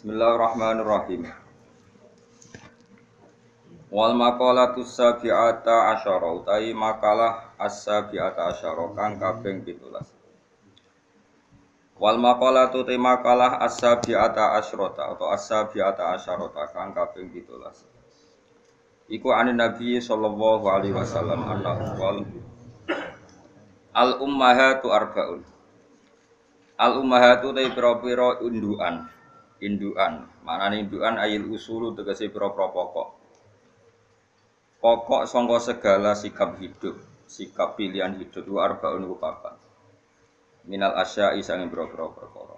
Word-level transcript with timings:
Bismillahirrahmanirrahim. 0.00 1.28
Wal 3.92 4.16
maqalatu 4.16 4.80
sabi'ata 4.80 5.92
asyara 5.92 6.40
utawi 6.40 6.72
makalah 6.72 7.52
as-sabi'ata 7.60 8.48
asyara 8.48 8.96
kang 8.96 9.20
kaping 9.20 9.60
17. 9.60 9.76
Wal 12.00 12.16
maqalatu 12.16 12.80
te 12.88 12.96
makalah 12.96 13.60
as-sabi'ata 13.60 14.56
asyrata 14.56 15.12
atau 15.12 15.28
as-sabi'ata 15.36 16.16
kang 16.72 16.96
kaping 16.96 17.28
17. 17.28 19.04
Iku 19.12 19.28
anin 19.36 19.60
Nabi 19.60 20.00
sallallahu 20.00 20.64
alaihi 20.64 20.96
wasallam 20.96 21.44
annahu 21.44 21.84
wal 22.00 22.24
Al 23.92 24.16
ummahatu 24.16 24.96
arbaun. 24.96 25.44
Al 26.80 27.04
ummahatu 27.04 27.52
te 27.52 27.68
pira-pira 27.68 28.40
indukan 28.40 29.19
induan. 29.60 30.26
Maknane 30.42 30.88
induan 30.88 31.20
ayil 31.20 31.48
usulu 31.52 31.92
tegese 31.92 32.32
pira-pira 32.32 32.72
pokok. 32.72 33.08
Pokok 34.80 35.28
sangka 35.28 35.60
segala 35.60 36.16
sikap 36.16 36.56
hidup, 36.56 36.96
sikap 37.28 37.76
pilihan 37.76 38.16
hidup 38.16 38.48
itu 38.48 38.56
arbaun 38.56 39.04
ku 39.04 39.16
papat. 39.20 39.60
Minal 40.64 40.96
asya'i 40.96 41.44
sange 41.44 41.68
pira-pira 41.68 42.08
perkara. 42.08 42.56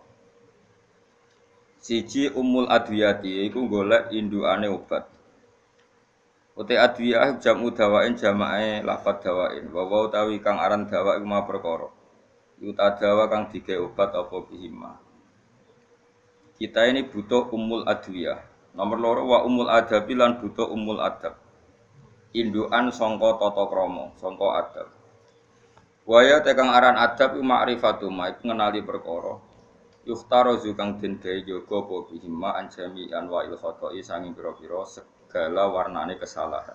Siji 1.83 2.31
umul 2.31 2.71
adwiyati 2.71 3.43
iku 3.51 3.67
golek 3.67 4.15
induane 4.15 4.71
obat. 4.71 5.11
Uti 6.55 6.79
adwiyah 6.79 7.43
jamu 7.43 7.75
dawain 7.75 8.15
jamae 8.15 8.87
lafat 8.87 9.27
dawain. 9.27 9.67
Wa 9.75 9.83
wa 9.91 10.07
utawi 10.07 10.39
kang 10.39 10.63
aran 10.63 10.87
dawa 10.87 11.19
iku 11.19 11.27
ma 11.27 11.43
perkara. 11.43 11.91
Iku 12.63 12.79
kang 12.79 13.51
dike 13.51 13.75
obat 13.83 14.15
apa 14.15 14.37
bihima. 14.47 15.12
Kita 16.57 16.85
ini 16.89 17.09
butuh 17.09 17.49
umul 17.53 17.89
adwiyah. 17.89 18.41
Nomor 18.73 18.99
loro 19.01 19.23
wa 19.29 19.39
umul 19.45 19.69
adabi 19.69 20.17
lan 20.17 20.41
butuh 20.41 20.69
umul 20.73 21.01
adab. 21.05 21.37
Induan 22.33 22.89
songko 22.89 23.37
toto 23.37 23.69
kromo, 23.69 24.17
songko 24.17 24.49
adab. 24.57 24.89
Waya 26.09 26.41
tekang 26.41 26.73
aran 26.73 26.97
adab 26.97 27.37
ma'rifatu 27.37 28.09
ma 28.09 28.33
iku 28.33 28.49
ngenali 28.49 28.81
perkara. 28.81 29.37
Yuhtaro 30.03 30.59
zukang 30.59 30.99
den 30.99 31.23
gawe 31.23 31.39
jaga 31.47 31.77
apa 31.79 31.97
bihima 32.11 32.59
anjami 32.59 33.07
anwa 33.15 33.47
il 33.47 33.55
khata'i 33.55 34.03
sanging 34.03 34.35
pira-pira 34.35 34.83
segala 34.83 35.71
warnane 35.71 36.19
kesalahan. 36.19 36.75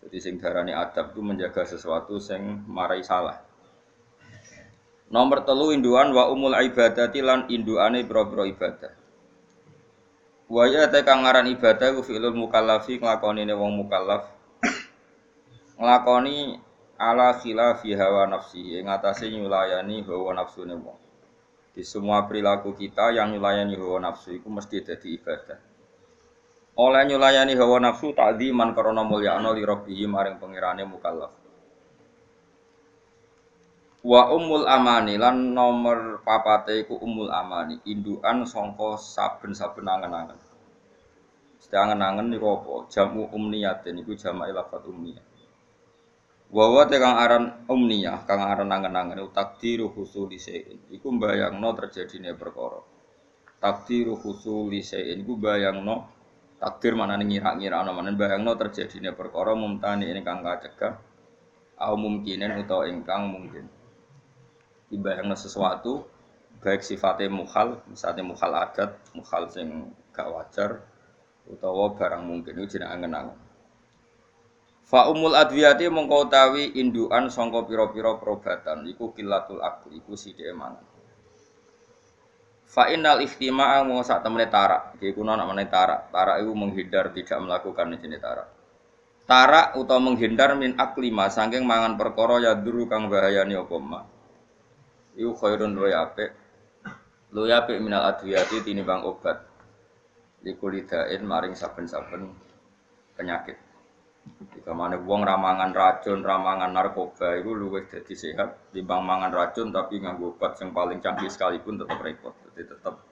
Jadi 0.00 0.18
sing 0.22 0.34
darani 0.40 0.72
adab 0.72 1.12
itu 1.12 1.20
menjaga 1.20 1.68
sesuatu 1.68 2.16
sing 2.16 2.64
marai 2.64 3.04
salah. 3.04 3.44
Nomor 5.14 5.46
telu 5.46 5.70
induan 5.70 6.10
wa 6.10 6.26
umul 6.26 6.58
ibadati 6.58 7.22
lan 7.22 7.46
induane 7.46 8.02
boro-boro 8.02 8.50
ibadah. 8.50 8.90
Wa 10.50 10.66
ya 10.66 10.90
te 10.90 11.06
kang 11.06 11.22
ngaran 11.22 11.46
ibadah 11.54 11.94
ku 11.94 12.02
fi'lul 12.02 12.34
mukallafi 12.34 12.98
nglakoni 12.98 13.46
wong 13.54 13.78
mukallaf. 13.78 14.26
nglakoni 15.78 16.58
ala 16.98 17.30
khilafi 17.38 17.94
hawa 17.94 18.26
nafsi 18.26 18.74
ing 18.74 18.90
atase 18.90 19.30
nyulayani 19.30 20.02
hawa 20.02 20.34
nafsune 20.34 20.74
wong. 20.82 20.98
Di 21.70 21.86
semua 21.86 22.26
perilaku 22.26 22.74
kita 22.74 23.14
yang 23.14 23.30
nyulayani 23.38 23.78
hawa 23.78 24.10
nafsu 24.10 24.34
itu 24.34 24.50
mesti 24.50 24.82
jadi 24.82 25.08
ibadah. 25.14 25.58
Oleh 26.74 27.06
nyulayani 27.06 27.54
hawa 27.54 27.78
nafsu 27.78 28.10
takdiman 28.18 28.74
karena 28.74 29.06
mulyana 29.06 29.54
li 29.54 29.62
rabbihi 29.62 30.10
maring 30.10 30.42
pengirane 30.42 30.82
mukallaf. 30.82 31.43
Wa 34.04 34.28
umul 34.36 34.68
amani 34.68 35.16
lan 35.16 35.56
nomor 35.56 36.20
papate 36.20 36.84
iku 36.84 37.00
umul 37.00 37.32
amani, 37.32 37.80
indukan 37.88 38.44
sangka 38.44 39.00
saben-saben 39.00 39.88
angen-angen. 39.88 40.36
Mesti 41.56 41.72
angen-angen 41.72 42.28
niku 42.28 42.52
apa? 42.52 42.84
Jamu 42.92 43.32
umniyatin 43.32 43.96
niku 43.96 44.12
jamak 44.12 44.52
lafat 44.52 44.84
umniyah. 44.84 45.24
Wa 46.52 46.68
wa 46.68 46.84
te 46.84 47.00
kang 47.00 47.16
aran 47.16 47.64
umniyah, 47.64 48.28
kang 48.28 48.44
aran 48.44 48.68
angen-angen 48.68 49.24
takdiru 49.32 49.88
husuli 49.88 50.36
sein. 50.36 50.84
Iku 50.92 51.08
mbayangno 51.08 51.72
terjadine 51.72 52.36
perkara. 52.36 52.84
Takdiru 53.56 54.20
husuli 54.20 54.84
sein 54.84 55.24
iku 55.24 55.40
bayangno 55.40 56.12
takdir 56.60 56.92
mana 56.92 57.16
ngira-ngira 57.20 57.80
ana 57.80 57.92
mana 57.96 58.12
bayangno 58.12 58.52
terjadine 58.56 59.16
perkara 59.16 59.56
mumtani 59.56 60.08
ini 60.12 60.20
kang 60.20 60.44
kacegah 60.44 60.96
au 61.76 61.94
mungkinen 61.98 62.56
utawa 62.62 62.88
ingkang 62.88 63.28
mungkin 63.28 63.66
dibayangno 64.94 65.34
sesuatu 65.34 66.06
baik 66.64 66.80
sifatnya 66.80 67.28
mukhal, 67.28 67.84
misalnya 67.92 68.24
mukhal 68.24 68.56
adat, 68.56 68.96
mukhal 69.12 69.52
sing 69.52 69.92
gak 70.16 70.32
wajar 70.32 70.80
utawa 71.44 71.92
barang 71.92 72.24
mungkin 72.24 72.56
itu 72.56 72.80
jeneng 72.80 72.88
angen-angen. 72.88 73.38
Fa 74.88 75.12
umul 75.12 75.36
adwiyati 75.36 75.92
mongko 75.92 76.28
utawi 76.28 76.72
indukan 76.80 77.28
sangka 77.28 77.68
pira-pira 77.68 78.16
perobatan 78.16 78.88
iku 78.88 79.12
kilatul 79.12 79.60
akli 79.60 80.00
iku 80.00 80.16
sithik 80.16 80.48
mangan. 80.56 80.80
Fa 82.64 82.88
innal 82.88 83.20
ihtima'a 83.20 83.84
mau 83.84 84.00
sak 84.00 84.24
temene 84.24 84.48
tarak, 84.48 84.96
iki 84.98 85.12
kuna 85.12 85.36
nak 85.36 85.46
meneh 85.52 85.68
tarak. 85.68 86.08
Tarak 86.10 86.42
iku 86.42 86.52
menghindar 86.56 87.12
tidak 87.12 87.38
melakukan 87.44 87.92
jenis 88.00 88.18
tarak. 88.24 88.48
Tarak 89.24 89.76
utawa 89.76 90.00
menghindar 90.00 90.56
min 90.56 90.76
aklima 90.80 91.28
saking 91.28 91.64
mangan 91.64 91.96
perkara 92.00 92.40
ya 92.40 92.52
duru 92.56 92.88
kang 92.88 93.08
bahayani 93.08 93.56
apa 93.56 93.76
mah 93.80 94.13
iku 95.18 95.32
khairun 95.34 95.74
luwe 95.74 95.94
apik. 95.94 96.30
Luwe 97.34 97.50
apik 97.50 97.78
minal 97.82 98.06
adwiyati 98.10 98.62
tinimbang 98.62 99.02
obat. 99.06 99.42
Likulidain 100.44 101.24
maring 101.24 101.56
saben-saben 101.56 102.30
penyakit. 103.16 103.56
Jika 104.24 104.72
mana 104.72 104.96
wong 104.96 105.24
ramangan 105.24 105.72
racun, 105.76 106.24
ramangan 106.24 106.72
narkoba 106.72 107.36
itu 107.36 107.52
luwih 107.52 107.84
jadi 107.88 108.14
sehat 108.16 108.72
timbang 108.72 109.04
mangan 109.04 109.28
racun 109.28 109.68
tapi 109.68 110.00
nganggo 110.00 110.36
obat 110.36 110.56
yang 110.60 110.72
paling 110.72 110.98
canggih 111.04 111.28
sekalipun 111.28 111.76
tetap 111.76 112.00
repot. 112.00 112.32
Jadi 112.52 112.72
tetap 112.72 113.04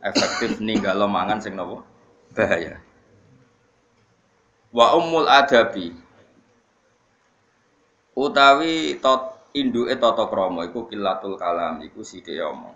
efektif 0.00 0.60
ninggalo 0.60 1.04
mangan 1.08 1.40
sing 1.40 1.56
nopo? 1.56 1.84
Bahaya. 2.32 2.80
Wa 4.72 4.96
ummul 4.96 5.28
adabi. 5.28 5.92
Utawi 8.14 8.96
tot 9.02 9.33
induke 9.54 9.94
tata 9.94 10.26
krama 10.26 10.66
iku 10.66 10.90
kilatul 10.90 11.38
kalam 11.38 11.78
iku 11.86 12.02
sithik 12.02 12.42
omong. 12.42 12.74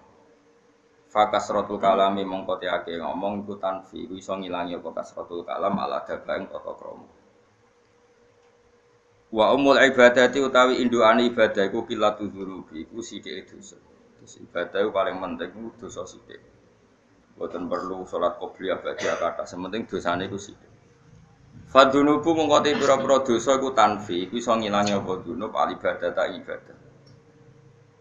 Fakasratul 1.10 1.82
kalami 1.82 2.22
mongko 2.22 2.62
ake 2.62 3.02
ngomong 3.02 3.42
iku 3.42 3.58
tanfi 3.58 4.06
iso 4.14 4.38
ngilangi 4.38 4.78
apa 4.78 5.02
kasratul 5.02 5.42
kalam 5.42 5.74
ala 5.74 6.06
dabang 6.06 6.46
tata 6.46 6.72
krama. 6.78 7.10
Wa 9.28 9.52
umul 9.52 9.76
ibadati 9.82 10.38
utawi 10.38 10.78
indukane 10.78 11.26
ibadah 11.28 11.66
iku 11.66 11.82
kilatul 11.82 12.30
dzunubi 12.30 12.86
iku 12.86 13.02
sithik 13.02 13.50
dosa. 13.50 13.76
Ibadah 14.22 14.78
iku 14.86 14.90
paling 14.94 15.18
penting 15.18 15.50
iku 15.50 15.74
dosa 15.82 16.06
sithik. 16.06 16.38
Boten 17.34 17.66
perlu 17.66 18.06
salat 18.06 18.38
qobliyah 18.38 18.82
bagi 18.82 19.06
kata, 19.06 19.46
sementing 19.46 19.82
dosane 19.90 20.30
iku 20.30 20.38
sithik. 20.38 20.67
Fadunubu 21.68 22.32
mengkoti 22.32 22.80
pira-pira 22.80 23.20
dosa 23.20 23.60
iku 23.60 23.76
tanfi, 23.76 24.24
iku 24.24 24.40
iso 24.40 24.56
ngilangi 24.56 24.96
apa 24.96 25.20
dunub 25.20 25.52
al 25.52 25.76
ta 25.76 26.24
ibadah. 26.24 26.76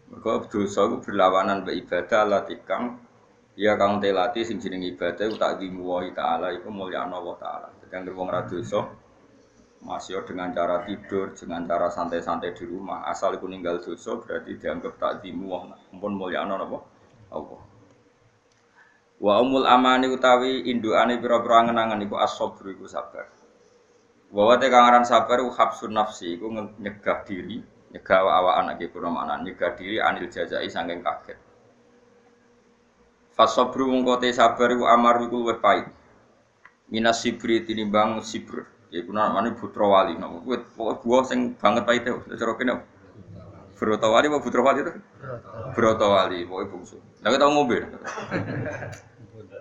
Mergo 0.08 0.48
dosa 0.48 0.88
iku 0.88 1.04
berlawanan 1.04 1.68
be 1.68 1.76
ibadah 1.76 2.24
latikang 2.24 2.96
ya 3.60 3.76
kang 3.76 4.00
telati 4.00 4.48
sing 4.48 4.64
jeneng 4.64 4.88
ibadah 4.88 5.28
iku 5.28 5.36
tak 5.36 5.60
wa 5.84 6.00
taala 6.16 6.56
iku 6.56 6.72
mulyana 6.72 7.20
Allah 7.20 7.36
taala. 7.44 7.68
Jadi 7.84 8.08
wong 8.08 8.28
ra 8.32 8.48
dosa 8.48 8.88
masih 9.84 10.24
dengan 10.24 10.56
cara 10.56 10.88
tidur, 10.88 11.36
dengan 11.36 11.68
cara 11.68 11.92
santai-santai 11.92 12.56
di 12.56 12.64
rumah, 12.64 13.04
asal 13.12 13.36
iku 13.36 13.52
ninggal 13.52 13.84
dosa 13.84 14.16
berarti 14.16 14.56
dianggap 14.56 14.96
tak 14.96 15.28
wa 15.44 15.76
pun 15.92 16.14
mulyana 16.16 16.56
apa? 16.56 16.80
Allah. 17.36 17.62
Wa 19.20 19.44
umul 19.44 19.68
amani 19.68 20.08
utawi 20.08 20.72
indukane 20.72 21.20
pira-pira 21.20 21.68
angen-angen 21.68 22.08
iku 22.08 22.16
as-sabr 22.16 22.72
iku 22.72 22.88
sabar. 22.88 23.28
Bahwa 24.28 24.60
te 24.60 24.68
kangaran 24.68 25.08
sabar 25.08 25.40
habsun 25.40 25.96
nafsi 25.96 26.36
iku 26.36 26.52
nyegah 26.52 27.24
diri, 27.24 27.64
nyegah 27.96 28.20
awak 28.28 28.56
anak 28.60 28.84
iku 28.84 29.00
mana 29.08 29.40
nyegah 29.40 29.72
diri 29.80 30.04
anil 30.04 30.28
jazai 30.28 30.68
saking 30.68 31.00
kaget. 31.00 31.40
Fasobru 33.32 33.88
mongko 33.88 34.20
te 34.20 34.34
sabar 34.36 34.68
iku 34.76 34.84
amar 34.90 35.24
iku 35.24 35.38
luwih 35.40 35.60
pahit. 35.64 35.88
Minas 36.92 37.24
sibri 37.24 37.64
tinimbang 37.64 38.20
sibr. 38.24 38.68
Iku 38.88 39.12
namane 39.12 39.52
putra 39.52 39.84
wali, 39.84 40.16
nopo 40.16 40.44
kuwi 40.48 40.58
pokoke 40.76 41.04
buah 41.04 41.24
sing 41.28 41.40
banget 41.60 41.84
pahite. 41.84 42.10
Cara 42.40 42.56
kene 42.56 42.74
Broto 43.78 44.10
wali 44.10 44.26
apa 44.26 44.42
putra 44.42 44.62
wali 44.66 44.82
itu? 44.82 44.94
Broto 45.76 46.08
wali, 46.10 46.48
pokoknya 46.50 46.72
bungsu. 46.72 46.98
Nah 47.22 47.30
kita 47.30 47.46
ngombe. 47.46 47.78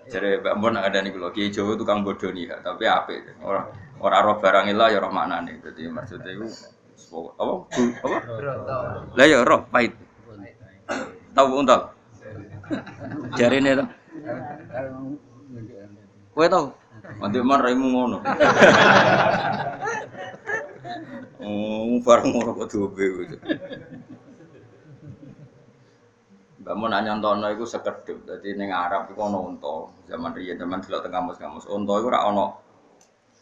Jadi 0.07 0.39
Mbak 0.39 0.55
Mbon 0.57 0.77
ada 0.79 0.99
nih 1.03 1.11
kalau 1.11 1.31
Kiai 1.35 1.51
tukang 1.53 2.07
bodoh 2.07 2.31
nih, 2.31 2.49
tapi 2.63 2.87
apa? 2.87 3.11
Orang 3.43 3.67
orang 3.99 4.21
roh 4.23 4.37
barang 4.39 4.67
ilah 4.71 4.89
ya 4.93 4.99
roh 5.03 5.11
mana 5.11 5.43
nih. 5.43 5.59
Jadi 5.61 5.91
maksudnya 5.91 6.31
itu. 6.31 6.47
Apa? 7.13 7.55
Apa? 8.07 8.19
Lah 9.19 9.27
ya 9.27 9.43
roh 9.43 9.67
pahit. 9.69 9.93
Tahu 11.35 11.49
untal? 11.61 11.93
Jari 13.37 13.59
ini 13.61 13.77
tuh. 13.77 13.89
Kowe 16.33 16.47
tau? 16.49 16.67
Nanti 17.21 17.39
man 17.43 17.61
raimu 17.61 17.87
ngono. 17.93 18.19
Oh, 21.47 22.03
bareng 22.03 22.35
ngono 22.35 22.59
kok 22.59 22.75
dobe. 22.75 23.07
Mbak 26.67 26.75
mau 26.83 26.91
nanya 26.91 27.15
nontono 27.15 27.47
iku 27.55 27.63
sekedhip. 27.63 28.27
Dadi 28.27 28.59
ning 28.59 28.75
Arab 28.75 29.07
iku 29.07 29.31
ana 29.31 29.39
unta. 29.39 29.87
Zaman 30.11 30.35
riyen 30.35 30.59
zaman 30.59 30.83
delok 30.83 31.07
teng 31.07 31.15
kamus-kamus. 31.15 31.71
Unta 31.71 31.95
iku 31.95 32.11
ora 32.11 32.27
ana 32.27 32.59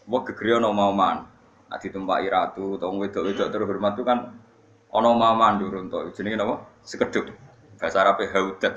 apa 0.04 0.16
gegere 0.28 0.60
ana 0.60 0.68
mauman. 0.68 1.24
Nek 1.72 1.80
ditumpaki 1.80 2.28
ratu 2.28 2.76
utawa 2.76 2.92
wedok-wedok 3.00 3.48
terhormat 3.48 3.96
itu 3.96 4.04
kan 4.04 4.28
ana 4.92 5.10
mauman 5.16 5.56
ndur 5.56 5.72
unta. 5.72 6.04
Jenenge 6.12 6.36
napa? 6.36 6.68
Sekedhip. 6.84 7.32
Bahasa 7.80 8.04
Arabe 8.04 8.28
haudat. 8.28 8.76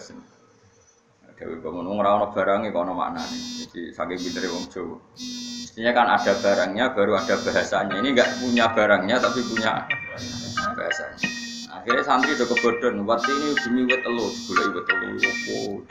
Dewi 1.36 1.60
bangun 1.60 2.00
ora 2.00 2.16
ana 2.16 2.32
barangnya 2.32 2.72
kok 2.72 2.88
ana 2.88 2.94
maknane. 2.96 3.38
Jadi 3.68 3.92
saking 3.92 4.20
pintere 4.32 4.48
wong 4.48 4.64
Jawa. 4.72 4.96
Mestinya 5.20 5.92
kan 5.92 6.08
ada 6.08 6.34
barangnya 6.40 6.86
baru 6.96 7.20
ada 7.20 7.36
bahasanya. 7.36 8.00
Ini 8.00 8.16
enggak 8.16 8.40
punya 8.40 8.72
barangnya 8.72 9.20
tapi 9.20 9.44
punya 9.44 9.84
bahasanya. 10.72 11.37
Akhirnya 11.88 12.04
santri 12.04 12.36
udah 12.36 12.52
kebodohan. 12.52 13.00
Waktu 13.08 13.32
ini 13.32 13.48
demi 13.64 13.82
wet 13.88 14.04
telu, 14.04 14.28
gula 14.28 14.76
wet. 14.76 14.92
Opo. 14.92 15.88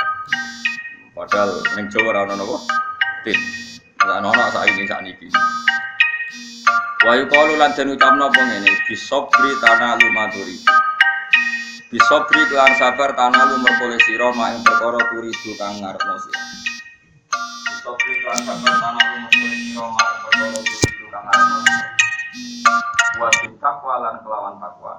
Padahal 1.17 1.57
ning 1.73 1.89
Jawa 1.89 2.21
ana 2.21 2.37
napa? 2.37 2.61
Tit. 3.25 3.41
Ora 4.05 4.21
ana 4.21 4.53
sak 4.53 4.69
ini 4.77 4.85
sak 4.85 5.01
niki. 5.01 5.33
Wa 7.01 7.17
yuqalu 7.17 7.57
lan 7.57 7.73
den 7.73 7.97
ucapno 7.97 8.29
apa 8.29 8.41
ngene, 8.45 8.69
bisobri 8.85 9.57
tanah 9.65 9.97
lumaturi. 9.97 10.61
Bisobri 11.89 12.45
kelan 12.53 12.77
sabar 12.77 13.17
tanah 13.17 13.57
lu 13.57 13.57
merkole 13.65 13.97
sira 14.05 14.29
mak 14.37 14.53
ing 14.53 14.61
perkara 14.69 15.01
turidu 15.01 15.51
kang 15.57 15.81
ngarepno 15.81 16.15
sira. 16.21 16.41
Bisobri 17.73 18.15
kelan 18.21 18.41
sabar 18.45 18.75
tanah 18.85 19.01
lu 19.01 19.17
merkole 19.25 19.57
sira 19.65 19.87
mak 19.97 20.09
ing 20.13 20.21
perkara 20.29 20.61
turidu 20.61 21.05
kang 21.09 21.25
ngarepno 21.25 21.59
sira. 21.65 21.89
Wa 23.17 23.29
takwa 23.65 23.95
lan 24.05 24.15
kelawan 24.21 24.61
takwa. 24.61 24.95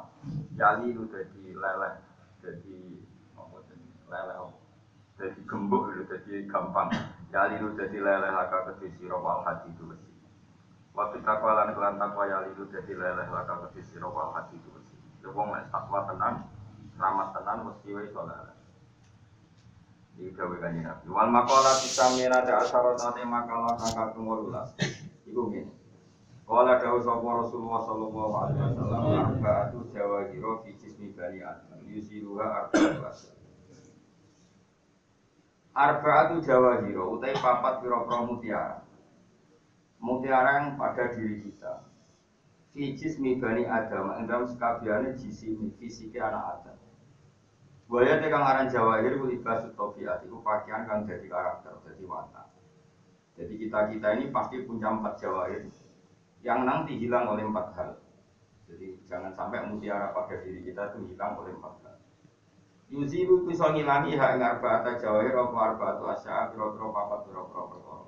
Yali 0.58 0.90
lu 0.90 1.06
dadi 1.06 1.54
leleh, 1.54 1.94
dadi 2.42 2.98
apa 3.38 3.58
jenenge? 3.70 4.02
Leleh 4.10 4.36
apa? 4.42 4.58
Dadi 5.22 5.40
gembuk 5.46 5.94
lu 5.94 6.02
dadi 6.10 6.50
gampang. 6.50 6.90
Yali 7.30 7.62
lu 7.62 7.78
dadi 7.78 8.02
leleh 8.02 8.34
laka 8.34 8.74
sira 8.82 9.18
wal 9.22 9.46
hati 9.46 9.70
itu 9.70 9.86
wis. 9.86 10.02
Wa 10.98 11.14
takwa 11.14 11.62
lan 11.62 11.78
kelan 11.78 12.02
takwa 12.02 12.26
yali 12.26 12.58
lu 12.58 12.66
dadi 12.74 12.90
leleh 12.98 13.30
laka 13.30 13.70
sira 13.86 14.10
wal 14.10 14.34
hati 14.34 14.58
itu 14.58 14.70
wis. 14.74 14.90
Ya 15.22 15.30
wong 15.30 15.54
nek 15.54 15.70
takwa 15.70 16.10
tenan 16.10 16.50
selamat 16.98 17.28
tenan 17.38 17.58
mesti 17.70 17.90
wae 17.94 18.10
salat. 18.10 18.58
Iki 20.18 20.34
gawe 20.34 20.56
kanjeng 20.58 20.90
Nabi. 20.90 21.06
Wal 21.14 21.30
maqala 21.30 21.78
tisamina 21.78 22.42
ta 22.42 22.66
asharatane 22.66 23.22
makalah 23.30 23.78
kang 23.78 23.94
kaping 23.94 24.26
18. 24.26 25.30
Iku 25.30 25.54
ngene. 25.54 25.70
Kala 26.48 26.80
dawuh 26.80 27.04
sapa 27.04 27.28
Rasulullah 27.28 27.84
sallallahu 27.84 28.34
alaihi 28.40 28.60
wasallam 28.64 29.04
arba'atu 29.20 29.92
jawahiro 29.92 30.64
fi 30.64 30.80
jismi 30.80 31.12
bani 31.12 31.44
Adam 31.44 31.84
yusiruha 31.84 32.72
arba'atu 32.72 33.04
asya. 33.04 33.36
Arba'atu 35.76 36.40
jawahiro 36.48 37.20
utai 37.20 37.36
papat 37.36 37.84
pira-pira 37.84 38.24
mutiara. 38.24 38.80
Mutiara 40.00 40.64
yang 40.64 40.80
pada 40.80 41.12
diri 41.12 41.44
kita. 41.44 41.84
Fi 42.72 42.96
jismi 42.96 43.44
bani 43.44 43.68
Adam 43.68 44.16
ing 44.16 44.32
dalam 44.32 44.48
sekabiane 44.48 45.20
jisimi 45.20 45.76
fisike 45.76 46.16
anak 46.16 46.64
Adam. 46.64 46.80
Buaya 47.92 48.24
tekan 48.24 48.48
aran 48.48 48.72
jawahir 48.72 49.20
ku 49.20 49.28
libas 49.28 49.68
tofiat 49.76 50.24
itu 50.24 50.40
pakaian 50.40 50.88
kang 50.88 51.04
jadi 51.04 51.28
karakter, 51.28 51.76
jadi 51.92 52.04
watak. 52.08 52.48
Jadi 53.36 53.54
kita 53.68 53.92
kita 53.92 54.08
ini 54.16 54.32
pasti 54.32 54.64
punya 54.64 54.96
empat 54.96 55.20
jawahir 55.20 55.68
yang 56.48 56.64
nanti 56.64 56.96
hilang 56.96 57.28
oleh 57.28 57.44
empat 57.44 57.76
hal. 57.76 57.90
Jadi 58.72 59.04
jangan 59.04 59.36
sampai 59.36 59.68
mutiara 59.68 60.16
pada 60.16 60.40
diri 60.40 60.64
kita 60.64 60.96
itu 60.96 61.12
hilang 61.12 61.36
oleh 61.36 61.52
empat 61.52 61.76
hal. 61.84 61.96
Yuzibu 62.88 63.44
bisa 63.44 63.76
ngilangi 63.76 64.16
hak 64.16 64.40
ing 64.40 64.42
arba'ata 64.48 64.96
jawahir 64.96 65.36
apa 65.36 65.58
arba'atu 65.60 66.08
asya 66.08 66.48
pira-pira 66.56 66.88
papat 66.88 67.20
pira-pira 67.28 67.64
perkara. 67.68 68.08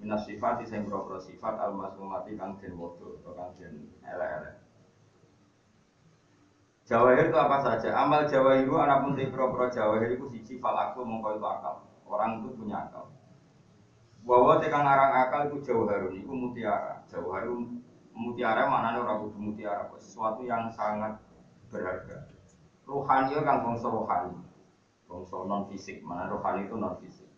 Minas 0.00 0.24
sifat 0.24 0.64
sing 0.64 0.88
pira-pira 0.88 1.20
sifat 1.20 1.52
al-masmumati 1.60 2.32
kang 2.32 2.56
den 2.56 2.80
wodo 2.80 3.20
atau 3.20 3.36
kang 3.36 3.52
den 3.60 3.92
elek-elek. 4.00 4.56
Jawahir 6.88 7.28
itu 7.28 7.36
apa 7.36 7.56
saja? 7.60 7.92
Amal 7.92 8.24
jawahir 8.24 8.64
itu 8.64 8.72
anak 8.72 9.04
pun 9.04 9.20
pro-pro 9.28 9.68
jawahir 9.68 10.16
itu 10.16 10.24
siji 10.32 10.56
fal 10.64 10.72
aku 10.72 11.04
mongko 11.04 11.36
itu 11.36 11.44
akal. 11.44 11.84
Orang 12.08 12.40
itu 12.40 12.56
punya 12.56 12.88
akal. 12.88 13.04
Bahwa 14.26 14.58
tekan 14.58 14.82
ngarang 14.82 15.12
akal 15.22 15.40
itu 15.46 15.70
jawharun, 15.70 16.18
itu 16.18 16.32
mutiara. 16.34 16.98
Jawharun 17.06 17.78
mutiara 18.10 18.66
mana 18.66 18.98
orang 18.98 19.22
kudu 19.22 19.38
mutiara, 19.38 19.86
sesuatu 20.02 20.42
yang 20.42 20.66
sangat 20.74 21.14
berharga. 21.70 22.26
Rohani 22.82 23.38
kan 23.38 23.62
bangsa 23.62 23.86
rohani, 23.86 24.34
bangsa 25.06 25.36
non 25.46 25.70
fisik. 25.70 26.02
Mana 26.02 26.26
rohani 26.26 26.66
itu 26.66 26.74
non 26.74 26.98
fisik. 26.98 27.30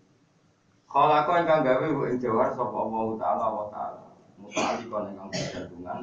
Kalau 0.89 1.13
aku 1.13 1.37
ingkang 1.37 1.61
gawe 1.61 1.85
ing 2.09 2.17
jawhar 2.17 2.57
sapa 2.57 2.73
Allah 2.73 3.07
taala 3.21 3.47
wa 3.53 3.67
taala. 3.69 4.09
Mutali 4.41 4.89
kon 4.89 5.13
ingkang 5.13 5.29
bergantungan 5.29 5.99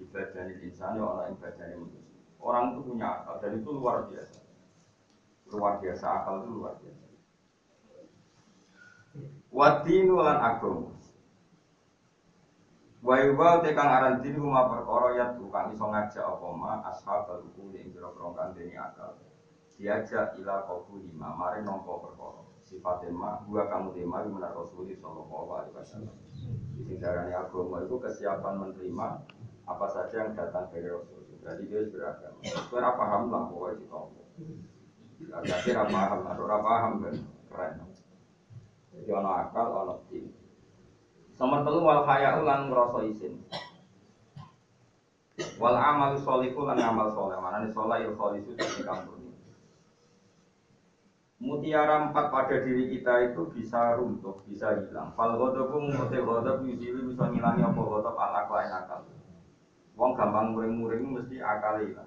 ibadah 0.00 0.48
insan 0.64 0.96
ya 0.96 1.04
ora 1.04 1.28
ibadah 1.28 1.76
manusia. 1.76 2.16
Orang 2.40 2.72
itu 2.72 2.80
punya 2.88 3.20
akal 3.20 3.36
dan 3.44 3.60
itu 3.60 3.68
luar 3.76 4.08
biasa. 4.08 4.40
Luar 5.52 5.76
biasa 5.84 6.04
akal 6.24 6.40
itu 6.40 6.48
luar 6.48 6.74
biasa. 6.80 7.11
Wadinu 9.52 10.16
lan 10.24 10.40
agama. 10.40 10.88
Wa 13.04 13.18
yuwa 13.20 13.60
tekang 13.60 13.90
aran 13.90 14.24
din 14.24 14.40
huma 14.40 14.70
perkara 14.70 15.12
ya 15.18 15.26
tukang 15.36 15.74
iso 15.74 15.84
ngajak 15.90 16.24
apa 16.24 16.48
ma 16.54 16.80
ashabul 16.88 17.44
ukuli 17.52 17.84
ing 17.84 17.92
pira-pira 17.92 18.54
dene 18.56 18.78
akal. 18.80 19.12
Diajak 19.76 20.38
ila 20.40 20.64
qabu 20.64 21.02
lima 21.04 21.36
mare 21.36 21.60
nampa 21.60 22.00
perkara. 22.00 22.46
Sifat 22.64 23.04
ma 23.12 23.44
gua 23.44 23.68
kamu 23.68 23.92
tema 23.92 24.24
menar 24.24 24.56
Rasulullah 24.56 24.96
sallallahu 24.96 25.50
alaihi 25.52 25.74
wasallam. 25.76 26.16
Sing 26.88 26.96
darane 26.96 27.34
agama 27.36 27.84
itu 27.84 27.96
kesiapan 28.00 28.54
menerima 28.56 29.08
apa 29.68 29.86
saja 29.92 30.16
yang 30.24 30.32
datang 30.32 30.70
dari 30.72 30.88
Rasul. 30.88 31.26
Berarti 31.42 31.68
dia 31.68 31.84
beragama. 31.92 32.38
Ora 32.72 32.90
paham 32.96 33.22
lah 33.28 33.42
pokoknya 33.50 33.74
ditompo. 33.82 34.22
Ora 35.28 35.84
paham, 35.90 36.18
ora 36.38 36.58
paham 36.62 36.92
kan 37.02 37.14
keren. 37.50 37.91
Jadi 38.92 39.10
akal, 39.12 39.66
ono 39.72 39.94
din. 40.12 40.28
Nomor 41.40 41.66
telu 41.66 41.80
wal 41.82 42.06
haya 42.06 42.38
lan 42.38 42.70
ngrasa 42.70 43.02
isin. 43.08 43.34
Wal 45.58 45.74
amal 45.74 46.14
sholihu 46.20 46.68
lan 46.68 46.78
amal 46.78 47.10
soleh. 47.10 47.34
Mana 47.40 47.64
nih 47.64 47.72
soleh 47.74 48.04
il 48.04 48.14
kholisu 48.14 48.54
di 48.54 48.84
kampung 48.86 49.22
Mutiara 51.42 52.06
empat 52.06 52.30
pada 52.30 52.62
diri 52.62 52.86
kita 52.86 53.34
itu 53.34 53.50
bisa 53.50 53.98
runtuh, 53.98 54.38
bisa 54.46 54.78
hilang. 54.78 55.10
Fal 55.18 55.34
ghodobu 55.34 55.90
muti 55.90 56.22
ghodob 56.22 56.62
yusiwi 56.62 57.10
bisa 57.10 57.26
ngilangi 57.26 57.66
apa 57.66 57.80
ghodob 57.82 58.14
al 58.14 58.46
akal 58.46 58.62
akal. 58.62 59.02
Wong 59.98 60.14
gampang 60.14 60.54
muring-muring 60.54 61.02
mesti 61.02 61.42
akal 61.42 61.82
hilang. 61.82 62.06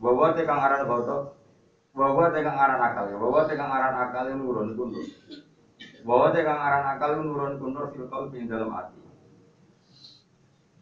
Bahwa 0.00 0.32
tekang 0.32 0.64
aran 0.64 0.88
ghodob, 0.88 1.36
bahwa 1.92 2.32
tekang 2.32 2.56
aran 2.56 2.80
akal, 2.80 3.04
bahwa 3.20 3.40
tekang 3.44 3.68
aran 3.68 3.94
akal 4.00 4.24
yang 4.24 4.40
nurun 4.40 4.80
kundur. 4.80 5.04
Bahwa 6.02 6.34
tekang 6.34 6.58
aran 6.58 6.84
akal 6.98 7.22
nurun 7.22 7.62
kundur 7.62 7.94
fil 7.94 8.10
qalbi 8.10 8.50
dalam 8.50 8.74
hati. 8.74 8.98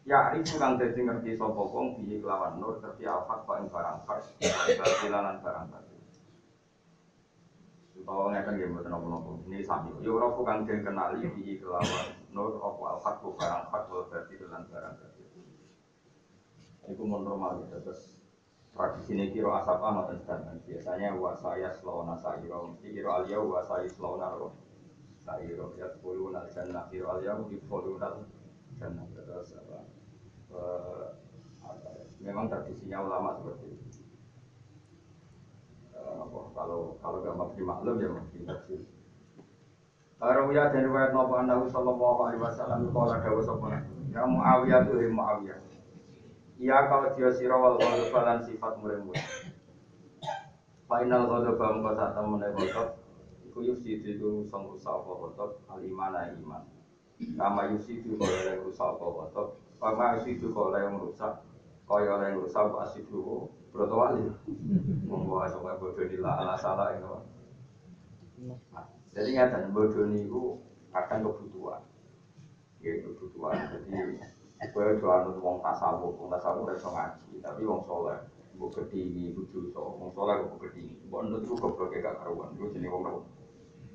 Ya, 0.01 0.33
ini 0.33 0.49
kang 0.57 0.81
dadi 0.81 0.97
ngerti 0.97 1.37
sapa 1.37 1.61
wong 1.61 2.01
piye 2.01 2.17
kelawan 2.17 2.57
nur 2.57 2.81
ngerti 2.81 3.05
alfat 3.05 3.45
kok 3.45 3.57
ing 3.61 3.69
barang 3.69 4.01
fard, 4.09 4.25
batilan 4.41 5.37
barang 5.45 5.65
batil. 5.69 6.01
Kalau 8.01 8.33
ngeten 8.33 8.53
nggih 8.57 8.67
mboten 8.73 8.89
napa-napa. 8.89 9.29
Ini 9.45 9.61
sami. 9.61 9.93
Yo 10.01 10.17
ora 10.17 10.33
kang 10.33 10.65
den 10.65 10.81
kenali 10.81 11.21
piye 11.37 11.61
kelawan 11.61 12.17
nur 12.33 12.57
apa 12.57 12.81
alfat 12.97 13.15
kok 13.21 13.37
barang 13.37 13.63
fard 13.69 13.83
kok 13.93 14.09
batilan 14.09 14.63
barang 14.73 14.93
batil. 14.97 15.27
Iku 16.89 17.03
normal 17.05 17.61
gitu. 17.61 17.77
Terus 17.85 18.17
tradisi 18.73 19.13
ini 19.13 19.29
kiro 19.29 19.53
asap 19.53 19.83
amat 19.85 20.17
dan 20.25 20.57
biasanya 20.65 21.13
wa 21.13 21.37
saya 21.37 21.69
selona 21.77 22.17
sayiro 22.17 22.73
mesti 22.73 22.87
kiro 22.89 23.21
alia 23.21 23.37
wa 23.37 23.61
saya 23.61 23.85
selona 23.85 24.31
ro 24.33 24.70
sayiro 25.21 25.77
ya 25.77 25.87
sepuluh 25.93 26.33
nal 26.33 26.49
jannah 26.49 26.89
kiro 26.89 27.13
alia 27.13 27.37
di 27.45 27.57
sepuluh 27.61 28.01
nal 28.01 28.25
jannah 28.77 29.05
terus 29.13 29.53
apa? 29.57 29.77
Eh, 30.51 31.07
ya, 32.21 32.31
memang 32.33 32.49
tradisinya 32.49 33.05
ulama 33.05 33.37
seperti 33.37 33.65
itu. 33.71 34.01
Eh, 35.93 36.23
kalau 36.57 36.97
kalau 36.99 37.21
gak 37.21 37.37
maklum 37.61 38.01
ya 38.01 38.09
dan 40.69 40.85
riwayat 40.85 41.17
Ya 44.13 44.21
Muawiyah 44.21 44.85
tuh 44.85 45.01
Muawiyah. 45.09 45.57
Iya 46.61 46.77
kalau 46.85 47.09
dia 47.17 47.33
sirawal 47.33 47.81
sifat 48.45 48.77
Final 50.85 51.21
kalau 51.25 51.57
bang 51.57 51.75
kau 52.69 53.00
saat 53.61 53.77
temen 53.77 53.77
kotor, 53.77 53.77
iku 53.77 53.77
yusi 53.77 53.91
itu 54.01 54.29
sang 54.49 54.63
rusak 54.65 54.93
apa 54.93 55.11
kotor, 55.13 55.49
alimana 55.69 56.21
iman. 56.33 56.63
Kama 57.37 57.61
yusi 57.73 58.01
itu 58.01 58.17
kalau 58.17 58.41
yang 58.41 58.65
rusak 58.65 58.87
apa 58.97 59.05
kotor, 59.05 59.45
kama 59.77 60.17
yusi 60.17 60.29
itu 60.37 60.47
kalau 60.53 60.73
yang 60.73 60.97
rusak, 60.97 61.33
kaya 61.85 62.13
yang 62.25 62.41
rusak 62.41 62.65
asik 62.81 63.05
dulu, 63.09 63.49
berapa 63.69 63.93
wali. 63.93 64.25
Membawa 65.05 65.45
sampai 65.51 65.77
bodoh 65.77 66.05
di 66.07 66.17
ala 66.17 66.55
salah 66.57 66.97
itu. 66.97 67.07
Jadi 69.13 69.29
nyata 69.37 69.69
bodoh 69.69 70.07
itu 70.09 70.57
kadang 70.89 71.23
kebutuhan, 71.29 71.81
ya 72.81 72.91
kebutuhan. 73.05 73.53
Jadi 74.61 74.69
gue 74.71 75.01
jualan 75.01 75.41
wong 75.41 75.57
tasawuf, 75.65 76.13
wong 76.21 76.29
tasawuf 76.29 76.69
iso 76.69 76.93
ngaji, 76.93 77.41
tapi 77.41 77.65
wong 77.65 77.81
soleh 77.89 78.21
Mbok 78.61 78.77
kedingi 78.77 79.33
kudu 79.33 79.73
so, 79.73 79.97
wong 79.97 80.13
saleh 80.13 80.43
kok 80.43 80.59
kedingi. 80.61 80.93
Mbok 81.07 81.21
ndut 81.25 81.49
ku 81.49 81.55
goblok 81.57 81.97
gak 81.97 82.19
karuan. 82.19 82.53
Iku 82.53 82.69
jenenge 82.75 82.93
wong? 82.93 83.25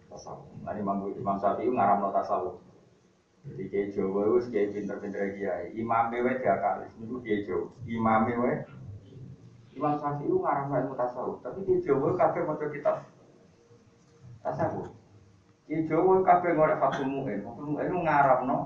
Tasawuf. 0.06 0.48
Nah 0.62 0.74
Imam 0.78 1.06
Imam 1.12 1.36
Syafi'i 1.38 1.70
ngaramno 1.70 2.14
tasawuf. 2.14 2.56
Jadi 3.46 3.62
kiai 3.70 3.94
Jawa 3.94 4.26
itu 4.26 4.50
kiai 4.50 4.74
pinter-pinter 4.74 5.22
kiai. 5.38 5.70
Imam 5.78 6.10
wae 6.10 6.34
diakali, 6.42 6.86
niku 6.98 7.22
kiai 7.22 7.46
Jawa. 7.46 7.66
Imam 7.86 8.26
wae 8.42 8.54
Imam 9.76 9.94
Syafi'i 10.00 10.26
itu 10.26 10.36
ngarang 10.42 10.72
ilmu 10.72 10.94
tasawuf, 10.98 11.36
tapi 11.42 11.62
kiai 11.62 11.84
Jawa 11.84 12.16
kabeh 12.18 12.42
maca 12.42 12.66
kitab 12.70 12.96
tasawuf. 14.42 14.90
Kiai 15.70 15.86
Jawa 15.86 16.22
kabeh 16.26 16.50
ngorek 16.54 16.78
Fathul 16.82 17.06
Mu'in. 17.06 17.42
Fathul 17.46 17.66
Mu'in 17.74 17.86
itu 17.86 17.98
ngaramno 18.02 18.58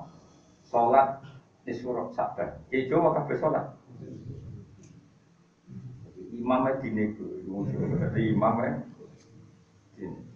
salat 0.65 1.21
nisfur 1.65 2.09
sabar. 2.13 2.57
Kiai 2.69 2.89
Jawa 2.89 3.13
kabeh 3.21 3.37
salat 3.37 3.65
imamnya 6.31 6.79
itu, 6.81 7.43
jadi 7.43 8.21
imamnya 8.33 8.81
dini. 9.93 10.30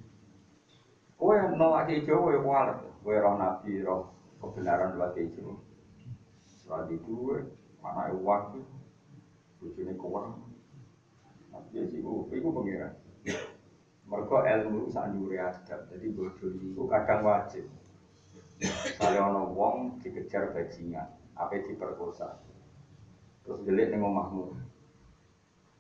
Kue 1.26 1.42
nolak 1.58 1.90
hijau, 1.90 2.30
kue 2.30 2.38
kualat, 2.38 2.86
kue 3.02 3.18
roh 3.18 3.34
nabi, 3.42 3.82
roh 3.82 4.14
kebenaran 4.38 4.94
lewat 4.94 5.18
hijau. 5.18 5.58
Setelah 6.46 6.86
itu, 6.94 7.50
mana 7.82 8.14
uang 8.14 8.62
itu, 8.62 8.62
bujuni 9.58 9.98
kurang. 9.98 10.46
Tapi 11.50 11.82
sih, 11.90 12.06
itu 12.06 12.46
pengiran. 12.54 12.94
Mereka 14.06 14.38
ilmu 14.38 14.86
sanjuri 14.94 15.42
adab, 15.42 15.90
jadi 15.90 16.14
bodoh 16.14 16.54
itu 16.62 16.84
kadang 16.94 17.26
wajib. 17.26 17.66
Saya 19.02 19.26
ono 19.26 19.50
wong 19.50 19.98
dikejar 20.06 20.54
bajingan, 20.54 21.10
apa 21.34 21.58
diperkosa. 21.58 22.38
Terus 23.42 23.66
delik 23.66 23.90
ning 23.90 24.06
omahmu. 24.06 24.54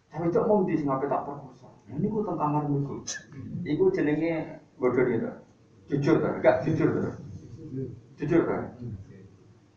Tapi 0.09 0.33
cok 0.33 0.45
mau 0.49 0.65
di 0.65 0.73
ngapain 0.81 1.05
tak 1.05 1.21
perkosa. 1.21 1.69
Ini 1.85 2.01
gue 2.01 2.21
tentang 2.25 2.49
kamar 2.49 2.63
gue. 2.65 2.97
Iku 3.61 3.93
jenenge 3.93 4.64
bodoh 4.79 5.05
itu. 5.07 5.29
Jujur 5.91 6.15
kan? 6.21 6.41
Enggak 6.41 6.55
jujur 6.65 6.89
kan? 6.89 7.13
Jujur 8.17 8.41
kan? 8.47 8.61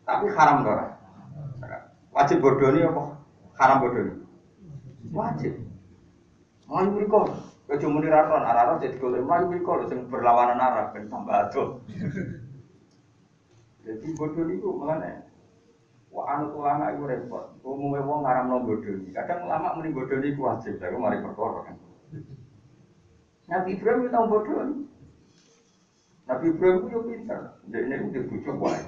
Tapi 0.09 0.26
haram 0.33 0.57
kan? 0.64 0.90
Wajib 2.14 2.38
bodoh 2.40 2.69
ini 2.73 2.87
apa? 2.87 3.02
Haram 3.59 3.76
bodoh 3.85 4.02
ini? 4.02 4.14
Wajib. 5.12 5.52
Melayu 6.69 6.90
mereka. 6.97 7.21
Kecuali 7.69 7.93
muni 8.00 8.09
raron, 8.09 8.49
arah 8.49 8.81
jadi 8.81 8.97
kalau 8.97 9.21
melayu 9.21 9.45
mereka 9.52 9.93
yang 9.93 10.09
berlawanan 10.09 10.57
arah 10.57 10.88
ben 10.88 11.05
tambah 11.12 11.37
aduh. 11.37 11.85
Jadi 13.85 14.07
bodoh 14.17 14.49
itu 14.49 14.69
malah 14.73 15.28
Wah, 16.09 16.25
anu 16.35 16.57
ulama 16.57 16.88
itu 16.88 17.05
repot. 17.05 17.45
Umumnya 17.61 18.00
wong 18.00 18.25
ngaram 18.25 18.49
no 18.49 18.64
bodoni. 18.64 19.12
Kadang 19.12 19.45
ulama 19.45 19.76
mending 19.76 19.93
bodoni 19.93 20.33
itu 20.33 20.40
wajib. 20.40 20.81
Tapi 20.81 20.97
mari 20.97 21.21
perkara 21.21 21.69
kan. 21.69 21.76
Nabi 23.49 23.81
Ibrahim 23.81 24.05
itu 24.05 24.12
tahu 24.12 24.26
bodoni. 24.28 24.76
Nabi 26.28 26.45
Ibrahim 26.52 26.85
itu 26.85 27.00
pintar. 27.09 27.43
Jadi 27.64 27.85
ini 27.88 27.97
udah 28.05 28.23
bujuk 28.28 28.57
wae. 28.61 28.83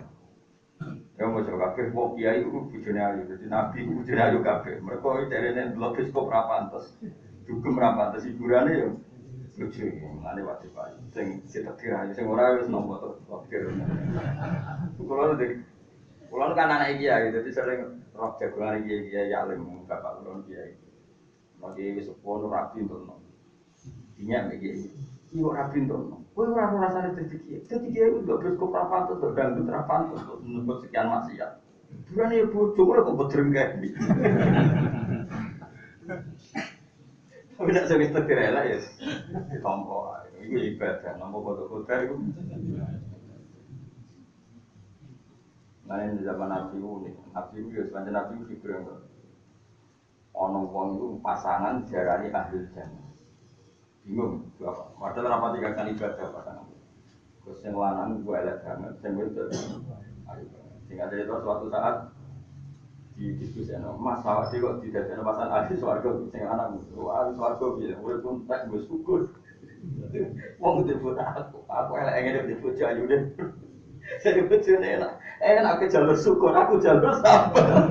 Ya 1.21 1.29
mau 1.29 1.45
coba 1.45 1.77
kafe, 1.77 1.93
mau 1.93 2.17
kiai 2.17 2.41
itu 2.41 2.49
bujune 2.49 3.01
ayu. 3.01 3.29
Jadi 3.29 3.45
Nabi 3.49 3.85
itu 3.85 3.93
bujune 3.93 4.21
ayu 4.21 4.39
kafe. 4.45 4.81
Mereka 4.81 5.09
itu 5.09 5.27
dari 5.33 5.49
ini 5.53 5.73
blog 5.77 5.97
kok 5.97 6.29
rapantes. 6.29 6.97
Dugem 7.49 7.77
rapantes 7.77 8.25
hiburannya 8.29 8.73
ya. 8.85 8.89
Lucu, 9.61 9.85
mana 10.25 10.41
wajib 10.41 10.73
aja. 10.73 10.97
Sing 11.13 11.45
kita 11.45 11.77
kira 11.77 12.09
aja, 12.09 12.17
sing 12.17 12.25
ora 12.25 12.57
wis 12.57 12.73
nomor 12.73 12.97
tuh. 13.05 13.45
Kalau 15.05 15.37
dari 15.37 15.61
Kulon 16.31 16.55
kan 16.55 16.71
anak 16.71 17.03
kiai, 17.03 17.35
jadi 17.35 17.51
sering 17.51 17.81
roh 18.15 18.39
jagoan 18.39 18.87
kiai 18.87 19.11
kiai 19.11 19.35
alim 19.35 19.83
bapak 19.91 20.23
kulon 20.23 20.47
kiai. 20.47 20.79
Wis 21.61 22.07
sepuh 22.07 22.47
rapi 22.47 22.87
untuk 22.87 23.20
mek 24.27 24.59
kiai. 24.61 24.89
Iyo 25.31 25.55
rapi 25.55 25.87
untuk 25.87 26.01
no. 26.11 26.17
Kowe 26.35 26.47
ora 26.51 26.75
ora 26.75 26.91
rasane 26.91 27.15
dadi 27.15 27.37
kiai. 27.39 27.63
Dadi 27.65 27.87
kiai 27.95 28.11
itu 28.11 28.27
gak 28.27 28.39
bioskop 28.43 28.75
rapan 28.75 29.01
tuh, 29.09 29.33
dangdut 29.33 29.71
rapan 29.71 30.01
tuh, 30.11 30.43
nembut 30.43 30.83
sekian 30.83 31.07
maksiat. 31.09 31.53
Bukan 32.11 32.35
ya 32.35 32.45
bojo 32.47 32.83
kok 32.87 33.17
bedreng 33.19 33.49
kayak 33.51 33.79
ini. 33.79 33.89
Tapi 37.61 37.71
nak 37.77 37.87
sering 37.93 38.09
setir 38.09 38.39
elak 38.41 38.65
ya. 38.73 38.79
Tompo, 39.61 40.17
itu 40.41 40.75
ibadah. 40.75 41.13
Nomor 41.21 41.45
foto-foto 41.45 41.93
itu. 41.93 42.17
Nah 45.91 46.07
ini 46.07 46.23
zaman 46.23 46.49
Nabi 46.49 46.79
unik. 46.79 47.15
Nabi 47.35 47.55
itu 47.61 47.69
ya 47.75 47.83
sepanjang 47.91 48.15
Nabi 48.15 48.33
itu 48.47 48.65
yang 48.65 48.87
ono 50.31 50.61
wong 50.71 50.89
itu 50.97 51.07
pasangan 51.19 51.83
jarani 51.91 52.31
ahli 52.31 52.63
jannah. 52.73 53.10
Bingung, 54.05 54.49
apa? 54.65 54.83
Padahal 54.97 55.53
tiga 55.57 55.71
kali 55.77 55.93
ibadah 55.93 56.29
pasangan. 56.33 56.67
Terus 57.45 57.61
yang 57.65 57.77
lanang 57.77 58.25
gue 58.25 58.37
elek 58.37 58.63
banget, 58.65 58.95
yang 59.05 59.15
itu 59.21 59.45
Sehingga 60.89 61.07
dari 61.09 61.23
itu 61.25 61.35
suatu 61.41 61.67
saat 61.71 62.11
di 63.21 63.37
diskusi 63.37 63.77
no, 63.77 64.01
mas 64.01 64.25
awak 64.25 64.49
dia 64.49 64.65
kok 64.65 64.81
tidak 64.81 65.13
ada 65.13 65.21
pasangan 65.21 65.53
ahli 65.53 65.75
suarga, 65.83 66.09
sing 66.33 66.41
anak 66.41 66.73
wah 66.97 67.29
suarga 67.37 67.67
biar 67.77 67.93
gue 68.01 68.15
pun 68.25 68.49
tak 68.49 68.65
gue 68.73 68.81
syukur. 68.89 69.29
Wong 70.61 70.89
itu 70.89 70.97
aku, 71.17 71.59
aku 71.69 71.93
elek 72.01 72.17
ingin 72.21 72.49
dipuji 72.49 72.81
ayu 72.81 73.05
deh. 73.05 73.23
Jadi 74.25 74.49
bojone 74.49 74.89
enak. 74.97 75.13
Enak 75.41 75.73
aku 75.77 75.85
jalur 75.93 76.17
syukur, 76.17 76.53
aku 76.57 76.81
jalur 76.81 77.13
sabar. 77.21 77.89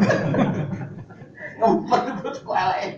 Ngempet 1.62 2.04
bojoku 2.26 2.52
elek. 2.54 2.98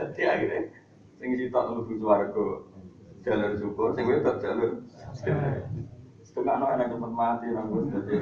Dadi 0.00 0.22
akhirnya 0.24 0.77
sing 1.18 1.30
sitok 1.34 1.64
mlebu 1.74 1.92
swarga 1.98 2.46
jalur 3.26 3.52
syukur, 3.58 3.88
sing 3.98 4.04
wedok 4.06 4.36
jalur 4.40 4.70
setengah 6.22 6.54
no 6.62 6.66
enak 6.70 6.86
cepet 6.94 7.12
mati 7.12 7.46
nang 7.50 7.66
wis 7.74 7.90
dadi. 7.90 8.14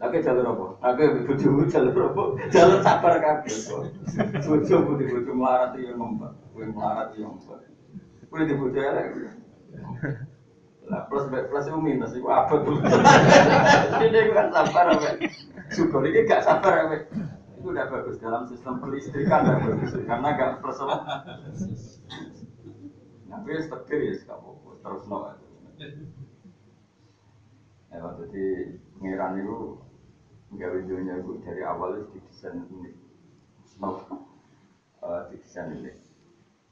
Lagi 0.00 0.24
jalur 0.24 0.46
apa? 0.48 0.66
Lagi 0.80 1.04
bojomu 1.28 1.68
jalur 1.68 2.08
apa? 2.08 2.22
Jalur 2.48 2.80
sabar 2.80 3.14
kabeh. 3.20 3.56
Bojo 4.40 4.76
putih 4.88 5.06
bojo 5.12 5.32
melarat 5.36 5.76
yo 5.76 5.92
ngempet. 5.92 6.32
Kowe 6.56 6.64
melarat 6.64 7.08
yo 7.20 7.28
ngempet. 7.28 7.60
Kowe 8.32 8.40
di 8.48 8.54
bojo 8.56 8.80
elek. 8.80 9.06
Nah, 10.90 11.06
plus 11.06 11.28
plus 11.30 11.66
itu 11.70 11.78
minus 11.78 12.16
itu 12.16 12.26
apa 12.26 12.50
tuh? 12.66 12.80
Ini 14.00 14.32
kan 14.34 14.48
sabar 14.50 14.84
apa? 14.96 15.08
Syukur 15.70 16.02
ini 16.08 16.26
gak 16.26 16.42
sabar 16.48 16.72
apa? 16.88 16.96
Itu 17.60 17.76
udah 17.76 17.92
bagus 17.92 18.16
dalam 18.16 18.48
sistem 18.48 18.80
pelistrikan 18.80 19.44
udah 19.44 19.60
bagus 19.68 19.92
karena 20.08 20.28
gak 20.32 20.64
apa? 20.64 20.96
Tapi 23.28 23.48
setir 23.60 24.00
ya 24.00 24.14
kamu 24.24 24.80
terus 24.80 25.04
no. 25.12 25.28
Ya, 27.90 28.06
jadi 28.16 28.44
pengiran 28.96 29.44
itu 29.44 29.58
nggak 30.56 30.70
videonya 30.72 31.14
itu 31.20 31.32
dari 31.44 31.62
awal 31.62 32.00
itu 32.00 32.16
didesain 32.16 32.64
unik, 32.64 32.94
no, 33.82 33.90
uh, 35.02 35.26
didesain 35.28 35.74
unik, 35.74 35.96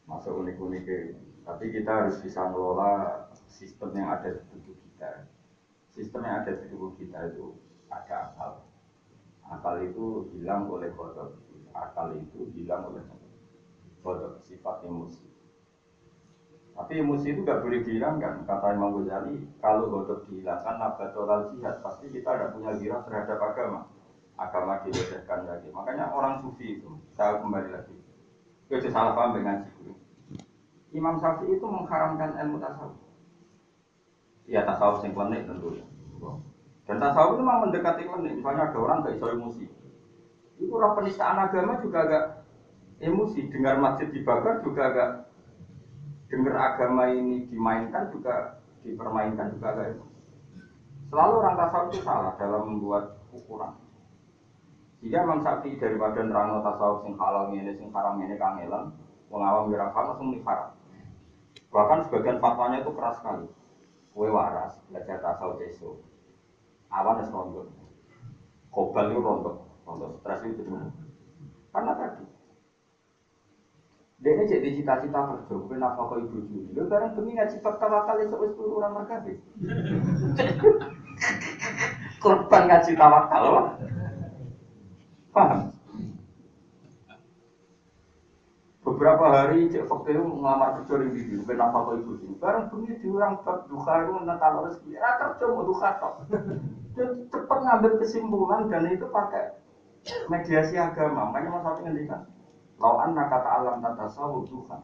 masuk 0.08 0.40
unik-unik. 0.40 0.86
Tapi 1.42 1.64
kita 1.74 1.90
harus 1.90 2.16
bisa 2.22 2.48
ngelola 2.48 3.26
sistem 3.50 3.92
yang 3.98 4.08
ada 4.14 4.30
di 4.30 4.42
tubuh 4.52 4.76
kita. 4.78 5.26
Sistem 5.92 6.24
yang 6.24 6.44
ada 6.44 6.52
di 6.54 6.64
tubuh 6.70 6.94
kita 6.96 7.18
itu 7.34 7.56
ada 7.90 8.32
akal. 8.32 8.67
Akal 9.48 9.80
itu 9.84 10.28
hilang 10.36 10.68
oleh 10.68 10.92
kodok. 10.92 11.36
Akal 11.72 12.16
itu 12.16 12.48
hilang 12.52 12.88
oleh 12.92 13.02
kodok, 14.04 14.40
sifat 14.44 14.84
emosi. 14.84 15.24
Tapi 16.78 17.02
emosi 17.02 17.26
itu 17.34 17.40
gak 17.42 17.64
boleh 17.64 17.82
dihilangkan. 17.82 18.46
Kata 18.46 18.76
Imam 18.76 19.02
Ghazali, 19.02 19.48
kalau 19.58 19.90
kodok 19.90 20.28
dihilangkan, 20.30 20.78
nabatolal 20.78 21.50
jihad, 21.50 21.82
pasti 21.82 22.06
kita 22.12 22.30
tidak 22.30 22.52
punya 22.54 22.70
girah 22.78 23.00
terhadap 23.02 23.38
agama. 23.42 23.80
Agama 24.38 24.86
dilecehkan 24.86 25.50
lagi. 25.50 25.68
Makanya 25.74 26.14
orang 26.14 26.38
sufi 26.38 26.78
itu, 26.78 26.94
saya 27.18 27.42
kembali 27.42 27.74
lagi. 27.74 27.96
Itu 28.70 28.86
salah 28.94 29.18
paham 29.18 29.42
dengan 29.42 29.66
Imam 30.94 31.18
Syafi'i 31.18 31.58
itu 31.58 31.66
mengharamkan 31.66 32.38
ilmu 32.38 32.62
tasawuf 32.62 33.08
ya 34.48 34.64
tasawuf 34.64 35.04
sing 35.04 35.12
klenik 35.12 35.44
tentu 35.44 35.76
ya. 35.76 35.84
Dan 36.88 36.96
tasawuf 36.96 37.36
itu 37.36 37.44
memang 37.44 37.68
mendekati 37.68 38.08
ini. 38.08 38.40
Misalnya 38.40 38.72
ada 38.72 38.78
orang 38.80 39.04
gak 39.04 39.20
iso 39.20 39.28
emosi. 39.28 39.64
Itu 40.56 40.72
orang 40.80 40.96
penistaan 40.96 41.36
agama 41.36 41.84
juga 41.84 41.98
agak 42.08 42.24
emosi. 43.04 43.40
Dengar 43.52 43.76
masjid 43.76 44.08
dibakar 44.08 44.64
juga 44.64 44.82
agak 44.88 45.10
dengar 46.32 46.56
agama 46.56 47.12
ini 47.12 47.44
dimainkan 47.52 48.08
juga 48.08 48.64
dipermainkan 48.88 49.52
juga 49.52 49.76
agak 49.76 49.86
emosi. 50.00 50.18
Selalu 51.12 51.34
orang 51.44 51.56
tasawuf 51.60 51.88
itu 51.92 52.00
salah 52.00 52.32
dalam 52.40 52.62
membuat 52.64 53.20
ukuran. 53.36 53.76
Jika 55.04 55.24
Imam 55.28 55.44
Syafi'i 55.44 55.76
daripada 55.76 56.24
nerangno 56.24 56.64
tasawuf 56.64 57.04
sing 57.04 57.14
halal 57.20 57.52
ini, 57.52 57.70
sing 57.76 57.92
haram 57.92 58.16
ini 58.18 58.34
kangelan, 58.40 58.96
mengawam 59.28 59.70
ora 59.70 59.92
langsung 59.92 60.32
haram. 60.42 60.72
Bahkan 61.68 62.08
sebagian 62.08 62.40
fatwanya 62.40 62.80
itu 62.80 62.90
keras 62.96 63.20
sekali. 63.20 63.46
Kue 64.16 64.28
waras, 64.32 64.80
belajar 64.88 65.20
tasawuf 65.20 65.60
esok. 65.68 66.17
Awan 66.88 67.20
es 67.20 67.28
rondo. 67.28 67.68
Kobal 68.72 69.12
itu 69.12 69.20
rondo. 69.20 69.50
Rondo 69.84 70.06
stres 70.20 70.44
itu 70.48 70.62
benar. 70.64 70.88
Karena 71.72 71.92
tadi. 71.96 72.24
Dia 74.18 74.34
ini 74.34 74.50
jadi 74.50 74.68
cita-cita 74.74 75.20
kerja, 75.30 75.54
bukan 75.54 75.78
apa 75.78 76.00
kau 76.02 76.18
ibu 76.18 76.42
juli. 76.50 76.74
Lu 76.74 76.90
barang 76.90 77.14
demi 77.14 77.38
ngaji 77.38 77.62
bab 77.62 77.78
tawakal 77.78 78.18
itu 78.18 78.34
wis 78.34 78.50
turu 78.58 78.82
orang 78.82 78.98
mereka 78.98 79.22
Korban 82.22 82.66
ngaji 82.66 82.98
tawakal, 82.98 83.78
paham? 85.30 85.67
Beberapa 88.98 89.30
hari 89.30 89.70
cek 89.70 89.86
fakir 89.86 90.18
ngelamar 90.18 90.82
kerja 90.82 91.06
di 91.06 91.08
video 91.14 91.46
kenapa 91.46 91.86
kau 91.86 91.94
ikut 91.94 92.18
ini 92.18 92.34
bareng 92.42 92.66
bunyi 92.66 92.98
diurang 92.98 93.38
duka 93.70 93.94
itu 94.02 94.12
kalau 94.26 94.66
rezeki. 94.66 94.98
Ya 94.98 95.14
kerja 95.22 95.44
mau 95.54 95.62
duka 95.62 96.02
tok 96.02 96.26
cepat 97.30 97.58
ngambil 97.62 98.02
kesimpulan 98.02 98.66
dan 98.66 98.90
itu 98.90 99.06
pakai 99.06 99.54
mediasi 100.26 100.74
agama. 100.74 101.30
Makanya 101.30 101.54
mas 101.54 101.62
Sapi 101.62 101.80
ngendikan 101.86 102.26
lawan 102.82 103.14
kata 103.14 103.46
alam 103.46 103.78
tata 103.78 104.10
sawu 104.10 104.42
duka 104.50 104.82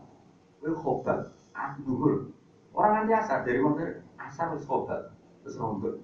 itu 0.63 0.79
khobal 0.79 1.35
duhur. 1.83 2.31
Orang 2.71 3.03
nanti 3.03 3.19
asar 3.19 3.43
dari 3.43 3.59
mana 3.59 3.99
asar 4.23 4.55
itu 4.55 4.63
khobal 4.63 5.11
terus 5.43 5.59
rombel 5.59 5.99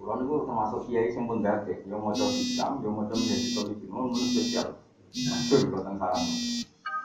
Kalau 0.00 0.24
itu 0.24 0.34
termasuk 0.48 0.80
kiai 0.88 1.12
yang 1.12 1.28
pun 1.28 1.44
yang 1.44 2.00
mau 2.00 2.14
coba 2.14 2.32
Islam, 2.32 2.80
yang 2.80 2.94
mau 2.96 3.04
menjadi 3.04 3.48
solidin, 3.50 3.90
mau 3.92 4.08
spesial. 4.14 4.87
Masyur 5.08 5.60
buatan. 5.72 5.96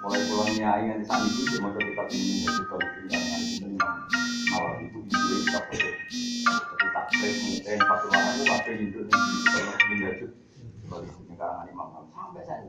Mulai 0.04 0.22
pulang 0.28 0.52
nyai 0.60 1.00
nanti 1.00 1.28
itu 1.32 1.42
dia 1.48 1.64
mau 1.64 1.72
kita 1.72 2.04
ini 2.12 2.44
jadi 2.44 2.62
kalau 2.68 2.84
tinggal 2.92 3.22
nanti 3.24 3.54
ini 3.64 3.80
malah 4.52 4.76
itu 4.84 5.00
itu 5.08 5.36
kita 5.48 5.60
foto. 5.64 5.90
Jadi 6.52 6.88
tak 6.92 7.06
mungkin 7.16 7.78
satu 7.80 8.06
orang 8.12 8.36
itu 8.36 8.44
pakai 8.44 8.74
itu 8.84 9.00
nih 9.08 9.16
kalau 9.48 9.74
menjadi 9.88 10.26
di 11.24 11.34
karangan 11.40 11.68
imam 11.72 11.88
sampai 12.12 12.44
saya 12.44 12.68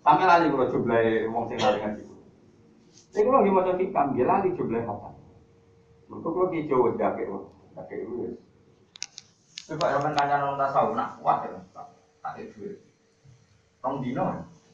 sampai 0.00 0.24
lali 0.24 0.46
kalau 0.48 0.72
jumlah 0.72 1.04
wong 1.28 1.44
sing 1.52 1.58
lali 1.60 1.78
ngaji. 1.84 2.02
Ini 3.12 3.20
kalau 3.20 3.38
lagi 3.44 3.52
mau 3.52 3.62
hikam, 3.76 4.06
dia 4.16 4.24
lali 4.24 4.48
jumlah 4.56 4.82
apa? 4.88 5.08
Mereka 6.08 6.28
kalau 6.32 6.48
di 6.48 6.64
dake 6.96 7.22
itu 8.00 8.14
ya. 8.24 8.30
Coba 9.66 9.86
yang 9.92 10.14
kancan 10.14 10.46
orang 10.46 10.60
tasawuf, 10.62 10.94
kuat 11.20 11.38
ya, 11.44 11.58
tak 12.22 12.34
itu. 12.38 12.78
Tong 13.82 13.98
dino, 13.98 14.24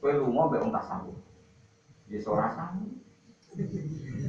kowe 0.03 0.11
lunga 0.19 0.51
mbek 0.51 0.63
wong 0.67 0.75
tasawuf. 0.75 1.19
Ya 2.11 2.19
ora 2.27 2.51
sami. 2.51 2.91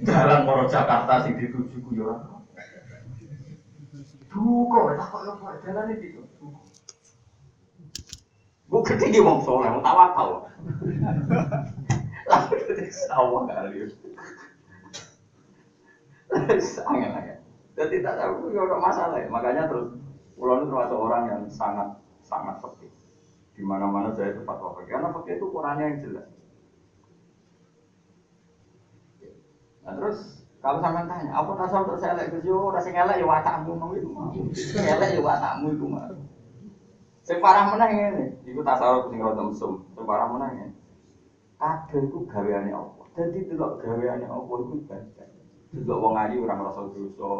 Jalan 0.05 0.45
moro 0.45 0.69
Jakarta 0.69 1.25
sing 1.25 1.33
dituju 1.41 1.81
ku 1.81 1.97
yo 1.97 2.13
ora. 2.13 2.21
Duko, 4.29 4.93
tak 4.93 5.09
kok 5.09 5.21
yo 5.25 5.33
kok 5.41 5.57
jalan 5.65 5.93
iki. 5.97 6.07
Bu 8.69 8.77
ketinggi 8.85 9.25
wong 9.25 9.41
soleh, 9.41 9.73
wong 9.73 9.81
tawakal. 9.81 10.45
Lah 12.29 12.41
sawah 13.09 13.41
kali. 13.49 13.89
Sangat 16.61 17.11
ya. 17.17 17.35
Jadi 17.73 18.05
tak 18.05 18.21
tahu 18.21 18.53
itu 18.53 18.61
masalah 18.77 19.17
ya. 19.17 19.25
Makanya 19.29 19.65
terus 19.65 19.89
pulau 20.37 20.61
itu 20.61 20.69
termasuk 20.69 20.97
orang 21.01 21.23
yang 21.29 21.41
sangat 21.49 21.97
sangat 22.21 22.61
sepi. 22.61 22.89
Di 23.53 23.61
mana-mana 23.61 24.09
saya 24.17 24.33
itu 24.33 24.41
fatwa 24.41 24.73
pakai 24.73 24.89
karena 24.89 25.13
pakai 25.13 25.37
itu 25.37 25.45
ukurannya 25.45 25.85
yang 25.85 25.97
jelas. 26.01 26.27
Nah 29.85 29.93
terus 29.99 30.17
kalau 30.63 30.79
sampai 30.79 31.03
tanya, 31.11 31.35
apa 31.35 31.59
tasawuf 31.59 31.91
terus 31.91 32.07
elek 32.07 32.31
Gus 32.31 32.47
yo 32.47 32.71
ora 32.71 32.79
sing 32.79 32.95
ya 32.95 33.03
watakmu 33.03 33.75
mau 33.75 33.91
itu. 33.91 34.09
Elek 34.79 35.09
ya 35.13 35.21
watakmu 35.21 35.75
itu 35.75 35.85
mah. 35.85 36.07
Sing 37.23 37.43
parah 37.43 37.67
meneh 37.71 37.89
ngene, 37.91 38.25
iku 38.47 38.63
tasawuf 38.63 39.11
sing 39.11 39.19
rada 39.19 39.43
mesum. 39.43 39.83
Sing 39.91 40.03
parah 40.07 40.27
meneh 40.31 40.49
ngene. 40.55 40.75
Kabeh 41.59 42.07
iku 42.07 42.23
gaweane 42.25 42.71
apa? 42.71 43.03
Dadi 43.13 43.39
delok 43.47 43.83
gaweane 43.83 44.23
apa 44.23 44.53
iku 44.55 44.73
ibadah. 44.81 45.27
Delok 45.75 45.99
wong 45.99 46.13
ayu 46.15 46.47
ora 46.47 46.55
ngrasa 46.57 46.81
dosa. 46.89 47.31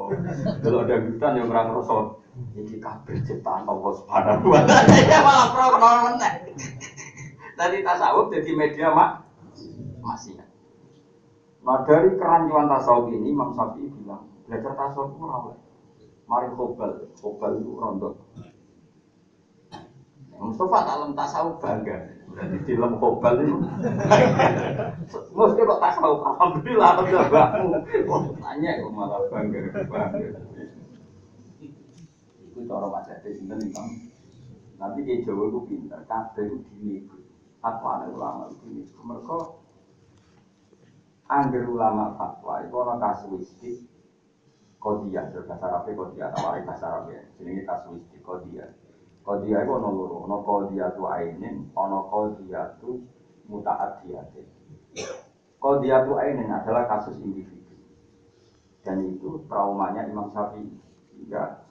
Delok 0.61 0.83
dangdutan 0.85 1.39
ya 1.39 1.43
ora 1.47 1.61
ngrasa 1.63 1.95
Iki 2.33 2.81
kabeh 2.81 3.21
ciptaan 3.21 3.69
Allah 3.69 3.91
Subhanahu 3.93 4.49
wa 4.49 4.61
taala. 4.65 4.97
Ya 5.11 5.19
malah 5.21 5.47
pro 5.53 5.91
meneh. 6.09 6.33
Tadi 7.53 7.77
tasawuf 7.85 8.33
jadi 8.33 8.51
media 8.57 8.89
mak 8.89 9.21
masih. 10.01 10.41
Nah 11.61 11.85
dari 11.85 12.17
kerancuan 12.17 12.65
tasawuf 12.65 13.13
ini 13.13 13.29
Imam 13.29 13.53
Syafi'i 13.53 13.85
bilang 13.85 14.25
belajar 14.49 14.73
tasawuf 14.73 15.13
itu 15.13 15.25
rawat. 15.29 15.55
Mari 16.25 16.47
khobal, 16.57 16.91
khobal 17.21 17.51
itu 17.61 17.71
rondo. 17.77 18.09
Mustafa 20.33 20.79
dalam 20.89 21.13
tasawuf 21.13 21.61
bangga. 21.61 22.17
Berarti 22.33 22.57
di 22.65 22.73
dalam 22.73 22.97
khobal 22.97 23.45
itu. 23.45 23.55
Mesti 25.37 25.61
kok 25.61 25.81
tasawuf 25.85 26.21
alhamdulillah 26.33 26.89
ada 26.97 27.21
bangun. 27.29 27.77
Tanya 28.41 28.69
kok 28.81 28.89
malah 28.89 29.21
bangga, 29.29 29.61
bangga. 29.85 30.41
Itu 32.53 32.69
cara 32.69 32.85
wajah 32.85 33.17
sinten 33.25 33.57
Imam. 33.65 33.89
Nanti 34.77 35.01
dia 35.01 35.25
Jawa 35.25 35.49
itu 35.49 35.59
pintar, 35.65 36.05
kabeh 36.05 36.45
itu 36.45 36.57
dinego. 36.77 37.17
Fatwa 37.57 37.89
ada 37.97 38.13
ulama 38.13 38.53
itu 38.53 38.61
dinego. 38.69 39.01
Mereka 39.01 39.37
angger 41.33 41.65
ulama 41.65 42.13
fatwa 42.13 42.61
itu 42.61 42.75
orang 42.77 43.01
kasuistik 43.01 43.77
kodiah, 44.77 45.31
bahasa 45.31 45.63
Arabnya 45.63 45.95
kodiah, 45.95 46.27
atau 46.29 46.51
bahasa 46.61 46.85
Arabnya. 46.91 47.25
Ini 47.41 47.63
kasuistik 47.65 48.21
kodiah. 48.21 48.69
Kodiah 49.23 49.63
itu 49.63 49.71
ono 49.71 49.89
loro, 49.95 50.27
ono 50.27 50.43
kodiah 50.43 50.91
tu 50.93 51.07
ainin, 51.07 51.71
ono 51.71 52.11
kodiah 52.11 52.75
tu 52.83 52.99
mutaatiyatin. 53.47 54.47
Kodiah 55.63 56.03
tu 56.03 56.19
ainin 56.19 56.51
adalah 56.51 56.85
kasus 56.91 57.15
individu. 57.23 57.79
Dan 58.83 58.99
itu 59.07 59.47
traumanya 59.47 60.03
Imam 60.11 60.27
Syafi'i. 60.27 60.67
Sehingga 61.07 61.62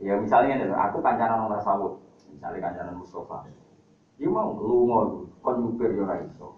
Ya 0.00 0.16
misalnya 0.16 0.64
nih, 0.64 0.72
aku 0.72 1.04
kancanan 1.04 1.44
orang 1.44 1.60
tasawuf, 1.60 2.00
misalnya 2.32 2.72
kancanan 2.72 2.96
Mustafa. 2.96 3.44
Dia 4.16 4.28
mau 4.32 4.56
lu 4.56 4.88
mau 4.88 5.04
kon 5.44 5.60
nyupir 5.60 5.92
yo 5.96 6.04
iso. 6.24 6.48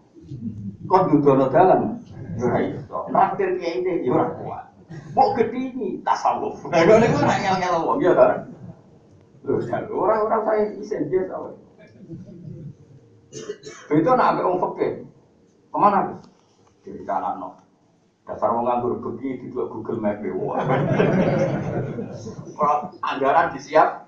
Kon 0.86 1.10
dudono 1.10 1.50
dalan 1.50 1.98
yo 2.38 2.46
iso. 2.58 2.98
Naktir 3.10 3.58
kiai 3.58 3.82
ini 3.82 4.06
yo 4.06 4.18
kuat. 4.42 4.70
Mau 5.14 5.34
gedini 5.34 5.98
tasawuf. 6.06 6.58
Nah, 6.70 6.86
ngene 6.86 7.06
ku 7.10 7.18
ora 7.22 7.34
ngel-ngel 7.38 7.76
wong 7.82 7.98
ya 7.98 8.12
ta. 8.14 8.46
Lho, 9.42 9.58
orang-orang 9.90 10.42
saya 10.46 10.62
isen 10.78 11.10
dia 11.10 11.26
tahu. 11.26 11.58
Itu 13.90 14.10
nak 14.14 14.38
ambil 14.38 14.54
orang 14.54 14.62
fakir. 14.70 14.92
Ke 15.72 15.76
mana? 15.78 16.00
Jadi 16.86 17.02
kanan 17.02 17.42
no. 17.42 17.61
Dasar 18.22 18.54
mau 18.54 18.62
nganggur 18.62 19.02
pergi 19.02 19.42
di 19.42 19.46
dua 19.50 19.66
Google 19.66 19.98
Map 19.98 20.22
Wah. 20.22 20.62
Anggaran 23.02 23.50
disiap, 23.50 24.06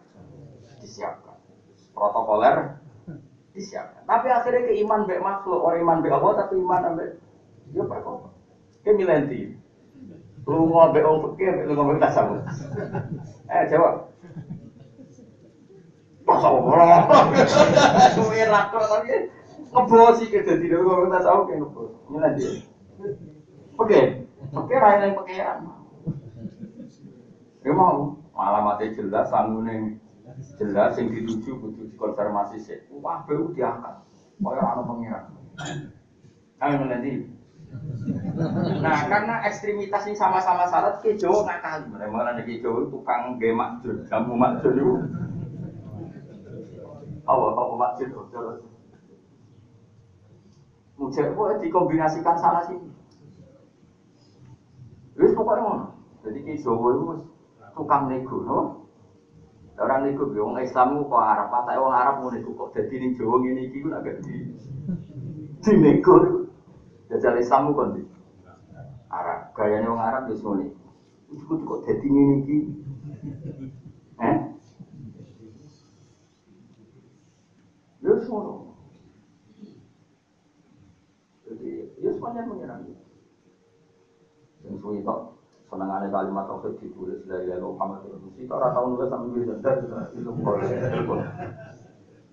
disiapkan. 0.79 1.35
Protokoler 1.91 2.79
disiapkan. 3.51 4.07
Tapi 4.07 4.29
akhirnya 4.31 4.71
ke 4.71 4.75
iman 4.87 5.11
be 5.11 5.19
makhluk, 5.19 5.67
orang 5.67 5.83
iman 5.83 5.99
be 5.99 6.09
Allah 6.15 6.33
tapi 6.39 6.55
iman 6.63 6.95
be 6.95 7.19
dia 7.75 7.83
apa 7.83 7.95
kok? 8.07 8.31
Ke 8.87 8.95
milenti. 8.95 9.51
Lu 10.47 10.71
be 10.71 11.01
orang 11.03 11.23
fakir, 11.35 11.67
lu 11.67 11.75
ngomong 11.75 11.99
tasawuf. 11.99 12.47
Eh 13.51 13.63
jawab. 13.67 14.15
Tasawuf. 16.23 16.71
Suwi 18.15 18.47
rakor 18.47 18.83
tapi 18.87 19.27
ngebosi 19.75 20.31
ke 20.31 20.47
jadi 20.47 20.71
lu 20.71 20.87
ngomong 20.87 21.11
tasawuf 21.11 21.51
kayak 21.51 21.67
ngebos. 21.67 21.91
Milenti. 22.07 22.47
Oke, 23.75 24.01
oke 24.55 24.75
yang 24.75 25.19
pakaian. 25.19 25.59
Ya 27.65 27.73
mau, 27.73 28.15
alamatnya 28.37 28.93
jelas, 28.93 29.33
sanggune 29.33 29.99
jelas, 30.61 30.95
yang 31.01 31.09
dituju 31.11 31.59
butuh 31.59 31.85
dikonfirmasi 31.91 32.61
sih. 32.61 32.79
Wah, 33.01 33.25
baru 33.25 33.51
diangkat. 33.57 34.05
Kaya 34.39 34.63
anak 34.63 34.85
pengiran. 34.85 35.23
Kami 36.61 36.75
nanti. 36.87 37.13
Nah, 38.79 38.99
karena 39.11 39.43
ekstremitas 39.49 40.07
ini 40.07 40.15
sama-sama 40.15 40.69
syarat, 40.71 41.03
ke 41.03 41.19
Jawa 41.19 41.49
nakal. 41.49 41.91
Mana 41.91 42.37
ada 42.37 42.43
ke 42.47 42.63
Jawa 42.63 42.87
tukang 42.93 43.41
ge 43.41 43.51
makjur, 43.51 44.07
kamu 44.07 44.35
makjur 44.39 44.73
itu. 44.77 44.95
Apa 47.27 47.75
makjur? 47.75 48.09
Mujak 50.95 51.35
kok 51.35 51.59
dikombinasikan 51.59 52.37
salah 52.39 52.63
sih. 52.71 52.79
Wis 55.15 55.31
pokoknya 55.35 55.63
ngono. 55.63 55.87
Jadi 56.27 56.39
ke 56.43 56.53
Jawa 56.59 56.89
itu 56.97 57.05
tukang 57.77 58.11
nego, 58.11 58.37
no? 58.43 58.59
Orang 59.75 60.07
nego, 60.07 60.31
wong 60.31 60.59
Islam 60.63 61.03
kok 61.07 61.19
Arab, 61.19 61.51
patah 61.51 61.75
wong 61.79 61.95
Arab 61.95 62.15
mau 62.23 62.31
nego 62.31 62.55
kok 62.55 62.71
jadi 62.75 62.95
ning 63.03 63.11
Jawa 63.19 63.43
ngene 63.43 63.61
iki 63.67 63.83
ku 63.83 63.91
agak 63.91 64.23
di 64.23 64.35
di 65.63 65.73
nego. 65.79 66.15
Jajal 67.11 67.39
Islam 67.39 67.75
kok 67.75 67.91
di 67.95 68.03
Arab. 69.11 69.51
Gayanya 69.55 69.91
wong 69.91 70.03
Arab 70.03 70.23
wis 70.31 70.43
ngene. 70.43 70.67
Iku 71.31 71.53
kok 71.63 71.83
dadi 71.87 72.07
ngene 72.07 72.35
iki. 72.43 72.57
Eh? 74.23 74.37
Ya 78.05 78.13
ngono. 78.15 78.55
Jadi, 81.45 81.71
ya 82.01 82.11
semuanya 82.15 82.47
menyerang. 82.47 82.94
Yang 84.65 84.77
suwi 84.81 84.99
tok 85.05 85.37
senengane 85.69 86.07
kalimat 86.09 86.45
tauhid 86.49 86.79
ditulis 86.81 87.21
dari 87.27 87.51
lalu 87.51 87.75
Muhammad 87.75 88.07
Rasul. 88.07 88.31
Kita 88.39 88.53
ora 88.57 88.69
tau 88.73 88.85
nulis 88.95 89.09
sampe 89.11 89.27
wiridan 89.35 89.77
itu 90.15 90.31
boleh. 90.31 90.69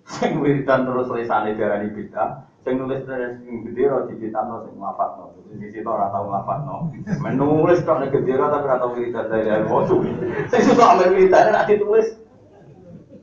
Sing 0.02 0.30
wiridan 0.42 0.86
terus 0.86 1.08
tulisane 1.08 1.54
darani 1.54 1.88
bid'ah, 1.94 2.42
sing 2.62 2.74
nulis 2.78 3.02
dari 3.06 3.34
sing 3.38 3.66
gede 3.66 3.82
ora 3.90 4.06
dibitano 4.06 4.62
sing 4.62 4.74
ngapatno. 4.78 5.24
Jadi 5.50 5.54
sisi 5.68 5.78
tok 5.82 5.94
ora 5.98 6.08
tau 6.14 6.24
ngapatno. 6.30 6.76
Menulis 7.18 7.82
tok 7.82 7.98
nek 8.00 8.12
gede 8.14 8.32
ora 8.38 8.48
tapi 8.52 8.66
ora 8.66 8.78
tau 8.80 8.94
wiridan 8.94 9.26
dari 9.28 9.44
lalu. 9.50 9.98
Sing 10.48 10.60
suka 10.62 10.84
ambil 10.94 11.12
wiridan 11.12 11.52
nek 11.52 11.66
ditulis 11.66 12.08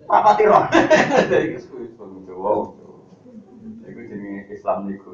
rapati 0.10 0.44
roh. 0.50 0.64
Jadi 1.32 1.58
kuwi 1.70 1.86
wow. 2.36 2.66
Iku 3.86 4.00
jenenge 4.06 4.50
Islam 4.54 4.86
niku. 4.90 5.14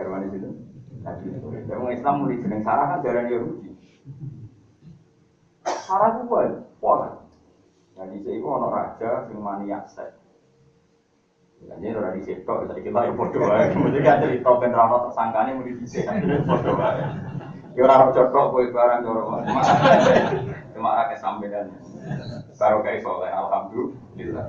Garwane 0.00 0.32
itu. 0.32 0.50
Nabi 1.04 1.28
Ibrahim. 1.28 1.76
Wong 1.76 1.92
Islam 1.92 2.14
mulai 2.24 2.40
jeneng 2.40 2.60
Sarah 2.64 2.86
kan 2.96 3.04
darah 3.04 3.24
Yahudi. 3.28 3.68
Sarah 5.68 6.08
itu 6.16 6.24
wae, 6.32 6.48
pola. 6.80 7.20
Jadi 8.00 8.16
saya 8.24 8.32
itu 8.40 8.46
ono 8.48 8.68
raja 8.72 9.28
sing 9.28 9.36
maniak 9.36 9.84
seks. 9.92 10.16
Jadi 11.60 11.92
ora 11.92 12.16
di 12.16 12.24
situ, 12.24 12.40
jadi 12.48 12.80
kita 12.80 12.98
yang 13.04 13.20
bodoh. 13.20 13.44
Mesti 13.84 14.00
kan 14.00 14.24
cerita 14.24 14.50
ben 14.56 14.72
rano 14.72 14.96
tersangkane 15.04 15.60
muni 15.60 15.76
di 15.76 15.84
situ, 15.84 16.08
bodoh. 16.48 16.80
Ya 17.76 17.80
ora 17.84 18.08
cocok 18.08 18.32
kowe 18.32 18.64
barang 18.72 19.04
coro. 19.04 19.44
Cuma 20.72 20.96
ra 20.96 21.12
kesampean. 21.12 21.68
Baru 22.56 22.80
kayak 22.80 23.04
soleh, 23.04 23.28
alhamdulillah. 23.28 24.48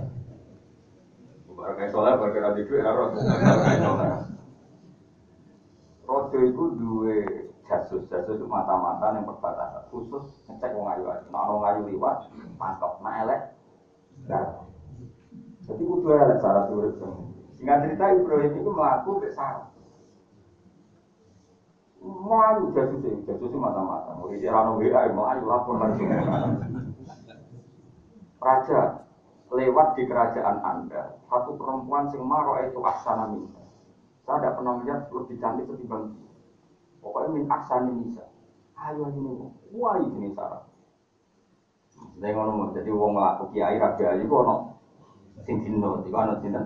Baru 1.51 1.73
kayak 1.75 1.91
soleh, 1.91 2.11
baru 2.15 2.31
kayak 2.31 2.55
di 2.55 2.63
duit, 2.71 2.83
harus. 2.87 3.11
Rojo 6.11 6.37
itu 6.43 6.63
dua 6.75 7.23
jasus, 7.71 8.03
jasus 8.11 8.35
itu 8.35 8.43
mata-mata 8.43 9.15
yang 9.15 9.23
perbatasan 9.23 9.87
khusus 9.95 10.43
ngecek 10.51 10.75
wong 10.75 10.91
ayu 10.91 11.07
ayu. 11.07 11.23
Nah 11.31 11.47
wong 11.47 11.63
ayu 11.63 11.87
liwat, 11.87 12.27
mantap, 12.59 12.99
nah 12.99 13.23
elek, 13.23 13.55
garap. 14.27 14.67
Jadi 15.63 15.79
kudu 15.87 16.07
elek 16.11 16.43
syarat 16.43 16.67
urip. 16.67 16.99
Singkat 17.55 17.77
cerita 17.87 18.05
Ibrahim 18.11 18.59
itu 18.59 18.69
melaku 18.75 19.23
ke 19.23 19.31
syarat. 19.31 19.71
Melayu 22.03 22.75
jasus 22.75 22.99
itu, 23.07 23.23
jasus 23.23 23.47
itu 23.47 23.55
mata-mata. 23.55 24.11
Mau 24.19 24.27
di 24.27 24.43
rano 24.51 24.75
WA, 24.83 25.07
melayu 25.07 25.47
lapor 25.47 25.79
lagi. 25.79 26.03
Raja 28.41 29.05
lewat 29.47 29.87
di 29.95 30.03
kerajaan 30.11 30.59
Anda, 30.59 31.15
satu 31.31 31.55
perempuan 31.55 32.11
sing 32.11 32.19
maro 32.25 32.57
itu 32.59 32.83
asana 32.83 33.31
minta. 33.31 33.60
Saya 34.25 34.37
tidak 34.37 34.53
pernah 34.61 34.73
melihat 34.77 35.01
lebih 35.09 35.35
cantik 35.41 35.65
ketimbang 35.65 36.13
dia. 36.13 36.29
Pokoknya 37.01 37.27
min 37.33 37.45
asani 37.49 37.91
nisa. 37.97 38.25
Ayo 38.77 39.09
nih, 39.09 39.49
wah 39.73 39.97
ini 39.97 40.29
sarah. 40.37 40.65
Saya 42.21 42.33
ngono 42.33 42.73
jadi 42.73 42.89
wong 42.93 43.17
ngelaku 43.17 43.53
kiai 43.53 43.81
raja 43.81 44.13
ayu 44.13 44.29
kok 44.29 44.41
ono 44.45 44.55
sing 45.41 45.57
dino, 45.65 46.01
tiba 46.05 46.21
ono 46.21 46.33
dino. 46.41 46.61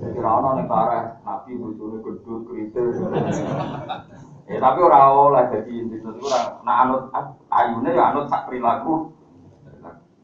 Jadi 0.00 0.18
rano 0.20 0.48
nih 0.56 0.68
parah, 0.68 1.16
nabi 1.24 1.56
bujune 1.56 2.00
gedut 2.04 2.44
kritel. 2.44 2.86
Ya 4.46 4.62
tapi 4.62 4.78
ora 4.78 5.10
oleh 5.10 5.42
jadi 5.50 5.90
dino 5.90 6.14
itu 6.14 6.22
ora 6.22 6.62
nak 6.62 6.76
anut 6.86 7.02
ayune 7.50 7.90
ya 7.90 8.14
anut 8.14 8.30
sak 8.30 8.46
perilaku. 8.46 9.10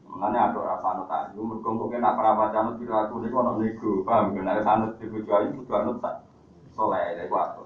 Makanya 0.07 0.53
ada 0.53 0.59
rasa 0.63 0.87
anut 0.95 1.09
ayu, 1.11 1.41
mergo 1.43 1.75
kok 1.75 1.97
nak 1.99 2.15
perawat 2.15 2.55
anut 2.55 2.77
perilaku 2.79 3.19
niku 3.19 3.35
ono 3.41 3.51
nego, 3.59 4.05
paham? 4.07 4.37
Nek 4.37 4.63
anut 4.63 4.95
dibojo 5.01 5.31
ayu 5.33 5.47
kudu 5.59 5.71
anut 5.75 5.97
sak 5.99 6.23
soleh, 6.73 7.21
itu 7.21 7.33
apa? 7.33 7.63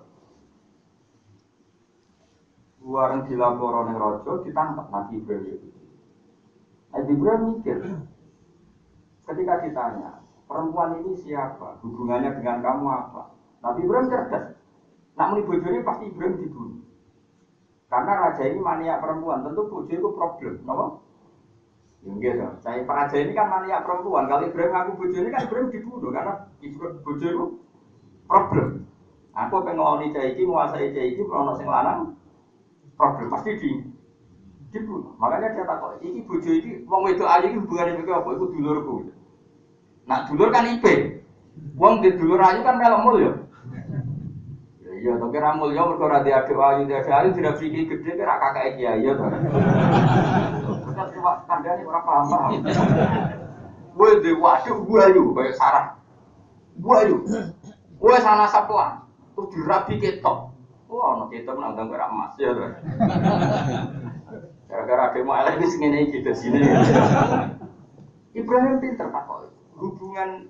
Buareng 2.83 3.27
dilaporo 3.27 3.83
ning 3.87 3.97
ditangkap 4.47 4.87
Nabi 4.87 5.19
Ibrahim. 5.19 5.59
Nabi 6.95 7.11
Ibrahim 7.11 7.41
mikir, 7.51 7.77
ketika 9.27 9.53
ditanya, 9.65 10.23
perempuan 10.47 11.03
ini 11.03 11.19
siapa? 11.19 11.83
Hubungannya 11.83 12.39
dengan 12.39 12.63
kamu 12.63 12.85
apa? 12.87 13.21
Nabi 13.59 13.83
Ibrahim 13.83 14.07
cerdas. 14.07 14.45
Nak 15.17 15.27
muni 15.33 15.47
bojone 15.49 15.81
pasti 15.81 16.03
Ibrahim 16.13 16.37
dibunuh. 16.37 16.81
Karena 17.87 18.13
raja 18.19 18.43
ini 18.45 18.59
mania 18.61 19.01
perempuan, 19.01 19.41
tentu 19.47 19.65
bojo 19.65 19.89
itu 19.89 20.09
problem, 20.13 20.53
kenapa? 20.61 20.85
Enggak 22.05 22.33
dong. 22.39 22.55
Saya 22.61 22.85
raja 22.85 23.17
ini 23.17 23.31
kan 23.33 23.47
mania 23.49 23.81
perempuan. 23.81 24.29
Kalau 24.29 24.45
Ibrahim 24.47 24.71
ngaku 24.71 24.91
bojo 25.01 25.17
ini 25.17 25.29
kan 25.33 25.43
Ibrahim 25.47 25.67
dibunuh 25.73 26.09
karena 26.13 26.33
bojo 27.03 27.27
itu 27.27 27.45
problem. 28.29 28.69
Aku 29.37 29.61
pengen 29.61 29.77
ngeloni 29.77 30.17
cah 30.17 30.23
iki, 30.33 30.41
menguasai 30.49 30.97
cah 30.97 31.03
iki, 31.05 31.21
melono 31.21 31.53
sing 31.61 31.69
lanang, 31.69 32.17
problem 32.97 33.29
pasti 33.29 33.53
di 33.61 33.69
dibunuh. 34.73 35.13
Makanya 35.21 35.53
dia 35.53 35.69
takut, 35.69 36.01
iki 36.01 36.25
bojo 36.25 36.49
iki, 36.49 36.81
wong 36.89 37.05
wedok 37.05 37.29
ayu 37.29 37.45
iki 37.53 37.61
hubungannya 37.61 38.01
dengan 38.01 38.25
apa? 38.25 38.29
Iku 38.33 38.45
dulurku. 38.49 38.95
Nah 40.09 40.25
dulur 40.25 40.49
kan 40.49 40.65
ibe. 40.65 41.21
Wong 41.77 42.01
di 42.01 42.17
dulur 42.17 42.41
ayu 42.41 42.65
kan 42.65 42.81
melok 42.81 43.01
mul 43.05 43.15
ya. 43.21 43.31
Ya 44.81 44.91
iya, 44.97 45.13
tapi 45.21 45.37
ra 45.37 45.53
mulya 45.53 45.85
mergo 45.85 46.09
ora 46.09 46.25
diaduk 46.25 46.57
ayu, 46.57 46.89
diaduk 46.89 47.13
ayu 47.13 47.29
tidak 47.37 47.61
pikir 47.61 47.85
gede 47.85 48.17
kira 48.17 48.41
kakak 48.41 48.73
kiai 48.81 49.05
ya 49.05 49.13
to. 49.13 49.25
Cuma 51.13 51.45
kandhane 51.45 51.85
ora 51.85 52.01
paham-paham. 52.01 52.65
Gue 53.93 54.09
di 54.25 54.33
waduk 54.33 54.77
gue 54.89 54.99
ayu, 55.13 55.23
kayak 55.37 55.53
sarah. 55.53 55.87
Gue 56.81 56.95
ayu. 57.05 57.21
Gue 58.01 58.15
sana 58.17 58.49
sapuan. 58.49 59.06
Terus 59.37 59.53
dirabi 59.53 60.01
ketok. 60.01 60.49
Wah, 60.89 61.13
ono 61.13 61.29
ketok 61.29 61.61
nang 61.61 61.77
ganggu 61.77 61.93
emas 61.93 62.33
ya. 62.41 62.57
Gara-gara 64.67 65.13
demo 65.13 65.37
elek 65.37 65.61
ini 65.61 65.67
segini 65.69 66.09
gitu 66.09 66.33
sini. 66.33 66.59
Ibrahim 68.33 68.81
pinter 68.81 69.13
pak. 69.13 69.29
Hubungan 69.77 70.49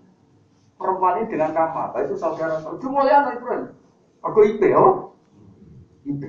perempuan 0.80 1.19
ini 1.19 1.36
dengan 1.36 1.52
kamu 1.52 1.78
apa 1.91 1.97
itu 2.08 2.15
saudara 2.15 2.63
saudara. 2.63 2.80
Cuma 2.80 3.04
lihat 3.04 3.28
Ibrahim. 3.36 3.76
Aku 4.23 4.39
IP 4.47 4.62
oh. 4.71 5.12
IP. 6.08 6.23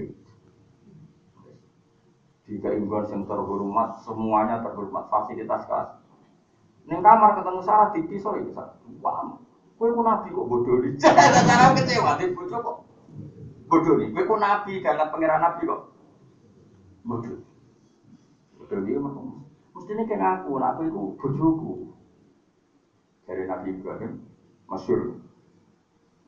Di 2.49 2.57
keimbuan 2.59 3.07
yang 3.13 3.29
terhormat, 3.29 4.01
semuanya 4.03 4.65
terhormat, 4.65 5.07
fasilitas 5.13 5.69
kelas. 5.69 6.01
Neng 6.89 7.05
kamar 7.05 7.37
ketemu 7.37 7.61
Sarah 7.61 7.93
di 7.93 8.09
pisau 8.09 8.41
itu, 8.41 8.57
wah, 9.05 9.37
Kue 9.79 9.95
ku 9.95 10.03
nabi 10.03 10.35
kok 10.35 10.49
bodoh 10.51 10.77
nih. 10.83 10.93
Cara 11.03 11.71
kecewa 11.71 12.19
di 12.19 12.35
bodoh 12.35 12.59
kok 12.59 12.77
bodoh 13.71 13.95
nih. 13.95 14.11
Kue 14.11 14.27
ku 14.27 14.35
nabi 14.35 14.83
dalam 14.83 15.07
pangeran 15.07 15.39
nabi 15.39 15.63
kok 15.71 15.83
bodoh. 17.07 17.39
Bodoh 18.59 18.79
dia 18.83 18.99
mah. 18.99 19.15
Mestinya 19.79 20.03
kayak 20.11 20.43
aku, 20.43 20.59
aku 20.59 20.81
itu 20.91 21.01
bodohku. 21.23 21.73
Dari 23.23 23.47
Nabi 23.47 23.79
Ibrahim, 23.79 24.25
masyur. 24.67 25.23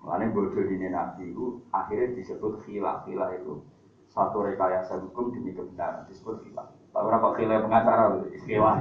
Makanya 0.00 0.30
bodoh 0.30 0.64
ini 0.64 0.86
Nabi 0.88 1.34
itu 1.34 1.58
akhirnya 1.74 2.14
disebut 2.14 2.62
khilaf. 2.62 3.02
Khilaf 3.04 3.34
itu 3.34 3.66
satu 4.14 4.46
rekayasa 4.46 5.02
hukum 5.02 5.34
demi 5.34 5.52
kebenaran 5.52 6.06
disebut 6.06 6.46
khilaf. 6.46 6.79
Tapi 6.90 7.04
berapa 7.06 7.28
khilaf 7.38 7.60
pengacara 7.66 8.04
khilaf 8.46 8.76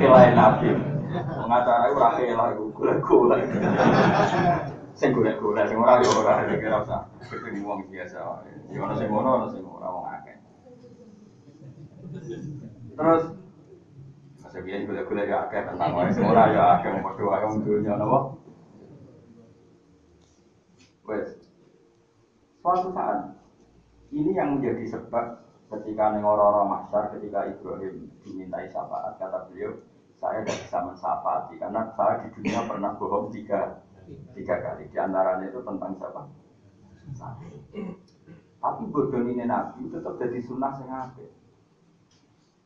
khilaf 0.00 0.30
Nabi. 0.32 0.68
Pengacara 1.10 1.84
itu 1.90 1.98
rakyat 2.00 2.26
khilaf 2.32 2.48
itu 2.56 2.64
gula-gula. 2.72 3.36
Sing 4.96 5.10
gula-gula, 5.16 5.62
sing 5.68 5.76
ora 5.80 6.00
yo 6.00 6.10
ora 6.20 6.44
kira 6.48 6.80
usah. 6.80 7.04
Itu 7.24 7.60
wong 7.64 7.88
biasa. 7.92 8.16
Yo 8.72 8.80
ono 8.84 8.94
sing 8.96 9.08
ngono, 9.12 9.28
ono 9.40 9.46
sing 9.52 9.62
ora 9.64 9.88
wong 9.92 10.04
akeh. 10.08 10.36
Terus 12.96 13.24
Masa 14.50 14.66
biyen 14.66 14.82
gula-gula 14.82 15.22
ya 15.30 15.46
akeh 15.46 15.62
tentang 15.62 15.94
wae 15.94 16.10
sing 16.10 16.26
ora 16.26 16.50
ya 16.50 16.82
akeh 16.82 16.90
padha 17.06 17.22
wae 17.22 17.44
wong 17.46 17.62
dunya 17.62 17.94
napa? 17.94 18.34
Wes. 21.06 21.38
Suatu 22.58 22.90
saat 22.90 23.30
ini 24.10 24.34
yang 24.34 24.58
menjadi 24.58 24.90
sebab 24.90 25.49
ketika 25.70 26.12
neng 26.12 26.26
orang-orang 26.26 26.66
masyar 26.82 27.14
ketika 27.14 27.46
Ibrahim 27.46 28.10
dimintai 28.26 28.66
syafaat 28.70 29.16
kata 29.22 29.46
beliau 29.50 29.78
saya 30.18 30.42
tidak 30.44 30.58
bisa 30.66 30.78
mensyafaati 30.84 31.54
karena 31.56 31.80
saya 31.94 32.26
di 32.26 32.28
dunia 32.36 32.60
pernah 32.66 32.92
bohong 32.98 33.32
tiga 33.32 33.80
tiga 34.34 34.54
kali. 34.58 34.90
Di 34.90 34.98
antaranya 34.98 35.46
itu 35.48 35.62
tentang 35.62 35.94
siapa? 35.96 36.22
Tapi 38.60 38.82
bodoh 38.92 39.22
ini 39.24 39.48
nabi 39.48 39.88
tetap 39.88 40.20
jadi 40.20 40.38
sunnah 40.44 40.76
sengaja 40.76 41.24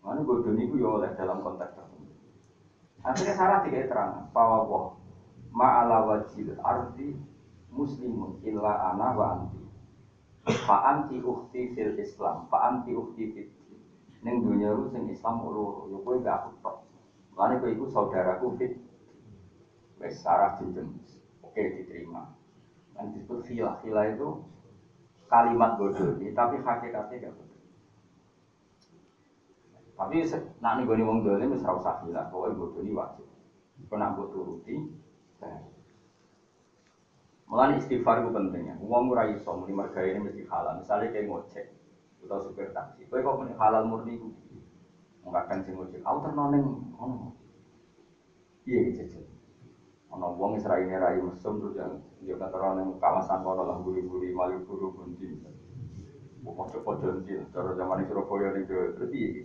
mana 0.04 0.20
bodoh 0.20 0.52
itu 0.52 0.76
ya 0.76 0.88
oleh 1.00 1.10
dalam 1.16 1.40
konteks 1.40 1.80
tertentu 1.80 2.12
akhirnya 3.00 3.34
syarat 3.40 3.60
tiga 3.64 3.88
terang 3.88 4.28
bahwa 4.36 5.00
ma'ala 5.48 6.04
wajil 6.04 6.52
arti 6.60 7.16
muslimun 7.72 8.36
illa 8.44 8.92
ana 8.92 9.16
wa 9.16 9.26
anti 9.32 9.63
fa 10.44 10.76
anti 10.92 11.16
ukti 11.24 11.72
fil 11.72 11.96
islam 11.96 12.44
fa 12.52 12.68
anti 12.68 12.92
ukti 12.92 13.32
fil 13.32 13.48
ning 14.24 14.44
dunia 14.44 14.72
lu 14.72 14.88
sing 14.92 15.08
islam 15.08 15.44
loro 15.44 15.88
yo 15.88 16.00
kowe 16.00 16.16
gak 16.20 16.44
aku 16.44 16.50
tok. 16.64 16.76
Lane 17.36 17.60
kowe 17.60 17.68
iku 17.68 17.84
saudaraku 17.92 18.56
fit. 18.56 18.72
Wis 20.00 20.20
sarah 20.20 20.56
oke 21.44 21.62
diterima. 21.76 22.28
Dan 22.96 23.12
disebut 23.12 23.44
vila 23.44 23.80
vila 23.84 24.02
itu 24.08 24.28
kalimat 25.28 25.76
bodoh 25.76 26.14
ini 26.20 26.30
tapi 26.30 26.60
hakikatnya 26.62 27.28
gak 27.28 27.34
betul 27.36 27.54
tapi 29.94 30.26
nak 30.58 30.72
nih 30.74 30.82
gue 30.90 31.06
wong 31.06 31.22
dolim 31.22 31.54
ora 31.54 31.78
usah 31.78 32.02
vila 32.02 32.26
pokoknya 32.26 32.58
bodoh 32.58 32.82
ini 32.82 32.92
wajib. 32.92 33.26
Kau 33.86 33.98
nak 33.98 34.18
turuti 34.18 34.74
Mulai 37.44 37.76
istighfar 37.76 38.24
itu 38.24 38.30
pentingnya. 38.32 38.74
Uang 38.80 39.12
murah 39.12 39.28
iso, 39.28 39.52
muni 39.52 39.76
marga 39.76 40.00
ini 40.00 40.16
mesti 40.16 40.42
halal. 40.48 40.80
Misalnya 40.80 41.12
kayak 41.12 41.28
ngocek 41.28 41.66
atau 42.24 42.40
supir 42.40 42.72
taksi, 42.72 43.04
kau 43.04 43.20
kok 43.20 43.52
halal 43.60 43.84
murni 43.84 44.16
itu. 44.16 44.32
Mengatakan 45.28 45.60
si 45.60 45.76
ngocek, 45.76 46.00
aku 46.00 46.18
ternoneng, 46.24 46.64
ono. 46.96 47.36
Iya 48.64 48.80
gitu. 48.96 49.20
Ono 50.16 50.32
uang 50.40 50.56
Israel 50.56 50.88
ini 50.88 50.96
rai 50.96 51.20
mesum 51.20 51.60
terus 51.60 51.76
yang 51.76 52.00
dia 52.24 52.38
orang 52.40 52.96
kawasan 52.96 53.44
kono 53.44 53.68
lah 53.68 53.76
buri-buri 53.76 54.32
malu 54.32 54.64
buru 54.64 54.88
bunti. 54.94 55.28
Pojok-pojok 56.44 57.08
nanti, 57.08 57.32
cara 57.52 57.72
zaman 57.72 58.04
Surabaya 58.04 58.52
nih 58.52 58.64
terus 58.68 59.10
iya. 59.12 59.42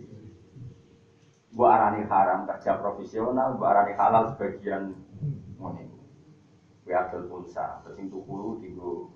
Gua 1.50 1.74
arani 1.74 2.06
haram 2.06 2.46
kerja 2.46 2.78
profesional, 2.78 3.58
gua 3.58 3.74
arani 3.74 3.92
halal 3.98 4.30
sebagian 4.30 4.94
ngene 5.58 5.89
adol 6.94 7.26
pulsa, 7.30 7.80
terus 7.82 7.98
yang 7.98 8.08
tuku 8.10 8.60
tinggu 8.62 9.10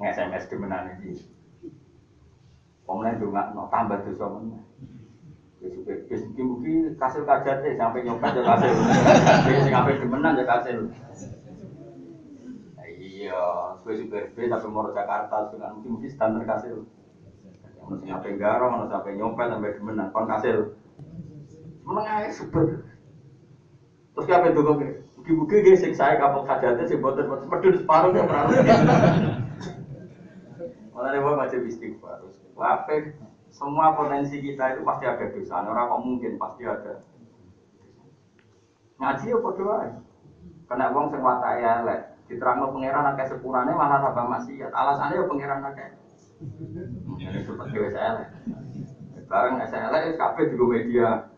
nge-SMS 0.00 0.48
demenan 0.48 0.96
ini. 1.00 1.16
Pemenang 2.84 3.22
juga 3.22 3.54
no 3.54 3.70
tambah 3.70 4.02
mana. 4.02 4.58
Besok 5.60 5.84
besok 6.08 6.40
mungkin 6.40 6.96
kasil 6.96 7.22
kajar 7.28 7.60
deh 7.60 7.76
sampai 7.76 8.02
nyopet 8.02 8.32
ya 8.32 8.42
kasil. 8.42 8.72
Besok 9.46 9.70
sampai 9.70 10.00
demenan 10.00 10.40
ya 10.40 10.44
kasil. 10.48 10.78
Iya, 13.00 13.40
gue 13.84 13.94
super 14.00 14.24
B 14.32 14.48
sampai 14.48 14.68
mau 14.72 14.88
Jakarta 14.92 15.52
dengan 15.52 15.76
mungkin 15.76 16.00
mungkin 16.00 16.10
standar 16.12 16.44
kasil. 16.48 16.84
Mau 17.80 17.96
sampai 18.00 18.36
garong, 18.40 18.80
mau 18.80 18.88
sampai 18.88 19.16
nyopet 19.16 19.46
sampai 19.52 19.76
demenan, 19.76 20.08
kon 20.12 20.24
kasil. 20.24 20.72
Menengah 21.84 22.32
super. 22.32 22.64
Terus 24.16 24.24
siapa 24.24 24.52
itu 24.52 24.60
kok? 24.60 24.80
Mugi-mugi 25.20 25.60
nggih 25.60 25.76
sing 25.76 25.92
saya 25.92 26.16
kapal 26.16 26.48
hajate 26.48 26.88
sing 26.88 27.04
boten 27.04 27.28
medun 27.28 27.76
separuh 27.76 28.08
ya 28.16 28.24
pernah. 28.24 28.48
Malah 30.96 31.08
nek 31.12 31.20
baca 31.20 31.56
istighfar. 31.60 32.24
Wape 32.56 33.20
semua 33.52 33.92
potensi 33.92 34.40
kita 34.40 34.72
itu 34.72 34.80
pasti 34.80 35.04
ada 35.04 35.28
dosa. 35.28 35.60
Orang 35.60 35.92
kok 35.92 36.00
mungkin 36.00 36.32
pasti 36.40 36.64
ada. 36.64 37.04
Ngaji 38.96 39.24
ya 39.28 39.36
padha 39.44 39.62
wae. 39.68 39.88
Kena 40.64 40.88
wong 40.88 41.12
sing 41.12 41.20
watake 41.20 41.68
elek, 41.68 42.00
diterangno 42.24 42.72
pangeran 42.72 43.12
akeh 43.12 43.26
sepurane 43.28 43.76
malah 43.76 44.00
tambah 44.00 44.24
maksiat. 44.24 44.72
Alasannya 44.72 45.20
ya 45.20 45.28
pangeran 45.28 45.68
akeh. 45.68 45.88
Ini 47.20 47.40
seperti 47.44 47.76
wis 47.76 47.92
elek. 47.92 48.28
Bareng 49.28 49.60
elek 49.60 50.16
kabeh 50.16 50.48
di 50.48 50.56
media 50.56 51.28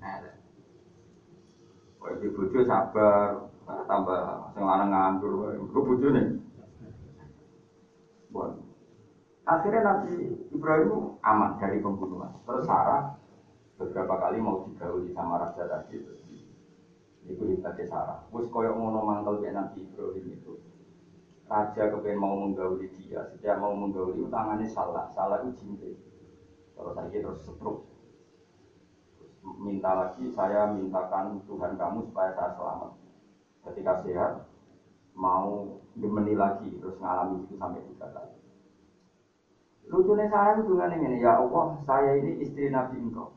Wah, 0.00 0.29
di 2.00 2.28
bojo 2.32 2.58
sabar, 2.64 3.44
tambah 3.84 4.20
sing 4.56 4.64
lanang 4.64 4.90
nganggur, 4.90 5.52
kok 5.68 5.84
bojone. 5.84 6.22
Bon. 8.32 8.50
Akhirnya 9.44 9.82
Nabi 9.82 10.14
Ibrahim 10.54 11.18
aman 11.26 11.58
dari 11.58 11.82
pembunuhan. 11.82 12.30
Terus 12.46 12.64
Sarah 12.64 13.18
beberapa 13.74 14.14
kali 14.16 14.38
mau 14.38 14.62
digauli 14.62 15.10
sama 15.10 15.42
raja 15.42 15.66
tadi. 15.66 15.98
Itu 17.26 17.42
ibadah 17.58 17.86
Sarah. 17.90 18.18
Wes 18.30 18.46
koyok 18.48 18.78
ngono 18.78 19.02
mantel 19.02 19.42
ya 19.42 19.50
Nabi 19.50 19.82
Ibrahim 19.82 20.26
itu. 20.38 20.54
Raja 21.50 21.90
kepengen 21.90 22.22
mau 22.22 22.38
menggauli 22.38 22.86
dia, 22.94 23.26
setiap 23.34 23.58
mau 23.58 23.74
menggauli 23.74 24.22
tangannya 24.30 24.70
salah, 24.70 25.10
salah 25.10 25.42
itu 25.42 25.58
cinta. 25.58 25.90
Kalau 26.78 26.94
tadi 26.94 27.18
terus 27.18 27.42
setruk, 27.42 27.89
minta 29.42 29.90
lagi 29.92 30.28
saya 30.36 30.72
mintakan 30.72 31.40
Tuhan 31.48 31.76
kamu 31.76 32.10
supaya 32.10 32.30
saya 32.36 32.50
selamat. 32.56 32.90
Ketika 33.60 33.92
sehat 34.04 34.32
mau 35.16 35.80
dimeni 35.96 36.32
lagi 36.38 36.70
terus 36.80 36.96
ngalami 37.00 37.44
itu 37.44 37.54
sampai 37.60 37.84
tiga 37.92 38.06
kali. 38.12 38.36
Lucunya 39.90 40.30
saya 40.30 40.60
itu 40.60 40.70
dengan 40.70 40.96
ini 40.96 41.18
ya 41.18 41.42
Allah 41.42 41.66
saya 41.84 42.16
ini 42.20 42.40
istri 42.44 42.70
Nabi 42.70 42.96
engkau. 43.00 43.34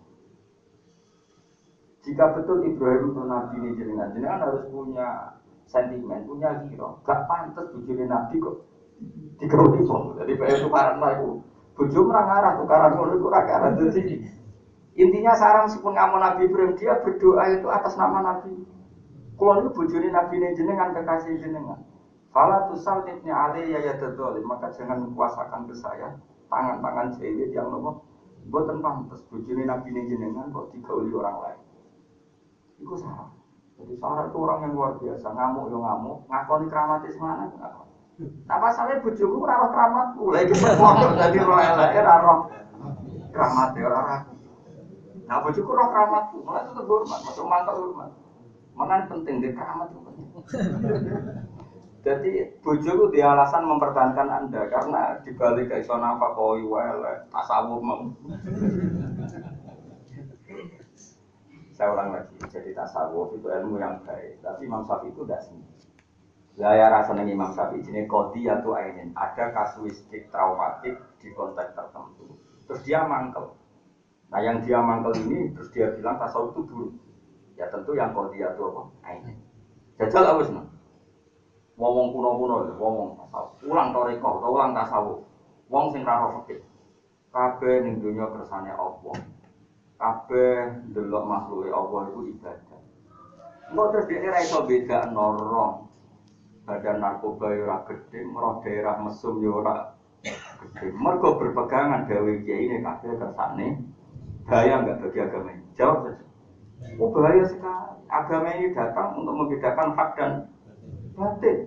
Jika 2.04 2.36
betul 2.36 2.68
Ibrahim 2.68 3.16
itu 3.16 3.22
Nabi 3.24 3.56
ini 3.64 3.70
jenengan 3.80 4.12
jenengan 4.12 4.44
harus 4.44 4.68
punya 4.70 5.40
sentimen 5.74 6.28
punya 6.28 6.62
giro 6.68 7.02
gak 7.02 7.26
pantas 7.26 7.66
bujuri 7.72 8.06
Nabi 8.06 8.38
kok 8.38 8.62
digauli 9.42 9.82
wong 9.84 10.16
jadi 10.22 10.32
kayak 10.38 10.62
tukaran 10.62 10.98
lah 11.02 11.12
itu 11.18 11.42
bujuk 11.74 12.06
merang 12.06 12.30
arah 12.30 12.54
tukaran 12.62 12.92
ngono 12.94 13.14
itu 13.18 13.28
rakyat 13.28 13.62
jadi 13.82 14.16
Intinya 14.94 15.34
sarang 15.34 15.66
meskipun 15.66 15.98
kamu 15.98 16.16
Nabi 16.22 16.42
Ibrahim 16.46 16.74
dia 16.78 16.94
berdoa 17.02 17.44
itu 17.50 17.66
atas 17.66 17.98
nama 17.98 18.22
Nabi. 18.22 18.62
Kalau 19.34 19.66
itu 19.66 19.70
bujuri 19.74 20.14
Nabi 20.14 20.38
ini 20.38 20.54
jenengan 20.54 20.94
kekasih 20.94 21.42
jenengan. 21.42 21.82
Fala 22.30 22.70
tusal 22.70 23.02
ibni 23.10 23.34
Ali 23.34 23.74
ya 23.74 23.82
ya 23.82 23.94
maka 24.46 24.70
jangan 24.74 25.10
kuasakan 25.18 25.66
ke 25.70 25.74
saya 25.78 26.18
tangan-tangan 26.50 27.18
jahilid 27.18 27.50
yang 27.54 27.74
nopo 27.74 28.06
buatan 28.54 28.86
pantas 28.86 29.26
bujuri 29.34 29.66
Nabi 29.66 29.90
ini 29.90 30.14
jenengan 30.14 30.54
kok 30.54 30.70
digauli 30.70 31.10
orang 31.10 31.42
lain. 31.42 31.60
Itu 32.78 32.94
sarang. 32.94 33.34
Jadi 33.82 33.98
sarang 33.98 34.30
itu 34.30 34.38
orang 34.38 34.60
yang 34.62 34.74
luar 34.78 34.94
biasa 35.02 35.28
ngamuk 35.34 35.74
yo 35.74 35.78
ngamuk 35.82 36.18
ngakoni 36.30 36.66
keramatis 36.70 37.18
mana 37.18 37.50
ngakoni. 37.50 37.94
Nah 38.46 38.58
masalahnya 38.62 39.02
bujuku 39.02 39.42
rawat 39.42 39.74
keramatku 39.74 40.26
lagi 40.30 40.54
berpondok 40.54 41.18
jadi 41.18 41.38
roh 41.42 41.58
elek 41.58 41.98
roh 42.06 42.40
keramat 43.34 43.74
ya 43.74 43.90
orang 43.90 44.33
Nah, 45.24 45.40
bojoku 45.40 45.72
roh 45.72 45.88
keramatku, 45.88 46.44
malah 46.44 46.68
itu 46.68 46.84
hormat, 46.84 47.20
masuk 47.24 47.48
mantap 47.48 47.80
hormat. 47.80 48.12
Mana 48.74 49.06
penting 49.08 49.40
di 49.40 49.56
keramat 49.56 49.88
itu 49.94 50.02
Jadi 52.04 52.32
bojoku 52.60 53.16
di 53.16 53.24
alasan 53.24 53.64
mempertahankan 53.64 54.28
anda 54.28 54.68
karena 54.68 55.24
dibalik 55.24 55.72
ke 55.72 55.80
iso 55.80 55.96
apa 55.96 56.36
koi 56.36 56.60
wale 56.68 57.32
tasawuf 57.32 57.80
mau. 57.80 58.04
Saya 61.74 61.90
ulang 61.90 62.14
lagi, 62.14 62.38
jadi 62.54 62.70
tasawuf 62.76 63.34
itu 63.34 63.50
ilmu 63.50 63.82
yang 63.82 63.98
baik, 64.06 64.38
tapi 64.46 64.70
Imam 64.70 64.86
Syafi'i 64.86 65.10
itu 65.10 65.26
tidak 65.26 65.42
sendiri. 65.42 65.90
Gaya 66.54 66.86
rasanya 66.86 67.26
Imam 67.26 67.50
Syafi'i 67.50 67.82
ini 67.82 68.06
kodi 68.06 68.46
atau 68.46 68.78
ainin 68.78 69.10
ada 69.18 69.50
kasuistik 69.50 70.30
traumatik 70.30 71.02
di 71.18 71.34
konteks 71.34 71.74
tertentu. 71.74 72.38
Terus 72.70 72.86
dia 72.86 73.10
mangkel, 73.10 73.58
Nah 74.34 74.42
yang 74.42 74.66
dia 74.66 74.82
mangkel 74.82 75.14
ini 75.30 75.54
terus 75.54 75.70
dia 75.70 75.94
bilang 75.94 76.18
tasawuf 76.18 76.58
itu 76.58 76.66
buruk. 76.66 76.92
Ya 77.54 77.70
tentu 77.70 77.94
yang 77.94 78.18
kau 78.18 78.34
dia 78.34 78.50
itu 78.50 78.66
apa? 78.66 78.82
Aini. 79.06 79.38
Jajal 80.02 80.26
apa 80.26 80.42
sih? 80.42 80.58
Wong 81.78 82.10
kuno-kuno 82.10 82.66
lho, 82.66 82.74
wong 82.82 83.14
tasawuf. 83.22 83.62
Ulang 83.62 83.94
toriko, 83.94 84.42
atau 84.42 84.50
ulang 84.58 84.74
tasawuf. 84.74 85.22
Wong 85.70 85.86
sing 85.94 86.02
ra 86.02 86.34
fikih. 86.42 86.66
Kabeh 87.30 87.86
ning 87.86 88.02
donya 88.02 88.26
kersane 88.34 88.74
Allah. 88.74 89.16
Kabeh 90.02 90.82
ndelok 90.90 91.24
makhluke 91.30 91.70
Allah 91.70 92.02
iku 92.10 92.22
ibadah. 92.26 92.82
Engko 93.70 93.84
terus 93.94 94.06
dhekne 94.10 94.28
ra 94.34 94.40
iso 94.42 94.66
beda 94.66 95.14
noro. 95.14 95.94
Badan 96.66 97.04
narkoba 97.04 97.54
ya 97.54 97.68
ora 97.68 97.78
gedhe, 97.86 98.24
merah 98.24 98.56
daerah 98.66 98.96
mesum 98.98 99.46
ya 99.46 99.52
ora 99.54 99.94
gedhe. 100.26 100.90
Mergo 100.90 101.38
berpegangan 101.38 102.10
gawe 102.10 102.34
kiai 102.42 102.66
ini 102.66 102.78
kabeh 102.82 103.14
kersane 103.18 103.68
bahaya 104.48 104.84
enggak 104.84 104.98
bagi 105.04 105.20
agama 105.24 105.50
ini? 105.56 105.66
Jawab 105.76 105.98
saja. 106.08 106.26
Oh 107.00 107.10
bahaya 107.12 107.44
sekali. 107.48 107.96
Agama 108.12 108.50
ini 108.54 108.76
datang 108.78 109.18
untuk 109.18 109.34
membedakan 109.34 109.90
hak 109.98 110.10
dan 110.20 110.32
batin. 111.18 111.58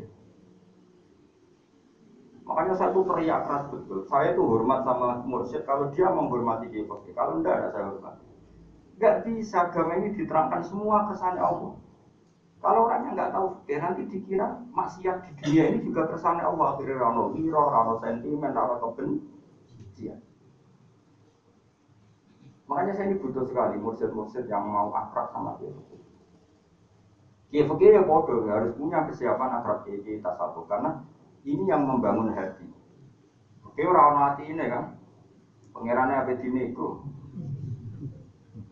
Makanya 2.46 2.74
saya 2.78 2.94
tuh 2.94 3.02
teriak 3.02 3.40
keras 3.42 3.64
betul. 3.74 3.98
Saya 4.06 4.38
tuh 4.38 4.46
hormat 4.46 4.86
sama 4.86 5.18
mursyid 5.26 5.66
kalau 5.66 5.90
dia 5.90 6.06
menghormati 6.06 6.70
Kiai 6.70 6.86
Kalau 6.86 7.42
enggak 7.42 7.58
ada 7.58 7.68
saya 7.74 7.84
hormat. 7.90 8.14
Enggak 8.96 9.14
bisa 9.26 9.66
agama 9.66 9.92
ini 9.98 10.14
diterangkan 10.14 10.62
semua 10.62 11.10
kesannya 11.10 11.42
Allah. 11.42 11.74
Kalau 12.62 12.88
orangnya 12.88 13.10
nggak 13.14 13.32
tahu 13.36 13.46
fikih 13.62 13.78
nanti 13.78 14.02
dikira 14.08 14.48
maksiat 14.72 15.16
di 15.22 15.30
dunia 15.38 15.64
ini 15.70 15.78
juga 15.84 16.08
kesannya 16.08 16.42
Allah. 16.42 16.66
Akhirnya 16.74 16.98
rano 16.98 17.34
wiro, 17.34 17.62
rano 17.68 17.94
sentimen, 18.00 18.50
rano 18.50 18.74
kebencian. 18.80 20.18
Makanya 22.66 22.92
saya 22.98 23.06
ini 23.14 23.22
butuh 23.22 23.46
sekali 23.46 23.78
mursyid-mursyid 23.78 24.50
yang 24.50 24.66
mau 24.66 24.90
akrab 24.90 25.30
sama 25.30 25.54
dia. 25.62 25.70
Kiai 27.46 27.62
fakir 27.62 27.94
ya 27.94 28.02
bodoh, 28.02 28.42
harus 28.50 28.74
punya 28.74 29.06
kesiapan 29.06 29.62
akrab 29.62 29.86
kiai 29.86 30.18
tasawuf 30.18 30.66
karena 30.66 31.06
ini 31.46 31.62
yang 31.70 31.86
membangun 31.86 32.34
hati. 32.34 32.66
Oke 33.62 33.86
orang 33.86 34.18
hati 34.18 34.50
ini 34.50 34.66
kan, 34.66 34.98
pangerannya 35.70 36.26
apa 36.26 36.32
dini 36.42 36.74
itu. 36.74 36.88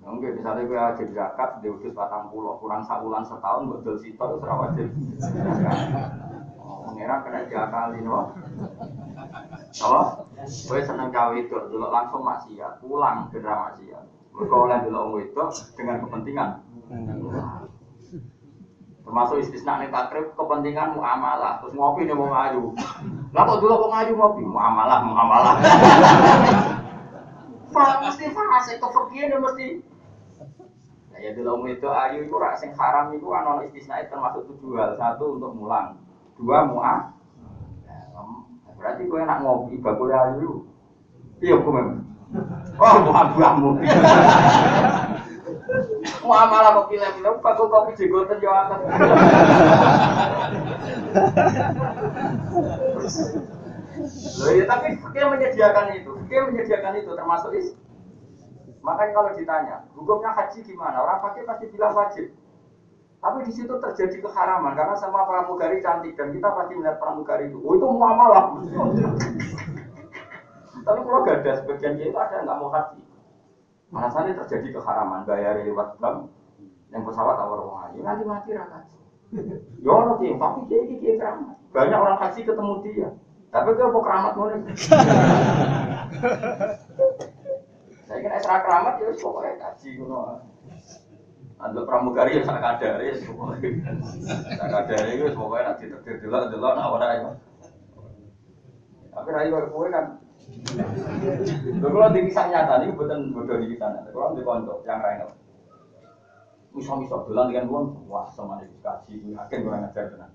Mungkin 0.04 0.37
misalnya 0.37 0.68
gue 0.68 0.76
wajib 0.76 1.09
zakat, 1.16 1.64
dia 1.64 1.72
udah 1.72 1.90
batang 1.96 2.28
pulau, 2.28 2.61
kurang 2.61 2.85
sabulan 2.85 3.24
setahun, 3.24 3.72
betul 3.72 3.96
situ, 3.96 4.20
itu 4.20 4.46
wajib. 4.46 4.88
Oh, 6.64 6.80
pangeran 6.88 7.20
kena 7.20 7.40
jakal 7.52 7.92
ini, 7.92 8.09
Oh, 9.82 10.22
gue 10.38 10.80
seneng 10.87 11.10
cawe 11.10 11.34
itu, 11.34 11.50
dulu 11.50 11.90
langsung 11.90 12.22
maksiat, 12.22 12.78
pulang 12.78 13.26
ke 13.34 13.42
drama 13.42 13.74
maksiat. 13.74 14.06
Mereka 14.30 14.54
oleh 14.54 14.78
dulu 14.87 15.18
itu 15.18 15.42
dengan 15.74 15.98
kepentingan. 16.06 16.50
Termasuk 19.02 19.37
istisna 19.42 19.82
nih 19.82 19.90
takrib 19.90 20.30
kepentingan 20.38 20.94
muamalah, 20.94 21.58
terus 21.58 21.74
ngopi 21.74 22.06
nih 22.06 22.14
mau 22.14 22.30
ngaju. 22.30 22.70
Lah 23.34 23.42
kok 23.42 23.58
dulu 23.58 23.74
kok 23.82 23.90
ngaju 23.90 24.12
ngopi 24.14 24.42
muamalah, 24.46 24.98
muamalah. 25.02 25.54
Pak 27.74 27.94
mesti 28.06 28.26
fase 28.30 28.72
kepergian 28.78 29.42
mesti. 29.42 29.68
Ya 31.18 31.30
dulu 31.34 31.66
itu 31.66 31.88
ayu 31.88 32.26
itu 32.26 32.34
rak 32.37 32.58
sing 32.60 32.70
haram 32.78 33.10
itu 33.10 33.26
kan 33.26 33.58
istisna 33.66 34.02
termasuk 34.06 34.44
tujuh 34.54 34.76
hal. 34.78 34.94
Satu 34.98 35.38
untuk 35.38 35.56
mulang, 35.56 35.98
dua 36.37 36.68
muah 36.68 37.13
Berarti 38.85 39.09
gue 39.09 39.16
enak 39.16 39.40
ngopi 39.40 39.81
bakul 39.81 40.12
ayu. 40.12 40.68
Iya 41.40 41.57
memang. 41.57 42.05
Oh, 42.77 43.16
abu-abu. 43.16 43.81
Mau 46.20 46.44
malah 46.53 46.77
kopi 46.77 47.01
lagi, 47.01 47.25
bakul 47.25 47.73
kopi 47.73 47.97
jegoten 47.97 48.44
yo 48.44 48.53
akan. 48.53 48.79
Loh 54.37 54.51
ya 54.53 54.64
tapi 54.68 55.01
dia 55.16 55.25
menyediakan 55.33 55.87
itu, 55.97 56.12
dia 56.29 56.40
menyediakan 56.44 57.01
itu 57.01 57.11
termasuk 57.16 57.57
is. 57.57 57.73
Makanya 58.85 59.12
kalau 59.16 59.33
ditanya, 59.33 59.77
hukumnya 59.97 60.37
haji 60.37 60.61
gimana? 60.61 61.01
Orang 61.01 61.25
pakai 61.25 61.49
pasti 61.49 61.73
bilang 61.73 61.97
wajib. 61.97 62.37
Tapi 63.24 63.40
di 63.48 63.52
situ 63.56 63.72
terjadi 63.80 64.20
keharaman 64.20 64.76
karena 64.76 64.92
sama 65.00 65.24
pramugari 65.24 65.80
cantik 65.80 66.12
dan 66.12 66.28
kita 66.28 66.44
pasti 66.44 66.76
melihat 66.76 67.00
pramugari 67.00 67.48
itu. 67.48 67.56
Oh 67.64 67.72
itu 67.72 67.88
muamalah. 67.88 68.52
Tapi 70.84 71.00
kalau 71.00 71.24
gak 71.24 71.40
ada 71.40 71.52
sebagian 71.64 71.96
itu 71.96 72.12
ada 72.12 72.44
nggak 72.44 72.58
mau 72.60 72.68
haji. 72.68 73.00
Alasannya 73.96 74.37
terjadi 74.44 74.76
keharaman 74.76 75.24
bayar 75.24 75.56
lewat 75.64 75.96
bank 75.96 76.28
yang 76.92 77.00
pesawat 77.08 77.40
awal 77.40 77.64
orang 77.64 77.88
haji 77.88 78.04
nanti 78.04 78.28
mati 78.28 78.52
raka. 78.52 78.84
Ya 79.80 79.88
orang 79.88 80.20
tim, 80.20 80.37
tapi 80.37 80.60
dia 80.68 80.78
ini 80.84 81.00
dia 81.00 81.16
keramat. 81.16 81.56
Banyak 81.72 81.96
orang 81.96 82.20
haji 82.20 82.40
ketemu 82.44 82.74
dia. 82.84 83.08
Tapi 83.48 83.72
dia 83.72 83.88
mau 83.88 84.04
keramat 84.04 84.32
mau 84.37 84.52
Saya 88.04 88.18
kira 88.20 88.37
keramat 88.68 89.00
ya 89.00 89.16
pokoknya 89.16 89.64
haji 89.64 89.90
anda 91.62 91.87
pramugari 91.87 92.38
ya 92.38 92.43
sak 92.43 92.59
kadare 92.59 93.14
pokoknya. 93.23 93.95
Sak 94.59 94.69
kadare 94.69 95.09
itu 95.14 95.31
pokoknya 95.33 95.62
nanti 95.71 95.85
terdir 95.87 96.17
delok 96.27 96.51
delok 96.51 96.73
nak 96.75 96.93
ora 96.93 97.07
ya. 97.14 97.31
Tapi 99.14 99.29
ra 99.31 99.47
yo 99.47 99.71
kowe 99.71 99.87
kan. 99.88 100.19
Lho 101.79 101.88
kalau 101.88 102.12
di 102.12 102.27
kisah 102.29 102.47
nyata 102.51 102.85
ini 102.85 102.93
bukan 102.99 103.31
bodoh 103.31 103.57
di 103.62 103.71
kisah 103.73 103.88
nyata. 103.95 104.11
Kalau 104.11 104.35
di 104.35 104.43
konco 104.43 104.83
yang 104.85 105.01
lain 105.01 105.31
Misal-misal 106.75 107.23
dolan 107.31 107.55
dengan 107.55 107.71
uang, 107.71 108.11
wah 108.11 108.27
sama 108.35 108.59
ada 108.59 108.67
kaji, 108.67 109.31
yakin 109.31 109.62
kurang 109.62 109.87
ajar 109.87 110.11
benar. 110.11 110.35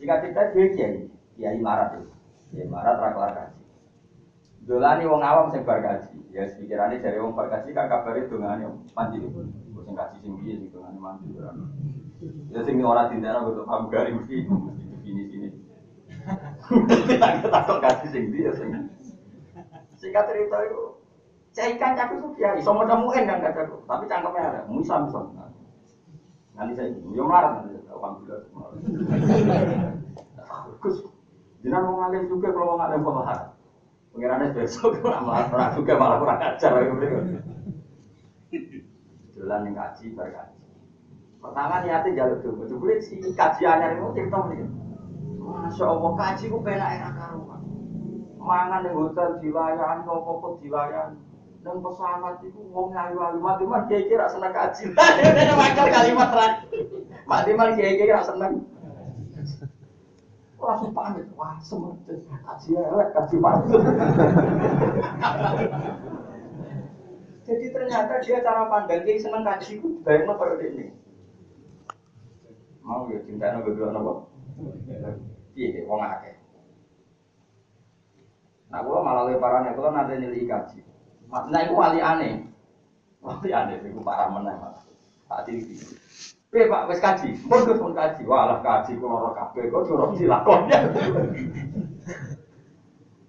Jika 0.00 0.24
kita 0.24 0.56
dia 0.56 0.64
kiai, 0.72 1.04
kiai 1.36 1.60
marat 1.60 2.00
itu, 2.00 2.08
kiai 2.48 2.64
marat 2.64 2.96
rakyat 2.96 3.32
kaji. 3.36 3.62
Dolani 4.64 5.04
wong 5.04 5.20
awam 5.20 5.52
sing 5.52 5.68
bar 5.68 5.84
kaji, 5.84 6.16
ya 6.32 6.48
pikirannya 6.48 7.04
dari 7.04 7.20
wong 7.20 7.36
bar 7.36 7.52
kaji 7.52 7.76
kan 7.76 7.92
kabarnya 7.92 8.24
dongane 8.24 8.64
mandi 8.96 9.20
sing 9.92 10.00
kaji 10.00 10.16
sing 10.24 10.32
piye 10.40 10.54
sing 10.56 10.68
dongane 10.72 10.98
mandi 10.98 11.28
ora. 11.36 11.52
Ya 12.48 12.60
sing 12.64 12.80
ora 12.80 13.12
dindara 13.12 13.44
kok 13.44 13.68
paham 13.68 13.92
gari 13.92 14.16
mesti 14.16 14.48
mesti 14.48 14.96
sini 15.04 15.22
sini. 15.28 15.48
Kita 17.12 17.48
takut 17.52 17.78
kaji 17.84 18.06
sing 18.08 18.24
piye 18.32 18.50
sing. 18.56 18.68
Singkat 20.00 20.24
cerita 20.32 20.56
itu 20.66 20.82
Cai 21.52 21.76
ikan 21.76 21.92
cakup 21.92 22.32
itu 22.32 22.48
iso 22.64 22.72
modal 22.72 23.04
muen 23.04 23.28
kan 23.28 23.44
cakup, 23.44 23.84
tapi 23.84 24.08
cangkemnya 24.08 24.40
ada, 24.40 24.60
misal 24.72 25.04
misal. 25.04 25.28
Nanti 26.56 26.72
saya, 26.72 26.96
yo 27.12 27.28
marah 27.28 27.60
nanti, 27.60 27.76
alhamdulillah. 27.92 28.40
Gus, 30.80 30.96
jangan 31.60 31.92
mau 31.92 32.00
ngalim 32.00 32.24
juga 32.32 32.56
kalau 32.56 32.72
mau 32.72 32.80
ngalim 32.80 33.04
pemahar. 33.04 33.52
Pengirannya 34.16 34.56
besok 34.56 34.96
malah 35.28 35.76
juga 35.76 35.92
malah 36.00 36.16
kurang 36.24 36.40
ajar. 36.40 36.72
Dolan 39.42 39.66
yang 39.66 39.74
kaji 39.74 40.14
berkaji. 40.14 40.62
Pertama 41.42 41.82
niatnya 41.82 42.14
jalur 42.14 42.38
dulu. 42.46 42.62
Jebule 42.70 43.02
si 43.02 43.18
kajiannya 43.18 43.98
itu 43.98 44.14
cerita 44.14 44.38
nih. 44.46 44.62
Masya 45.42 45.84
Allah 45.90 46.12
kaji 46.14 46.44
ku 46.46 46.62
penak 46.62 46.94
era 46.94 47.10
karuan. 47.10 47.58
Mangan 48.38 48.86
yang 48.86 48.94
hotel 48.94 49.42
dilayan, 49.42 50.06
nopo 50.06 50.62
dilayan. 50.62 51.18
Dan 51.66 51.82
pesawat 51.82 52.38
itu 52.46 52.62
wong 52.70 52.94
ayu 52.94 53.18
ayu 53.18 53.42
mati 53.42 53.66
mah 53.66 53.82
kiai 53.90 54.06
kira 54.06 54.30
seneng 54.30 54.54
kaji. 54.54 54.94
Dia 54.94 55.54
makar 55.58 55.90
kalimat 55.90 56.30
terakhir. 56.30 56.86
Mati 57.26 57.50
mah 57.58 57.74
kiai 57.74 57.98
kira 57.98 58.22
seneng. 58.22 58.62
Langsung 60.62 60.94
pamit, 60.94 61.26
wah 61.34 61.58
semercet, 61.58 62.22
kaji 62.22 62.78
elek, 62.78 63.10
kaji 63.10 63.34
pantun. 63.42 63.82
Jadi 67.52 67.68
ternyata 67.68 68.16
dia 68.24 68.40
cara 68.40 68.64
pandang 68.64 69.04
dia 69.04 69.20
seneng 69.20 69.44
kaji 69.44 69.76
itu 69.76 70.00
bayang 70.00 70.32
apa 70.32 70.56
ini. 70.64 70.88
Mau 72.80 73.04
ya 73.12 73.20
cinta 73.28 73.52
nopo 73.52 73.68
berdua 73.68 73.92
nopo. 73.92 74.12
Iya, 75.52 75.84
wong 75.84 76.00
akeh. 76.00 76.32
Nah, 78.72 78.80
gua 78.80 79.04
malah 79.04 79.28
lebarannya, 79.28 79.76
kalau 79.76 79.92
nanti 79.92 80.16
nilai 80.16 80.48
kaji. 80.48 80.80
Nah, 81.28 81.60
itu 81.60 81.76
wali 81.76 82.00
aneh. 82.00 82.48
Wali 83.20 83.52
aneh, 83.52 83.84
itu 83.84 84.00
parah 84.00 84.32
meneh, 84.32 84.56
mas. 84.56 84.80
Tak 85.28 85.44
tinggi. 85.44 85.76
Eh 86.56 86.68
Pak, 86.68 86.88
wes 86.88 87.00
kaji, 87.04 87.36
pun 87.44 87.68
pun 87.68 87.92
kaji, 87.92 88.24
walah 88.24 88.64
kaji 88.64 88.96
kulo 88.96 89.28
ora 89.28 89.32
kabeh, 89.36 89.68
kok 89.68 89.88
curang 89.88 90.16
dilakoni. 90.16 90.72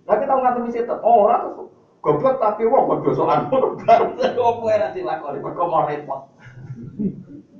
Lah 0.04 0.16
kita 0.20 0.32
nggak 0.36 0.54
tahu 0.56 0.64
misi 0.68 0.84
oh 0.84 1.28
ora 1.28 1.48
tuh 1.48 1.72
Goblok 2.04 2.36
tapi 2.36 2.68
wong 2.68 2.84
kok 2.84 3.00
dosokan 3.08 3.48
ngono 3.48 3.80
bar. 3.80 4.04
Opo 4.36 4.68
ora 4.68 4.92
dilakoni 4.92 5.40
kok 5.40 5.56
mau 5.56 5.88
repot. 5.88 6.22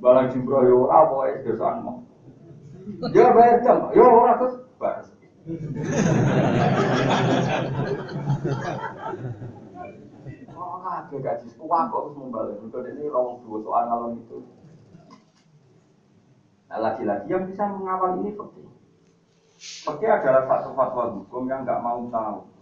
Balang 0.04 0.28
jimbro 0.36 0.60
yo 0.68 0.84
ora 0.84 1.08
pokoke 1.08 1.48
dosokan 1.48 1.80
mau. 1.80 1.98
Yo 3.08 3.24
bayar 3.32 3.64
jam, 3.64 3.88
yo 3.96 4.04
ora 4.04 4.36
terus 4.36 4.60
bar. 4.76 5.00
Oh, 10.54 10.76
kabeh 10.84 11.18
gaji 11.24 11.46
sekolah 11.48 11.88
kok 11.88 12.04
wis 12.12 12.16
membalik. 12.20 12.60
Untuk 12.60 12.84
ini 12.84 13.08
rawang 13.08 13.40
dua 13.48 13.58
soal 13.64 13.84
ngalon 13.88 14.20
itu. 14.20 14.38
Nah, 16.68 16.78
lagi-lagi 16.84 17.32
yang 17.32 17.48
bisa 17.48 17.64
mengawal 17.64 18.20
ini 18.20 18.36
penting. 18.36 18.68
Fakih 19.88 20.10
adalah 20.20 20.44
satu 20.44 20.76
fatwa 20.76 21.16
hukum 21.16 21.48
yang 21.48 21.64
nggak 21.64 21.80
mau 21.80 22.04
tahu. 22.12 22.53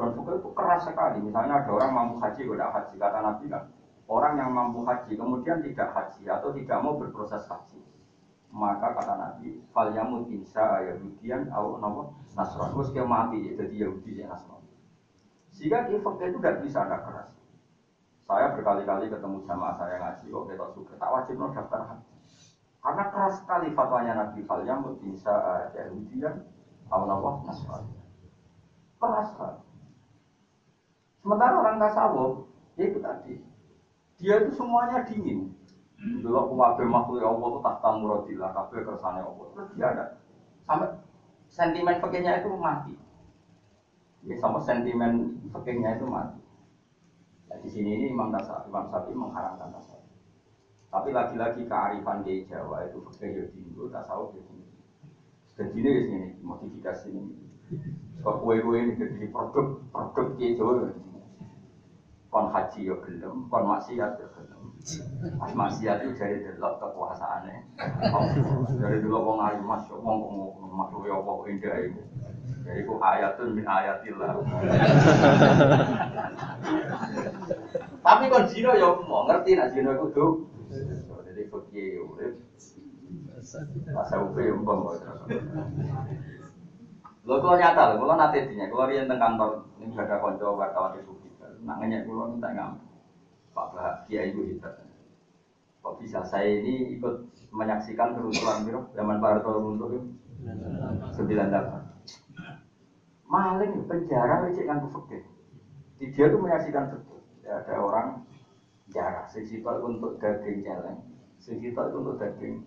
Dan 0.00 0.16
fakih 0.16 0.40
itu 0.40 0.50
keras 0.56 0.80
sekali. 0.88 1.18
Misalnya 1.20 1.60
ada 1.60 1.70
orang 1.76 1.92
mampu 1.92 2.16
haji, 2.24 2.48
tidak 2.48 2.72
haji. 2.72 2.94
Kata 2.96 3.18
Nabi 3.20 3.44
kan, 3.52 3.68
orang 4.08 4.34
yang 4.40 4.50
mampu 4.56 4.80
haji 4.88 5.12
kemudian 5.12 5.60
tidak 5.60 5.92
haji 5.92 6.24
atau 6.24 6.48
tidak 6.56 6.78
mau 6.80 6.96
berproses 6.96 7.44
haji. 7.44 7.84
Maka 8.50 8.96
kata 8.96 9.14
Nabi, 9.14 9.60
fal 9.76 9.92
yamut 9.92 10.24
Yahudian 10.26 11.52
atau 11.52 11.76
nopo 11.76 12.16
Nasrani. 12.32 12.72
Terus 12.72 12.88
dia 12.96 13.04
mati 13.04 13.44
jadi 13.52 13.76
Yahudi 13.86 14.24
ya 14.24 14.32
Nasrani. 14.32 14.72
Sehingga 15.52 15.86
fakih 15.86 16.32
itu 16.32 16.38
tidak 16.40 16.64
bisa 16.64 16.82
ada 16.82 16.98
keras. 17.04 17.30
Saya 18.24 18.56
berkali-kali 18.56 19.10
ketemu 19.12 19.42
jamaah 19.44 19.74
saya 19.76 20.00
ngaji, 20.00 20.30
kok 20.30 20.44
kita 20.48 20.66
suka 20.74 20.94
tak 20.96 21.10
wajib 21.12 21.34
no 21.36 21.50
daftar 21.52 21.82
haji. 21.82 22.10
Karena 22.80 23.04
keras 23.12 23.34
sekali 23.38 23.68
fatwanya 23.76 24.12
Nabi 24.16 24.40
fal 24.48 24.64
yamut 24.64 24.96
Yahudian 25.76 26.34
atau 26.88 27.04
nopo 27.04 27.44
Nasrani. 27.46 27.94
Keras 28.98 29.28
sekali. 29.36 29.69
Sementara 31.20 31.60
orang 31.60 31.76
tasawuf, 31.76 32.48
ya 32.80 32.88
itu 32.88 32.98
tadi, 33.00 33.34
dia 34.16 34.40
itu 34.40 34.52
semuanya 34.56 35.04
dingin. 35.04 35.52
Dulu 36.00 36.56
kuwabe 36.56 36.88
makhluk 36.88 37.20
Allah 37.20 37.48
itu 37.52 37.60
tak 37.60 37.76
tamu 37.84 38.08
rodila, 38.08 38.48
kabeh 38.56 38.80
kersane 38.88 39.20
Allah. 39.20 39.46
Terus 39.52 39.68
dia 39.76 39.86
ada 39.92 40.04
sampai 40.64 40.96
sentimen 41.52 42.00
fakirnya 42.00 42.40
itu 42.40 42.48
mati. 42.56 42.94
Ya, 44.24 44.36
sama 44.40 44.64
sentimen 44.64 45.44
fakirnya 45.52 46.00
itu 46.00 46.08
mati. 46.08 46.40
Nah, 47.52 47.58
di 47.60 47.68
sini 47.68 48.00
ini 48.00 48.04
Imam 48.12 48.32
Tasawuf, 48.32 48.68
Imam 48.72 48.88
Sapi 48.88 49.12
mengharamkan 49.12 49.74
tasawuf. 49.76 50.08
Tapi 50.88 51.08
lagi-lagi 51.12 51.68
kearifan 51.68 52.24
di 52.24 52.48
Jawa 52.48 52.88
itu 52.88 53.04
fakir 53.04 53.28
ya 53.36 53.44
dingin, 53.52 53.92
tasawuf 53.92 54.32
ya 54.32 54.40
dingin. 54.40 54.72
Dan 55.58 55.68
ini 55.76 55.90
di 55.92 56.02
sini 56.08 56.28
modifikasi 56.40 57.08
ini. 57.12 57.34
Kok 58.24 58.36
kue-kue 58.40 58.76
ini 58.80 58.92
jadi 58.96 59.28
produk 59.28 59.84
produk 59.92 60.26
di 60.40 60.56
Jawa 60.56 60.72
ya 60.88 61.09
kon 62.30 62.46
haji 62.54 62.86
yo 62.86 62.96
gelem, 63.02 63.50
kon 63.50 63.66
maksiat 63.66 64.22
yo 64.22 64.28
gelem. 64.38 64.62
Pas 65.36 65.52
maksiat 65.52 66.06
itu 66.06 66.16
dari 66.16 66.40
delok 66.46 66.80
kekuasaannya. 66.80 67.56
Dari 68.80 68.96
dulu 69.02 69.18
wong 69.18 69.38
ayu 69.44 69.60
mas, 69.66 69.84
wong 69.90 70.18
makhluk 70.72 71.10
yo 71.10 71.20
apa 71.20 71.32
indah 71.50 71.76
itu. 71.84 72.02
Jadi 72.64 72.80
ku 72.86 72.96
ayatun 73.02 73.52
min 73.58 73.66
ayatillah. 73.66 74.30
Tapi 78.00 78.24
kon 78.30 78.46
zina 78.46 78.72
yo 78.78 79.04
mau 79.04 79.26
ngerti 79.28 79.58
nak 79.58 79.74
zina 79.74 79.92
iku 79.98 80.06
do. 80.14 80.26
Jadi 80.70 81.42
fakir 81.50 82.00
urip. 82.06 82.34
Masa 83.90 84.16
upe 84.22 84.40
yo 84.46 84.54
mbong 84.54 84.96
Lho 87.20 87.36
kok 87.36 87.60
nyata 87.60 87.92
lho, 87.92 88.00
kula 88.00 88.16
nate 88.16 88.48
dinya, 88.48 88.64
kula 88.72 88.88
riyen 88.88 89.04
teng 89.04 89.20
kantor 89.20 89.60
ning 89.76 89.92
ada 89.92 90.16
kanca 90.24 90.56
wartawan 90.56 90.96
itu 90.96 91.19
nak 91.66 91.76
nanya 91.80 92.04
pulau 92.04 92.32
minta 92.32 92.50
ngam. 92.52 92.80
Pak 93.50 93.66
Bahagia 93.74 94.30
itu 94.30 94.46
hebat. 94.54 94.78
Kok 95.80 95.96
bisa 95.98 96.22
saya 96.22 96.60
ini 96.60 96.94
ikut 96.96 97.28
menyaksikan 97.50 98.14
kerusuhan 98.14 98.62
biro 98.62 98.86
zaman 98.94 99.18
Pak 99.18 99.42
Harto 99.42 99.50
runtuh 99.58 99.88
itu? 99.90 100.08
Sembilan 101.16 101.50
delapan 101.52 101.90
maling 103.30 103.86
penjara 103.86 104.42
lecek 104.42 104.66
kan 104.66 104.82
fakir. 104.90 105.22
Dia 106.02 106.26
tuh 106.26 106.40
menyaksikan 106.42 106.90
betul. 106.90 107.22
Ya, 107.46 107.62
ada 107.62 107.74
orang 107.78 108.26
jarak 108.90 109.30
sekitar 109.30 109.78
untuk 109.80 110.18
daging 110.18 110.66
celeng 110.66 110.98
sekitar 111.40 111.94
untuk 111.94 112.18
daging 112.18 112.66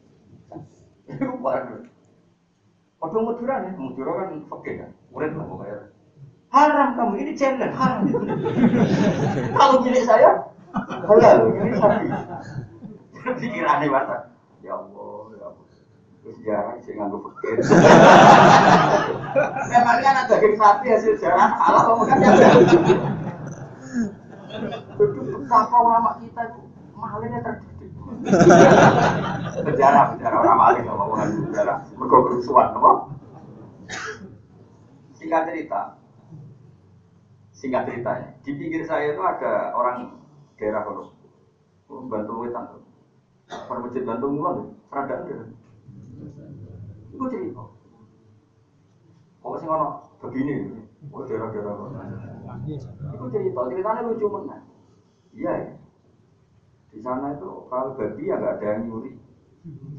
itu 1.12 1.30
baru 1.44 1.84
Padahal 2.98 3.36
Madura 3.36 3.56
nih, 3.68 3.76
Madura 3.76 4.12
kan 4.16 4.30
fakir 4.48 4.74
kan, 4.80 4.92
urip 5.12 5.36
lah 5.36 5.44
pokoknya. 5.44 5.92
Haram 6.54 6.94
kamu, 6.94 7.14
ini 7.18 7.34
challenge, 7.34 7.74
haram. 7.74 8.06
Kalau 9.58 9.82
milik 9.82 10.06
saya, 10.06 10.54
halal, 11.10 11.50
ini 11.50 11.74
sapi. 11.82 12.06
Pikirannya 13.42 13.90
mata. 13.90 14.30
Ya 14.62 14.78
Allah, 14.78 15.34
ya 15.34 15.50
Allah. 15.50 15.66
Terus 16.22 16.38
jarang 16.46 16.78
sih 16.86 16.94
nganggo 16.94 17.26
pikir. 17.26 17.58
Memangnya 19.66 20.10
anak 20.14 20.26
daging 20.30 20.56
sapi 20.62 20.86
hasil 20.94 21.14
jarang 21.18 21.58
halal 21.58 21.82
kamu 21.90 22.04
kan 22.06 22.18
ya. 22.22 22.32
Betapa 25.26 25.78
ulama 25.82 26.12
kita 26.22 26.42
itu 26.54 26.62
malingnya 26.94 27.40
terdidik. 27.42 27.90
Penjara, 29.66 30.14
penjara 30.14 30.36
orang 30.38 30.58
maling, 30.62 30.86
apa 30.86 31.02
orang 31.02 31.30
penjara. 31.50 31.76
Mereka 31.98 32.16
kerusuhan, 32.30 32.68
apa? 32.78 32.92
Singkat 35.18 35.42
cerita, 35.50 35.82
Singkat 37.64 37.88
ceritanya, 37.88 38.28
di 38.44 38.52
pinggir 38.60 38.84
saya 38.84 39.16
itu 39.16 39.24
ada 39.24 39.72
orang 39.72 40.20
daerah 40.60 40.84
kono. 40.84 41.16
Bantu 42.12 42.44
wetan. 42.44 42.76
Per 43.48 43.78
masjid 43.80 44.04
bantu 44.04 44.36
mulon, 44.36 44.76
serada 44.92 45.24
ada. 45.24 45.48
Itu 47.08 47.24
cerita. 47.32 47.64
Oh 49.48 49.56
sing 49.56 49.72
ono 49.72 50.04
begini, 50.20 50.76
oh 51.08 51.24
daerah-daerah 51.24 51.72
kono. 51.72 52.04
Itu 52.68 53.32
cerita, 53.32 53.60
ceritanya 53.72 54.12
lucu 54.12 54.28
mana? 54.28 54.60
Iya 55.32 55.52
ya. 55.56 55.72
Di 56.92 57.00
sana 57.00 57.32
itu 57.32 57.48
kalau 57.72 57.96
babi 57.96 58.28
ya 58.28 58.44
nggak 58.44 58.60
ada 58.60 58.76
yang 58.76 58.92
nyuri. 58.92 59.16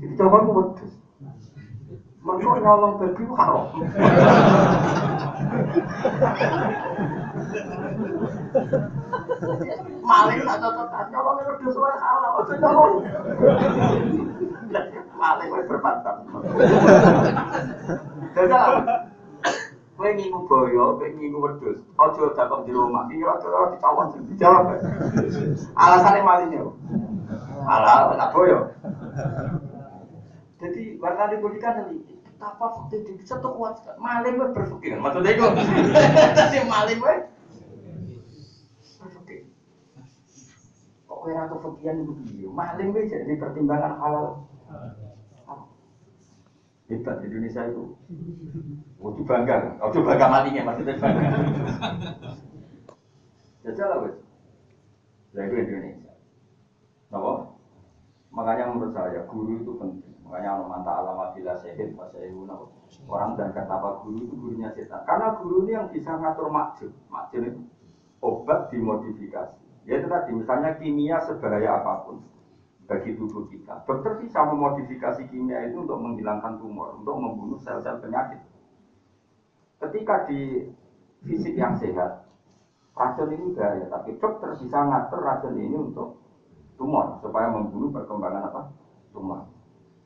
Jadi 0.05 0.13
coba 0.21 0.45
wedus. 0.45 1.01
Mereka 2.21 2.61
nyolong 2.61 3.01
babi 3.01 3.25
haram. 3.25 3.65
Maling 10.05 10.41
tak 10.45 10.59
cocok, 10.61 11.05
nyolong 11.11 11.37
itu 11.41 11.69
yang 11.75 12.01
halal, 12.01 12.33
ojo 12.41 12.53
nyolong. 12.61 12.93
Maling 15.15 15.49
itu 15.49 15.65
berpantang. 15.71 16.19
Jadi 18.35 18.55
Kowe 19.95 20.11
ngingu 20.11 20.51
boyo, 20.51 20.99
kowe 20.99 21.07
ngingu 21.07 21.39
wedhus. 21.39 21.79
Di 22.67 22.73
rumah, 22.75 23.07
kira-kira 23.07 23.79
dicawan 23.79 24.11
dijawab. 24.27 24.75
Alasannya 25.79 26.27
malingnya. 26.27 26.67
Halal 27.63 28.19
tak 28.19 28.31
boyo. 28.35 28.75
Jadi 30.59 30.99
warna 30.99 31.31
di 31.31 31.59
kan 31.63 31.87
ini 31.87 32.19
betapa 32.25 32.67
fakir 32.75 33.07
di 33.07 33.23
satu 33.23 33.55
kuat 33.55 33.79
sekali. 33.79 34.01
Maling 34.03 34.35
gue 34.35 34.49
berpikir, 34.51 34.99
maksudnya 34.99 35.31
itu. 35.39 35.47
Jadi 36.35 36.59
maling 36.67 36.99
gue 36.99 37.15
berpikir. 38.99 39.41
Kok 41.25 41.33
gue 41.33 41.41
ratu 41.41 41.57
fakiran 41.57 42.05
begitu? 42.05 42.53
Maling 42.53 42.93
gue 42.93 43.09
jadi 43.09 43.41
pertimbangan 43.41 43.97
halal. 43.97 44.45
Hebat 46.85 47.17
di 47.25 47.33
Indonesia 47.33 47.65
itu. 47.65 47.97
Wajib 49.01 49.25
bangga, 49.25 49.81
wajib 49.81 50.05
bangga 50.05 50.27
matinya 50.29 50.69
maksudnya 50.69 51.01
bangga. 51.01 51.29
Jajal 53.65 53.89
lah 53.89 53.99
wes. 54.05 54.21
Lah 55.33 55.43
itu 55.49 55.55
Indonesia. 55.65 56.13
Kenapa? 57.09 57.57
Makanya 58.29 58.65
menurut 58.77 58.93
saya 58.93 59.25
guru 59.25 59.65
itu 59.65 59.73
penting. 59.81 60.13
Makanya 60.29 60.61
Allah 60.61 60.69
manta 60.77 60.93
alamat 60.93 61.33
bila 61.41 61.57
sehin, 61.57 61.97
orang 63.09 63.33
dan 63.41 63.49
kata 63.57 63.73
apa 63.81 64.05
guru 64.05 64.29
itu 64.29 64.35
gurunya 64.37 64.69
setan. 64.77 65.01
Karena 65.09 65.41
guru 65.41 65.65
ini 65.65 65.73
yang 65.73 65.89
bisa 65.89 66.21
ngatur 66.21 66.53
makjid. 66.53 66.93
Makjid 67.09 67.49
itu 67.49 67.65
obat 68.21 68.69
dimodifikasi. 68.69 69.64
Ya 69.85 70.01
itu 70.01 70.09
tadi, 70.09 70.31
misalnya 70.33 70.81
kimia 70.81 71.21
sebahaya 71.21 71.81
apa 71.81 72.09
pun 72.09 72.17
bagi 72.89 73.17
tubuh 73.17 73.49
kita. 73.49 73.85
Dokter 73.85 74.17
bisa 74.21 74.45
memodifikasi 74.45 75.29
kimia 75.29 75.69
itu 75.69 75.85
untuk 75.85 76.01
menghilangkan 76.01 76.61
tumor, 76.61 76.97
untuk 77.01 77.17
membunuh 77.17 77.61
sel-sel 77.61 78.01
penyakit. 78.01 78.41
Ketika 79.81 80.25
di 80.29 80.69
fisik 81.25 81.57
yang 81.57 81.77
sehat, 81.77 82.25
racun 82.97 83.29
ini 83.33 83.53
bahaya, 83.53 83.89
tapi 83.93 84.17
dokter 84.17 84.57
bisa 84.57 84.79
ngatur 84.85 85.21
racun 85.21 85.57
ini 85.57 85.77
untuk 85.77 86.17
tumor 86.81 87.21
supaya 87.21 87.53
membunuh 87.53 87.93
perkembangan 87.93 88.49
apa? 88.49 88.61
Tumor. 89.13 89.49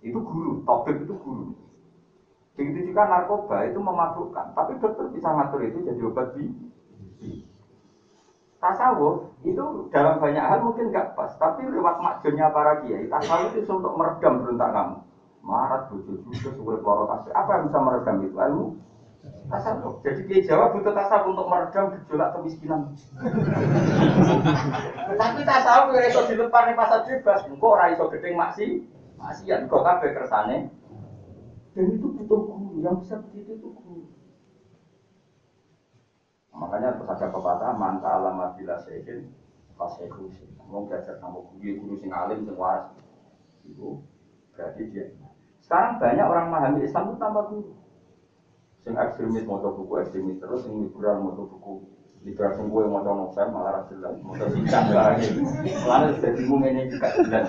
Itu 0.03 0.19
guru, 0.23 0.63
topik 0.67 1.07
itu 1.07 1.15
guru. 1.19 1.55
Begitu 2.59 2.91
juga 2.91 3.07
narkoba 3.07 3.63
itu 3.71 3.79
memabukkan, 3.79 4.59
tapi 4.59 4.75
dokter 4.83 5.07
bisa 5.15 5.31
ngatur 5.31 5.63
itu 5.63 5.79
jadi 5.87 6.01
obat 6.03 6.35
di 6.35 6.51
tasawuf 8.59 9.31
itu 9.47 9.87
dalam 9.95 10.19
banyak 10.19 10.43
hal 10.43 10.59
mungkin 10.67 10.91
nggak 10.91 11.15
pas, 11.15 11.31
tapi 11.39 11.67
lewat 11.67 12.03
makjunnya 12.03 12.51
para 12.51 12.83
kiai 12.83 13.07
tasawuf 13.07 13.55
itu 13.55 13.71
untuk 13.71 13.95
meredam 13.95 14.43
berontak 14.43 14.71
kamu. 14.75 14.97
Marat, 15.39 15.89
bujuk, 15.89 16.19
bujuk, 16.29 16.53
sulit 16.61 16.83
loro. 16.83 17.09
Apa 17.09 17.51
yang 17.57 17.63
bisa 17.71 17.79
meredam 17.81 18.17
itu 18.27 18.37
ilmu? 18.37 18.67
Tasawuf. 19.49 20.03
Jadi 20.03 20.21
kiai 20.27 20.45
Jawa 20.45 20.75
butuh 20.75 20.93
tasawuf 20.93 21.31
untuk 21.33 21.47
meredam 21.47 21.85
gejolak 21.95 22.35
kemiskinan. 22.35 22.81
tapi 25.23 25.41
tasawuf 25.47 25.95
yang 25.95 26.11
itu 26.11 26.21
dilepas 26.35 26.63
nih 26.67 26.77
pasar 26.77 27.01
bebas, 27.07 27.41
engkau 27.47 27.79
orang 27.79 27.95
iso 27.95 28.11
gedeng 28.11 28.35
maksi, 28.35 28.83
maksiat 29.19 29.67
kok 29.67 29.85
kabeh 29.87 30.11
kersane 30.15 30.59
dan 31.79 31.95
itu 31.95 32.07
butuh 32.11 32.41
guru 32.43 32.83
yang 32.83 32.99
bisa 32.99 33.23
begitu 33.31 33.55
itu 33.55 33.69
guru. 33.71 33.88
Makanya 36.59 36.99
ada 36.99 37.27
pepatah 37.31 37.73
manta 37.79 38.19
alamat 38.19 38.59
bila 38.59 38.75
sehin 38.83 39.31
pas 39.79 39.95
sehu 39.95 40.27
Mau 40.69 40.85
belajar 40.85 41.17
sama 41.17 41.41
guru 41.41 41.81
guru 41.81 41.95
sing 41.97 42.13
alim 42.13 42.45
sing 42.45 42.53
waras 42.59 42.93
itu 43.65 44.05
berarti 44.53 44.83
dia. 44.93 45.09
Sekarang 45.65 45.97
banyak 45.97 46.27
orang 46.29 46.47
memahami 46.53 46.85
Islam 46.85 47.09
itu 47.09 47.17
tanpa 47.17 47.41
guru. 47.49 47.73
Sing 48.85 48.93
ekstremis 48.99 49.49
mau 49.49 49.65
buku 49.65 49.93
ekstremis 50.05 50.37
terus 50.37 50.69
sing 50.69 50.77
liberal 50.77 51.25
mau 51.25 51.33
buku 51.33 51.89
liberal 52.21 52.53
sing 52.53 52.69
gue 52.69 52.85
mau 52.85 53.01
novel 53.01 53.47
malah 53.49 53.81
rasul 53.81 54.05
mau 54.21 54.37
singkat 54.37 54.93
lagi. 54.93 55.41
Malah 55.89 56.13
sudah 56.21 56.33
bingung 56.37 56.63
ini 56.69 56.93
juga 56.93 57.09
jelas. 57.17 57.49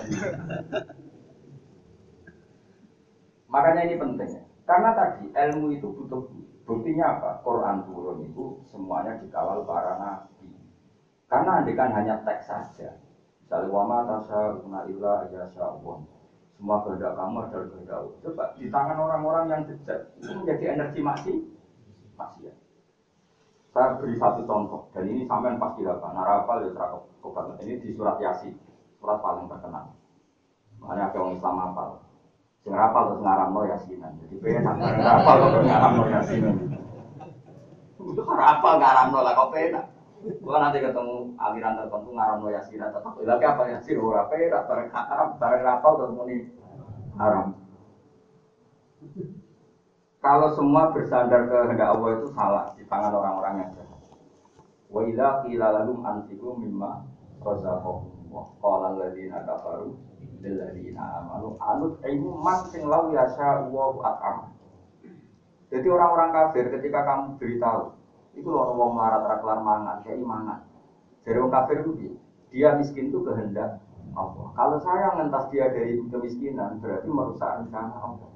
Makanya 3.51 3.81
ini 3.89 3.95
penting. 3.99 4.31
Karena 4.63 4.89
tadi 4.95 5.27
ilmu 5.33 5.75
itu 5.75 5.87
butuh 5.91 6.23
buktinya 6.69 7.17
apa? 7.17 7.41
Quran 7.41 7.81
turun 7.89 8.21
itu 8.21 8.61
semuanya 8.69 9.17
dikawal 9.17 9.65
para 9.65 9.97
nabi. 9.97 10.53
Karena 11.25 11.65
andikan 11.65 11.89
hanya 11.89 12.21
teks 12.21 12.45
saja. 12.45 12.93
Misalnya 13.41 13.73
wama 13.73 14.05
tasa 14.05 14.61
una 14.61 14.85
illa 14.85 15.25
syawon. 15.49 16.05
Semua 16.53 16.85
kehendak 16.85 17.15
kamu 17.17 17.49
adalah 17.49 17.65
kehendak 17.71 17.99
Coba 18.21 18.43
di 18.53 18.67
tangan 18.69 18.99
orang-orang 18.99 19.45
yang 19.49 19.61
jejak 19.65 20.11
itu 20.21 20.29
menjadi 20.37 20.77
energi 20.77 20.99
masih 21.01 21.37
masih 22.13 22.51
ya. 22.51 22.53
Saya 23.73 23.97
beri 23.97 24.19
satu 24.19 24.45
contoh 24.45 24.91
dan 24.93 25.09
ini 25.09 25.25
sampai 25.25 25.57
pasti 25.57 25.81
hafal. 25.87 26.13
Narapal 26.13 26.67
ya 26.67 26.69
terakop 26.75 27.09
Ini 27.65 27.73
di 27.81 27.89
surat 27.97 28.21
Yasin, 28.21 28.53
surat 29.01 29.17
paling 29.23 29.49
terkenal. 29.49 29.95
Makanya 30.83 31.09
ada 31.09 31.17
orang 31.17 31.33
Islam 31.33 31.55
hafal. 31.57 31.89
Sing 32.59 32.73
rapal 32.75 33.03
terus 33.07 33.23
ngaramno 33.23 33.61
yasinan. 33.71 34.11
Jadi 34.19 34.35
penak 34.43 34.75
rapal 34.99 35.35
terus 35.47 35.65
ngaramno 35.65 36.03
yasinan. 36.11 36.55
Itu 37.99 38.21
rapal 38.27 38.73
ngaramno 38.83 39.19
lah 39.23 39.33
kok 39.35 39.51
penak. 39.55 39.85
Gua 40.43 40.59
nanti 40.59 40.83
ketemu 40.83 41.31
aliran 41.39 41.79
tertentu 41.79 42.11
ngaramno 42.11 42.47
yasinan 42.51 42.91
tetap 42.91 43.15
lagi 43.23 43.45
apa 43.47 43.61
yasin 43.71 43.97
ora 44.03 44.27
penak 44.27 44.67
bareng 44.67 44.89
haram 44.91 45.29
bareng 45.39 45.61
rapal 45.63 45.91
terus 45.95 46.11
muni 46.11 46.37
haram. 47.15 47.55
Kalau 50.19 50.51
semua 50.51 50.91
bersandar 50.91 51.47
ke 51.47 51.55
kehendak 51.55 51.95
Allah 51.95 52.09
itu 52.19 52.27
salah 52.35 52.75
di 52.75 52.83
tangan 52.91 53.15
orang-orang 53.15 53.63
yang 53.63 53.71
jahat. 53.71 53.99
Wa 54.91 54.99
idza 55.07 55.47
qila 55.47 55.67
lahum 55.79 56.03
anfiqu 56.03 56.59
mimma 56.59 57.07
razaqakum 57.39 58.27
wa 58.27 58.43
qala 58.59 58.99
alladziina 58.99 59.47
kafaru 59.47 59.95
anut 61.59 61.99
ilmu 62.03 62.31
sing 62.71 62.83
lau 62.87 63.11
yasa 63.11 63.67
wa 63.69 63.99
at'am. 64.03 64.37
Jadi 65.69 65.85
orang-orang 65.85 66.33
kafir 66.33 66.65
ketika 66.73 67.05
kamu 67.05 67.37
beritahu, 67.37 67.93
itu 68.33 68.49
orang 68.49 68.73
wong 68.73 68.91
melarat 68.97 69.21
ra 69.29 69.35
kelar 69.37 69.59
mangan, 69.61 69.97
kayak 70.01 70.17
imangan. 70.17 70.59
Jadi 71.21 71.37
orang 71.37 71.53
kafir 71.53 71.77
itu 71.85 71.91
dia 72.49 72.73
miskin 72.73 73.13
itu 73.13 73.21
kehendak 73.21 73.77
Allah. 74.17 74.47
Kalau 74.57 74.77
saya 74.81 75.07
ngentas 75.21 75.45
dia 75.53 75.69
dari 75.69 76.01
kemiskinan, 76.09 76.81
berarti 76.81 77.05
merusak 77.05 77.51
rencana 77.61 77.95
Allah. 78.01 78.29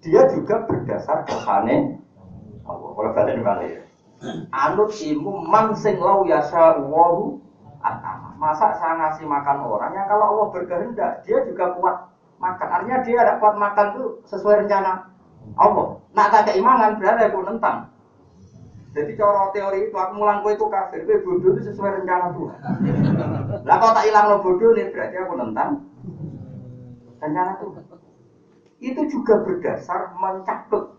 Dia 0.00 0.22
juga 0.32 0.64
berdasar 0.64 1.28
kesane 1.28 2.00
Allah. 2.64 2.90
Kalau 2.96 3.12
balik 3.12 3.44
balik. 3.44 3.74
Anut 4.54 4.94
ilmu 4.96 5.44
man 5.44 5.76
sing 5.76 5.98
lau 6.00 6.24
yasa 6.24 6.80
wa 6.88 7.36
Masa 8.42 8.74
saya 8.74 8.98
ngasih 8.98 9.22
makan 9.22 9.62
orang 9.70 9.94
yang 9.94 10.10
kalau 10.10 10.34
Allah 10.34 10.46
berkehendak, 10.50 11.22
dia 11.22 11.46
juga 11.46 11.78
kuat 11.78 12.10
makan. 12.42 12.68
Artinya 12.74 12.98
dia 13.06 13.22
ada 13.22 13.38
kuat 13.38 13.54
makan 13.54 13.86
itu 13.94 14.04
sesuai 14.26 14.66
rencana 14.66 15.06
Allah. 15.54 16.02
Nak 16.10 16.28
tak 16.34 16.50
keimangan 16.50 16.98
berarti 16.98 17.30
aku 17.30 17.38
nentang. 17.46 17.86
Jadi 18.92 19.14
cara 19.14 19.48
teori 19.54 19.88
itu 19.88 19.94
aku 19.94 20.12
mulang 20.18 20.42
itu 20.44 20.66
kafir, 20.68 21.06
gue 21.06 21.22
bodoh 21.24 21.56
itu 21.56 21.70
sesuai 21.70 22.02
rencana 22.02 22.34
Tuhan. 22.34 22.58
Lah 23.68 23.76
kalau 23.78 23.94
tak 23.94 24.04
hilang 24.10 24.26
lo 24.28 24.36
bodoh 24.42 24.74
nih 24.74 24.90
berarti 24.90 25.16
aku 25.22 25.34
nentang 25.38 25.70
rencana 27.22 27.52
Tuhan. 27.62 27.82
Itu 28.82 29.02
juga 29.06 29.38
berdasar 29.46 30.18
mencatut 30.18 30.98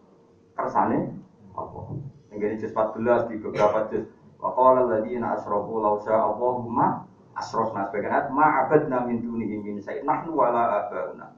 kersane 0.55 1.11
Allah. 1.59 1.85
Yang 2.31 2.65
ini 2.65 2.67
14 2.71 3.29
di 3.29 3.35
beberapa 3.43 3.91
juz. 3.91 4.07
Wa 4.39 4.55
qala 4.57 4.89
alladziina 4.89 5.37
asyraku 5.37 5.73
law 5.83 6.01
syaa 6.01 6.33
Allahumma 6.33 7.12
asrofna 7.33 7.89
sebagian 7.89 8.13
ayat 8.13 8.27
ma'abadna 8.29 8.97
min 9.09 9.21
dunihi 9.25 9.55
min 9.61 9.75
sayyid 9.81 10.05
nahnu 10.05 10.37
wala 10.37 10.85
abauna. 10.85 11.33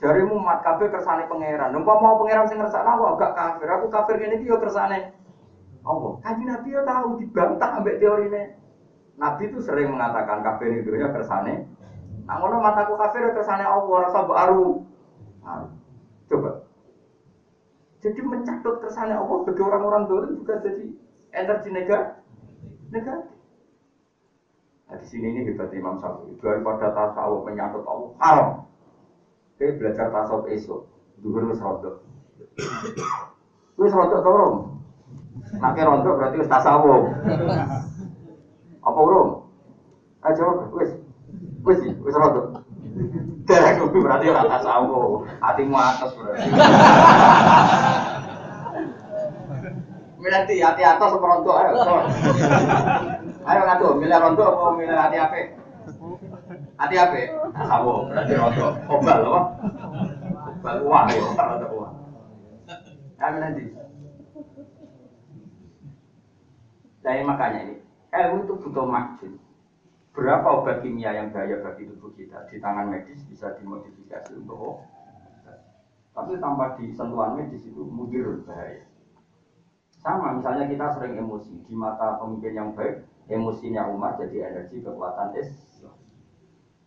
Jarimu 0.00 0.40
mat 0.40 0.64
kafir 0.64 0.88
kersane 0.88 1.28
pangeran. 1.28 1.76
Numpa 1.76 2.00
mau 2.00 2.16
pangeran 2.24 2.48
sing 2.48 2.56
ngersakna 2.56 2.96
aku 2.96 3.04
agak 3.14 3.32
kafir. 3.36 3.68
Aku 3.68 3.86
kafir 3.92 4.16
ini 4.16 4.40
dia 4.40 4.56
kersane. 4.56 5.12
Allah 5.80 6.12
kaji 6.20 6.42
nabi 6.44 6.76
ya 6.76 6.82
tahu 6.84 7.08
dibantah 7.16 7.80
ambek 7.80 8.04
teori 8.04 8.28
ini 8.28 8.42
nabi 9.16 9.48
itu 9.48 9.64
sering 9.64 9.96
mengatakan 9.96 10.44
kafir 10.44 10.84
itu 10.84 10.92
ya 10.96 11.08
kersane. 11.12 11.68
Ngono 12.28 12.56
mataku 12.62 12.96
kafir 13.00 13.32
kersane 13.32 13.64
Allah 13.64 13.96
rasa 14.08 14.20
baru 14.24 14.84
nah, 15.44 15.68
coba. 16.28 16.50
Jadi 18.00 18.20
mencatut 18.24 18.80
kersane 18.80 19.12
Allah 19.12 19.36
bagi 19.44 19.60
orang-orang 19.60 20.04
dulu 20.08 20.24
juga 20.40 20.60
jadi 20.64 20.84
energi 21.36 21.68
negatif 21.70 22.20
negatif 22.90 23.39
Nah, 24.90 24.98
di 24.98 25.06
sini 25.06 25.30
ini 25.30 25.46
hebat 25.46 25.70
Imam 25.70 26.02
Syafi'i. 26.02 26.34
Daripada 26.42 26.90
tasawuf 26.90 27.46
menyangkut 27.46 27.86
Allah 27.86 28.10
haram. 28.18 28.48
Oke, 29.54 29.78
belajar 29.78 30.10
tasawuf 30.10 30.50
esok. 30.50 30.82
Duhur 31.22 31.46
wis 31.46 31.62
rontok. 31.62 32.02
Wis 33.78 33.94
rontok 33.94 34.20
dorong. 34.26 34.82
Nak 35.62 35.78
rontok 35.78 36.18
berarti 36.18 36.42
wis 36.42 36.50
tasawuf. 36.50 37.06
Apa 38.82 38.98
urung? 38.98 39.46
Ayo 40.26 40.74
wis. 40.74 40.90
Wis 41.62 41.78
wis 42.02 42.16
rontok. 42.18 42.66
Derek 43.46 43.78
berarti 43.94 44.26
ora 44.26 44.58
tasawuf. 44.58 45.22
Hatimu 45.38 45.78
atas 45.78 46.10
berarti. 46.18 46.50
Milih 50.18 50.58
hati 50.66 50.82
atas 50.82 51.14
seperontok 51.14 51.54
ayo. 51.62 51.78
Ayo 53.40 53.60
ngadu, 53.64 53.96
milih 53.96 54.18
rondo 54.20 54.44
apa 54.44 54.76
milih 54.76 54.96
hati 54.96 55.16
apa? 55.16 55.36
Hati 56.76 56.94
apa? 57.00 57.20
Sawo, 57.56 58.08
berarti 58.12 58.32
rondo. 58.36 58.66
Obal 58.88 59.20
apa? 59.24 59.40
Obal 60.60 60.76
uang 60.84 61.06
ya, 61.08 61.24
rondo 61.36 61.68
uang. 61.72 61.94
Kami 63.16 63.36
nanti. 63.40 63.64
Jadi 67.00 67.22
makanya 67.24 67.60
ini, 67.64 67.74
ilmu 68.12 68.44
itu 68.44 68.54
butuh 68.60 68.84
maksud. 68.84 69.32
Berapa 70.12 70.48
obat 70.60 70.84
kimia 70.84 71.16
yang 71.16 71.32
bahaya 71.32 71.64
bagi 71.64 71.88
tubuh 71.88 72.12
kita 72.12 72.44
di 72.52 72.60
tangan 72.60 72.92
medis 72.92 73.24
bisa 73.24 73.56
dimodifikasi 73.56 74.36
untuk 74.36 74.84
tapi 76.10 76.36
tanpa 76.42 76.74
di 76.76 76.90
sentuhan 76.92 77.38
medis 77.38 77.62
itu 77.64 77.80
mudir 77.86 78.42
bahaya. 78.44 78.84
Sama 80.02 80.36
misalnya 80.36 80.66
kita 80.66 80.86
sering 80.96 81.16
emosi 81.16 81.64
di 81.64 81.74
mata 81.76 82.18
pemimpin 82.18 82.56
yang 82.56 82.70
baik, 82.74 83.06
emosinya 83.30 83.86
umat 83.94 84.18
jadi 84.18 84.50
energi 84.50 84.82
kekuatan 84.82 85.38
Islam. 85.38 85.94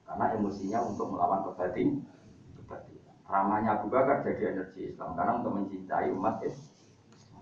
Karena 0.04 0.26
emosinya 0.36 0.80
untuk 0.84 1.08
melawan 1.16 1.48
kebatin. 1.48 2.04
Ramahnya 3.24 3.82
Abu 3.82 3.88
Bakar 3.90 4.22
jadi 4.22 4.54
energi 4.54 4.94
Islam 4.94 5.16
karena 5.18 5.42
untuk 5.42 5.56
mencintai 5.58 6.12
umat 6.14 6.44
Islam. 6.44 6.70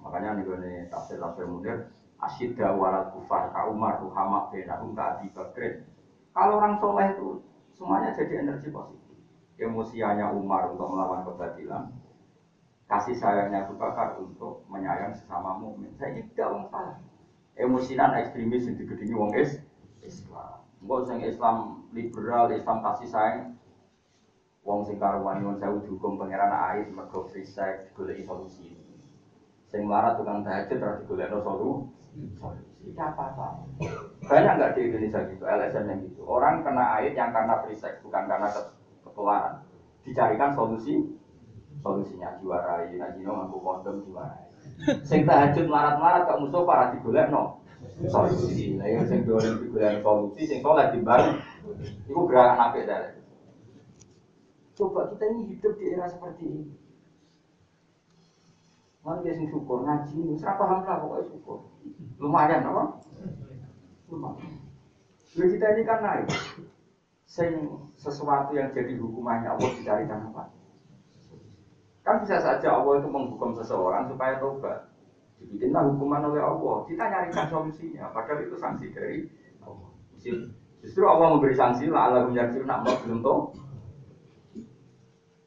Makanya 0.06 0.40
nih 0.40 0.44
gue 0.48 0.58
tafsir 0.88 1.18
tafsir 1.20 1.46
munir 1.50 1.90
asyidda 2.22 2.78
warat 2.78 3.12
kufar 3.12 3.50
ka 3.50 3.68
Umar 3.68 4.00
ruhama 4.00 4.48
benahum 4.54 4.94
ka 4.96 5.18
Abi. 5.18 5.34
Kalau 6.32 6.64
orang 6.64 6.80
soleh 6.80 7.12
itu 7.18 7.30
semuanya 7.76 8.16
jadi 8.16 8.46
energi 8.46 8.72
positif. 8.72 9.18
Emosianya 9.60 10.32
Umar 10.32 10.74
untuk 10.74 10.90
melawan 10.90 11.22
kebatilan, 11.28 11.92
kasih 12.90 13.14
sayangnya 13.20 13.68
Abu 13.68 13.76
untuk 14.22 14.66
menyayang 14.72 15.14
sesama 15.14 15.60
mukmin. 15.60 15.92
Saya 16.00 16.18
tidak 16.18 16.50
orang 16.50 17.11
emosinan 17.62 18.18
ekstremis 18.18 18.66
yang 18.66 18.76
digedingi 18.76 19.14
wong 19.14 19.32
is 19.38 19.62
Islam. 20.02 20.66
Mbok 20.82 21.06
sing 21.06 21.22
Islam 21.22 21.86
liberal, 21.94 22.50
Islam 22.50 22.82
kasih 22.82 23.10
sayang 23.10 23.54
wong 24.62 24.86
sing 24.86 24.98
karuan 25.02 25.42
nyuwun 25.42 25.58
sewu 25.58 25.82
dihukum 25.86 26.22
pangeran 26.22 26.54
air 26.54 26.86
mergo 26.90 27.26
free 27.30 27.46
sex 27.46 27.90
solusi. 27.94 28.78
Sing 29.70 29.88
melarat 29.88 30.18
tukang 30.20 30.42
tahajud 30.42 30.78
terus 30.78 31.00
digolekno 31.06 31.40
solusi. 31.42 32.98
apa 32.98 33.24
apa? 33.30 33.48
Banyak 34.26 34.54
nggak 34.58 34.74
di 34.74 34.90
Indonesia 34.90 35.22
gitu, 35.30 35.46
LSM 35.46 35.86
yang 35.86 36.00
gitu. 36.02 36.22
Orang 36.26 36.66
kena 36.66 36.98
air 36.98 37.14
yang 37.14 37.30
karena 37.30 37.62
free 37.62 37.78
bukan 37.78 38.24
karena 38.26 38.48
ketularan. 39.06 39.62
Dicarikan 40.02 40.52
solusi, 40.58 40.98
solusinya 41.80 42.42
diwarai, 42.42 42.98
nah 42.98 43.14
jino 43.14 43.38
ngaku 43.38 43.58
kondom 43.62 44.02
diwarai. 44.02 44.51
Sing 45.06 45.28
tahajud 45.30 45.66
marat-marat 45.70 46.26
kok 46.26 46.40
musuh 46.42 46.66
para 46.66 46.96
no 47.30 47.62
solusi. 48.10 48.78
Lah 48.82 48.88
yang 48.90 49.06
sing 49.06 49.28
dolen 49.28 49.62
digolek 49.62 50.02
solusi 50.02 50.42
sing 50.48 50.60
soleh 50.66 50.90
timbang 50.90 51.38
iku 52.10 52.26
gerakan 52.26 52.72
apik 52.72 52.90
dari. 52.90 53.22
Coba 54.74 55.12
kita 55.14 55.24
ini 55.30 55.54
hidup 55.54 55.74
di 55.78 55.86
era 55.94 56.10
seperti 56.10 56.44
ini. 56.48 56.64
Mana 59.02 59.22
dia 59.26 59.34
sing 59.34 59.50
syukur 59.50 59.82
ngaji, 59.82 60.38
serap 60.38 60.62
paham 60.62 60.86
lah 60.86 60.98
pokoknya 61.02 61.26
syukur. 61.34 61.58
Lumayan 62.22 62.66
apa? 62.70 63.02
Lumayan. 64.10 64.62
Lalu 65.38 65.58
kita 65.58 65.66
ini 65.74 65.82
kan 65.86 66.00
naik. 66.06 66.28
Sing 67.26 67.52
sesuatu 67.98 68.54
yang 68.54 68.74
jadi 68.76 68.98
hukumannya 68.98 69.58
Allah 69.58 69.70
dicarikan 69.78 70.30
apa? 70.30 70.54
Kan 72.02 72.26
bisa 72.26 72.42
saja 72.42 72.68
Allah 72.74 72.98
itu 72.98 73.08
menghukum 73.10 73.54
seseorang 73.54 74.10
supaya 74.10 74.42
tobat. 74.42 74.90
Dibikinlah 75.38 75.86
hukuman 75.90 76.26
oleh 76.34 76.42
Allah. 76.42 76.76
Kita 76.90 77.04
nyarikan 77.06 77.46
solusinya. 77.50 78.10
Padahal 78.10 78.46
itu 78.46 78.58
sanksi 78.58 78.90
dari 78.94 79.26
Allah. 79.62 79.90
Justru 80.82 81.04
Allah 81.06 81.38
memberi 81.38 81.54
sanksi 81.54 81.90
lah 81.94 82.10
Allah 82.10 82.26
menjadi 82.26 82.62
nak 82.66 82.86
belum 83.06 83.22
tahu. 83.22 83.40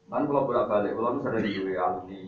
Kan 0.05 0.23
kalau 0.31 0.47
bolak 0.47 0.69
balik, 0.71 0.95
kalau 0.95 1.19
sering 1.19 1.43
di 1.43 1.75
alumni 1.75 2.21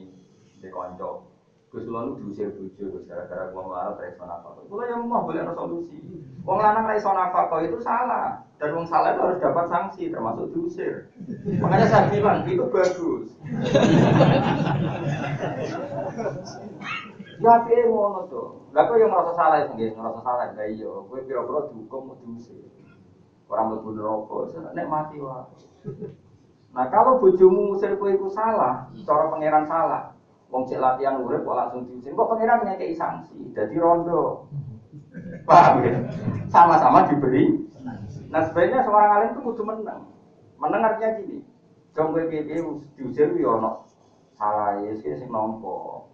di 0.59 0.67
konco. 0.67 1.36
Gus 1.77 1.85
Kulon 1.85 2.17
diusir 2.17 2.49
bujo, 2.57 2.89
Gus 2.89 3.05
gara-gara 3.05 3.53
gua 3.53 3.61
malah 3.69 4.01
reso 4.01 4.25
nafkah. 4.25 4.65
Kulo 4.65 4.81
yang 4.89 5.05
mau 5.05 5.29
boleh 5.29 5.45
ada 5.45 5.53
solusi. 5.53 6.01
Wong 6.41 6.57
lanang 6.57 6.89
reso 6.89 7.13
nafkah 7.13 7.61
itu 7.61 7.77
salah. 7.85 8.41
Dan 8.57 8.73
wong 8.73 8.89
salah 8.89 9.13
itu 9.13 9.21
harus 9.21 9.37
dapat 9.37 9.65
sanksi, 9.69 10.09
termasuk 10.09 10.49
diusir. 10.57 11.05
Makanya 11.61 11.85
saya 11.85 12.09
bilang 12.09 12.41
itu 12.49 12.65
bagus. 12.73 13.29
ya 17.37 17.53
piye 17.69 17.85
ngono 17.85 18.25
to. 18.25 18.57
Lah 18.73 18.89
kok 18.89 18.97
yang 18.97 19.13
merasa 19.13 19.37
salah 19.37 19.69
nggih, 19.77 19.93
merasa 19.93 20.19
salah. 20.25 20.57
Lah 20.57 20.65
iya, 20.65 20.89
kowe 20.89 21.21
pira-pira 21.21 21.69
dihukum 21.69 22.01
mau 22.09 22.17
diusir. 22.25 22.65
Orang 23.53 23.77
mlebu 23.77 23.93
neraka, 23.93 24.65
nek 24.73 24.89
mati 24.89 25.21
wae. 25.21 25.53
Nah 26.73 26.89
kalau 26.89 27.21
bojomu 27.21 27.77
musir 27.77 27.93
kowe 28.01 28.09
iku 28.09 28.33
salah, 28.33 28.89
cara 29.05 29.29
pangeran 29.29 29.69
salah, 29.69 30.16
Wong 30.47 30.63
cek 30.63 30.79
latihan 30.79 31.19
urip 31.19 31.43
kok 31.43 31.57
langsung 31.59 31.83
diusir. 31.83 32.15
Kok 32.15 32.29
pangeran 32.31 32.63
ngekei 32.63 32.95
sanksi, 32.95 33.51
jadi 33.51 33.75
rondo. 33.79 34.47
Paham 35.43 35.83
ya? 35.83 35.99
Sama-sama 36.47 37.07
diberi. 37.11 37.67
Nah 38.31 38.43
sebenarnya 38.47 38.83
seorang 38.83 39.11
alim 39.11 39.29
itu 39.35 39.39
kudu 39.43 39.63
menang. 39.63 40.07
Menang 40.59 40.81
artinya 40.83 41.19
gini. 41.19 41.43
Jom 41.95 42.13
gue 42.13 42.29
piye 42.29 42.45
diusir 42.95 43.33
yo 43.35 43.57
ono 43.57 43.83
salah 44.37 44.77
ya 44.79 44.93
sih 44.95 45.17
sing 45.17 45.27
nompo. 45.31 46.05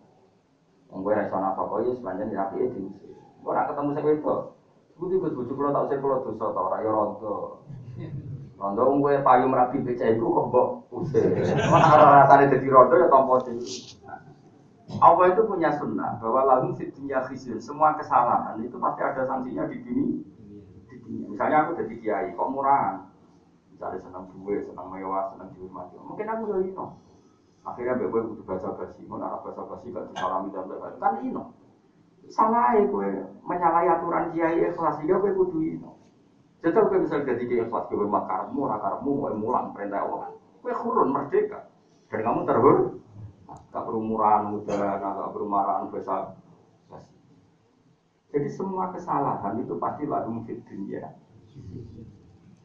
Wong 0.89 1.01
gue 1.05 1.13
ra 1.13 1.25
iso 1.25 1.37
apa 1.37 1.59
kok 1.59 1.81
ya 1.83 1.91
sepanjang 1.93 2.29
dirapi 2.29 2.65
diusir. 2.73 3.13
Ora 3.45 3.69
ketemu 3.69 3.89
sing 3.93 4.03
wedok. 4.05 4.39
Kudu 4.93 5.17
kudu 5.17 5.33
bojo 5.41 5.51
kula 5.57 5.69
tak 5.73 5.83
usir 5.89 5.97
kula 6.01 6.21
dosa 6.21 6.45
ta 6.53 6.59
ora 6.61 6.77
ya 6.81 6.89
rondo. 6.93 7.59
Rondo 8.57 8.81
wong 8.85 8.97
gue 9.01 9.13
payu 9.25 9.45
merapi 9.49 9.81
becak 9.81 10.13
iku 10.15 10.29
kok 10.29 10.45
mbok 10.53 10.67
usir. 10.93 11.33
Ora 11.69 12.23
rasane 12.23 12.47
dadi 12.47 12.69
rondo 12.69 12.93
ya 12.95 13.09
tampa 13.09 13.41
dhewe. 13.41 13.65
Allah 14.83 15.31
itu 15.31 15.41
punya 15.47 15.71
sunnah 15.79 16.19
bahwa 16.19 16.41
lalu 16.43 16.75
fitnya 16.75 17.23
khizyun 17.23 17.59
semua 17.63 17.95
kesalahan 17.95 18.59
itu 18.59 18.75
pasti 18.75 18.99
ada 18.99 19.23
sanksinya 19.23 19.63
di 19.71 19.79
dunia. 19.79 20.19
Di 20.91 20.95
dunia. 20.99 21.25
Misalnya 21.31 21.57
aku 21.63 21.71
jadi 21.79 21.93
kiai, 22.03 22.27
kok 22.35 22.51
murahan? 22.51 23.07
Misalnya 23.71 23.99
senang 24.03 24.27
duit, 24.35 24.67
senang 24.67 24.91
mewah, 24.91 25.31
senang 25.31 25.49
dihormati. 25.55 25.95
Mungkin 26.03 26.27
aku 26.27 26.41
jadi 26.51 26.63
ino. 26.75 26.85
Akhirnya 27.63 27.95
gue 27.95 28.11
butuh 28.11 28.43
baca 28.43 28.69
basi, 28.75 29.07
mau 29.07 29.15
narap 29.15 29.39
baca 29.47 29.63
basi 29.71 29.87
gak 29.87 30.11
disalami 30.11 30.51
dan 30.51 30.67
sebagainya. 30.67 30.99
Kan 30.99 31.13
ino. 31.23 31.43
Salah 32.27 32.75
ya 32.75 32.83
gue 32.83 33.07
menyalahi 33.47 33.87
aturan 33.87 34.25
kiai 34.35 34.67
ikhlas 34.67 34.99
sehingga 34.99 35.23
gue 35.23 35.31
butuh 35.31 35.63
ino. 35.63 35.91
Jadi 36.59 36.75
gue 36.75 36.99
bisa 37.07 37.23
jadi 37.23 37.43
kiai 37.47 37.63
ikhlas, 37.63 37.87
gue 37.87 37.95
hormat 37.95 38.27
karmu, 38.27 38.67
rakarmu, 38.67 39.11
mau 39.15 39.31
mulang 39.31 39.71
perintah 39.71 40.03
Allah. 40.03 40.35
Gue 40.59 40.75
kurun 40.75 41.15
merdeka. 41.15 41.71
Dan 42.11 42.19
kamu 42.19 42.39
terhormat 42.45 43.02
gak 43.71 43.83
berumuran 43.85 44.53
muda, 44.53 44.97
gak 44.99 45.31
berumuran 45.33 45.89
besar. 45.93 46.33
Jadi 48.33 48.49
semua 48.49 48.89
kesalahan 48.89 49.61
itu 49.61 49.77
pasti 49.77 50.09
lalu 50.09 50.41
fit 50.49 50.65
ya. 50.89 51.05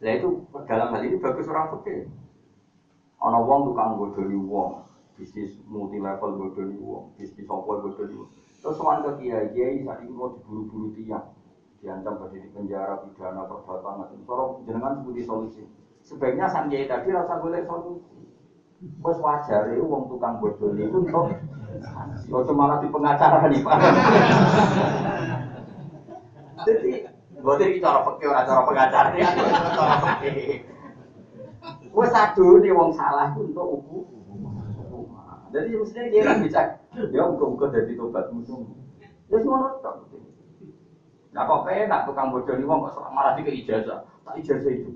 Nah 0.00 0.12
itu 0.16 0.28
dalam 0.64 0.88
hal 0.96 1.02
ini 1.04 1.20
bagus 1.20 1.44
orang 1.44 1.76
fikih. 1.76 2.08
Ono 3.20 3.38
wong 3.44 3.60
tukang 3.68 3.98
bodoni 4.00 4.38
wong, 4.38 4.80
bisnis 5.18 5.58
multi 5.68 6.00
level 6.00 6.38
bodoni 6.38 6.78
wong, 6.80 7.12
bisnis 7.20 7.44
software 7.44 7.84
bodoni 7.84 8.14
wong. 8.16 8.30
Terus 8.64 8.78
soal 8.78 9.04
ke 9.04 9.10
kiai 9.20 9.52
kiai 9.52 9.82
saat 9.84 10.00
ini 10.06 10.14
mau 10.14 10.32
diburu-buru 10.32 10.94
tiang, 10.96 11.26
diancam 11.82 12.30
di 12.32 12.48
penjara 12.48 13.04
pidana 13.04 13.44
perdata 13.44 13.90
macam. 13.92 14.18
Sorong 14.24 14.50
jenengan 14.64 15.02
sebuti 15.02 15.20
solusi. 15.26 15.62
Sebaiknya 16.00 16.48
sang 16.48 16.72
kiai 16.72 16.88
tadi 16.88 17.12
rasa 17.12 17.36
boleh 17.42 17.60
solusi. 17.66 18.17
Bos 18.78 19.18
wajar 19.18 19.74
itu 19.74 19.82
uang 19.82 20.06
tukang 20.06 20.38
bodoh 20.38 20.70
itu 20.78 20.94
untuk 21.02 21.34
Ojo 22.28 22.52
malah 22.54 22.78
di 22.78 22.86
pengacara 22.92 23.50
nih 23.50 23.58
Pak. 23.58 23.78
Jadi, 26.62 26.90
buat 27.42 27.58
ini 27.62 27.82
cara 27.82 28.06
pakai 28.06 28.46
cara 28.46 28.62
pengacara 28.62 29.10
ya, 29.18 29.28
cara 29.34 29.96
pakai. 30.02 30.62
Satu 32.08 32.62
nih 32.62 32.70
uang 32.70 32.94
salah 32.94 33.34
untuk 33.34 33.82
ubu. 33.82 33.98
Jadi 35.50 35.74
mestinya 35.74 36.12
dia 36.12 36.22
kan 36.28 36.38
bisa, 36.44 36.60
ya 36.94 37.22
muka-muka 37.24 37.72
jadi 37.72 37.96
tobat 37.98 38.30
musuh. 38.30 38.62
Ya 39.32 39.42
semua 39.42 39.64
nonton. 39.64 40.06
Nah 41.34 41.42
kok 41.48 41.66
nak 41.66 42.04
tukang 42.06 42.30
bodoh 42.30 42.54
nih 42.54 42.68
uang 42.68 42.80
kok 42.86 43.10
malah 43.10 43.34
di 43.34 43.42
ijazah, 43.42 44.06
tak 44.22 44.38
ijazah 44.38 44.70
itu. 44.70 44.94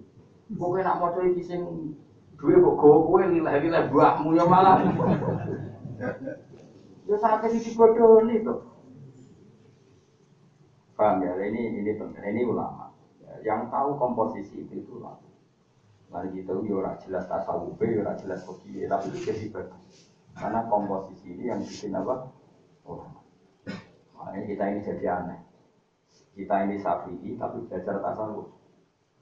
Gue 0.52 0.84
nak 0.84 1.00
mau 1.00 1.10
coba 1.10 1.32
kisah 1.34 1.58
Duwe 2.42 2.58
kok 2.58 2.74
gowo 2.74 2.98
kowe 3.06 3.22
lileh-lileh 3.22 3.86
buahmu 3.86 4.34
ya 4.34 4.42
malah. 4.50 4.82
Ya 7.06 7.16
sakit 7.22 7.54
iki 7.54 7.78
bodoni 7.78 8.42
to. 8.42 8.66
Paham 10.98 11.22
ya? 11.22 11.38
Ini 11.38 11.86
ini 11.86 11.94
penting. 11.94 12.18
Ini 12.18 12.42
ulama. 12.50 12.90
Yang 13.46 13.70
tahu 13.70 13.94
komposisi 13.94 14.66
itu 14.66 14.82
itu 14.82 14.98
ulama. 14.98 15.22
Mari 16.10 16.34
kita 16.34 16.58
ya 16.66 16.74
ora 16.74 16.98
jelas 17.06 17.30
tasawuf, 17.30 17.78
ya 17.78 18.02
ora 18.02 18.18
jelas 18.18 18.42
fikih, 18.42 18.90
tapi 18.90 19.14
itu 19.14 19.18
jadi 19.22 19.46
bagus. 19.54 20.10
Karena 20.34 20.66
komposisi 20.66 21.38
ini 21.38 21.46
yang 21.46 21.62
bikin 21.62 21.94
apa? 21.94 22.26
Ulama. 22.82 23.22
Makanya 24.18 24.40
kita 24.50 24.64
ini 24.66 24.80
jadi 24.82 25.04
aneh. 25.14 25.40
Kita 26.34 26.54
ini 26.66 26.82
sapi, 26.82 27.38
tapi 27.38 27.58
belajar 27.70 28.02
tasawuf 28.02 28.61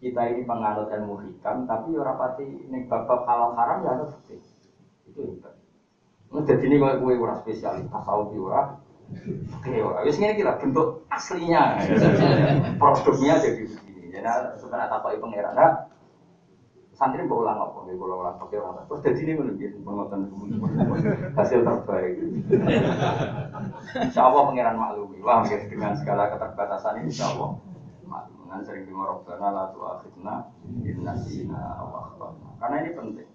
kita 0.00 0.20
ini 0.32 0.48
penganut 0.48 0.88
ilmu 0.88 1.20
hikam 1.28 1.68
tapi 1.68 1.92
orang 1.92 2.16
pati 2.16 2.44
nih 2.72 2.88
bab 2.88 3.04
halal 3.28 3.52
haram 3.52 3.84
ya 3.84 3.90
ada 4.00 4.04
fikih 4.16 4.40
itu 5.12 5.20
hebat 5.20 5.60
Nah, 6.30 6.46
jadi 6.46 6.62
ini 6.70 6.78
kalau 6.78 7.02
gue 7.02 7.18
orang 7.18 7.42
spesialis 7.42 7.90
tasawuf 7.90 8.30
ora. 8.38 8.78
Oke 9.58 9.82
ora. 9.82 10.06
Wis 10.06 10.14
ngene 10.22 10.38
kira 10.38 10.62
bentuk 10.62 11.02
aslinya. 11.10 11.82
Produknya 12.80 13.42
jadi 13.42 13.66
begini. 13.66 14.14
Jadi 14.14 14.26
sebenarnya 14.62 14.94
tapai 14.94 15.18
pangeran 15.18 15.54
nah, 15.58 15.90
santri 16.94 17.26
mau 17.26 17.42
ulang 17.42 17.58
apa? 17.58 17.82
Nih 17.90 17.98
kalau 17.98 18.22
ulang 18.22 18.38
pakai 18.38 18.62
orang 18.62 18.86
terus 18.86 19.02
jadi 19.02 19.20
ini 19.26 19.32
menunjuk 19.42 19.82
pengotan 19.82 20.20
hasil 21.34 21.60
terbaik. 21.66 22.14
Insya 24.06 24.22
Allah 24.22 24.42
pangeran 24.54 24.76
maklumi. 24.78 25.18
Wah 25.26 25.42
dengan 25.42 25.98
segala 25.98 26.30
keterbatasan 26.30 27.02
ini 27.02 27.10
Insya 27.10 27.26
Allah 27.34 27.58
Jangan 28.50 28.66
sering 28.66 28.82
dengar 28.90 29.14
Rabbana 29.14 29.48
la 29.54 29.64
tu'akhidna 29.70 30.34
in 30.82 31.06
nasina 31.06 31.78
aw 31.78 32.18
Karena 32.58 32.82
ini 32.82 32.90
penting. 32.98 33.28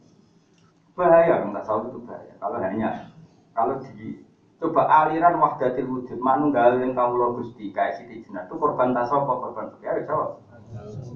Bahaya 0.91 1.39
tak 1.39 1.63
tahu 1.63 1.87
itu 1.87 1.99
bahaya. 2.03 2.35
Kalau 2.35 2.59
hanya 2.59 3.15
kalau 3.55 3.79
di 3.79 4.19
coba 4.59 4.91
aliran 4.91 5.39
wahdatil 5.39 5.87
wujud 5.87 6.19
manunggal 6.19 6.83
yang 6.83 6.91
kamu 6.91 7.15
lo 7.15 7.27
gusti 7.39 7.71
kayak 7.71 7.95
siti 7.95 8.27
jinak 8.27 8.51
itu 8.51 8.59
korban 8.59 8.91
tasawuf 8.91 9.39
korban 9.39 9.71
fikih? 9.79 9.87
Ya 9.87 10.03
jawab. 10.03 10.43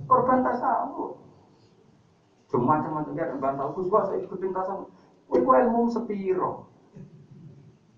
Korban 0.07 0.47
tasawuf 0.47 1.19
cuma 2.47 2.79
macam-macam 2.79 3.19
ya 3.19 3.35
korban 3.35 3.59
tasawuf 3.59 3.75
gus 3.83 4.07
saya 4.07 4.23
ikutin 4.23 4.55
tasawuf 4.55 4.87
Kowe 5.27 5.55
ilmu 5.59 5.91
sepiro. 5.91 6.71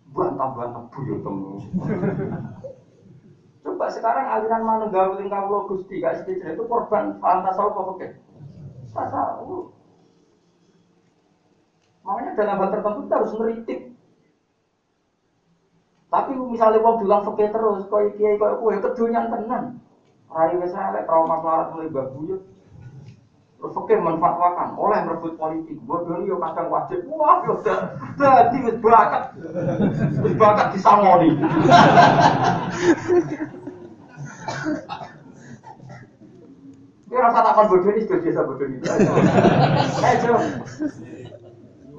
Bantah 0.09 0.49
bantah 0.57 0.83
buyut 0.89 1.21
temu 1.21 1.61
Coba 3.61 3.85
sekarang 3.93 4.25
aliran 4.25 4.65
mana 4.65 4.85
tingkah 4.89 5.45
lo 5.45 5.69
gusti 5.69 6.01
gak 6.01 6.25
sedikit 6.25 6.57
itu 6.57 6.63
korban 6.65 7.21
paham 7.21 7.45
tasawuf 7.45 7.77
apa 7.77 7.91
oke? 7.93 8.07
Tasawuf. 8.89 9.65
Makanya 12.01 12.31
dalam 12.33 12.57
hal 12.57 12.69
tertentu 12.73 12.99
kita 13.05 13.15
harus 13.21 13.33
ngeritik. 13.37 13.79
Tapi 16.11 16.31
misalnya 16.35 16.83
wong 16.83 16.99
bilang 16.99 17.21
fakir 17.23 17.47
terus, 17.53 17.87
kau 17.87 18.03
kiai 18.03 18.35
kau 18.35 18.59
kue 18.59 18.75
kedunyan 18.81 19.31
tenan. 19.31 19.79
Rai 20.27 20.57
wes 20.59 20.73
elek 20.75 21.07
trauma 21.07 21.39
melarat 21.39 21.71
mulai 21.71 21.87
babuyut. 21.87 22.41
Terus 23.61 23.77
fakir 23.77 24.01
menfatwakan 24.01 24.73
oleh 24.73 25.05
merebut 25.05 25.37
politik. 25.37 25.77
Bodoh 25.85 26.25
yo 26.25 26.41
kadang 26.41 26.73
wajib. 26.73 27.05
Wah, 27.13 27.45
yo 27.45 27.61
udah 27.61 27.93
jadi 28.17 28.57
wis 28.65 28.77
bakat. 28.81 29.37
Wis 30.25 30.33
bakat 30.33 30.73
disangoni. 30.73 31.37
Ini 37.05 37.17
rasa 37.21 37.39
takkan 37.45 37.69
bodoh 37.69 37.93
ini 37.93 38.01
sudah 38.01 38.17
biasa 38.25 38.41
bodoh 38.49 38.65
ini. 38.65 38.77
Eh. 38.81 40.17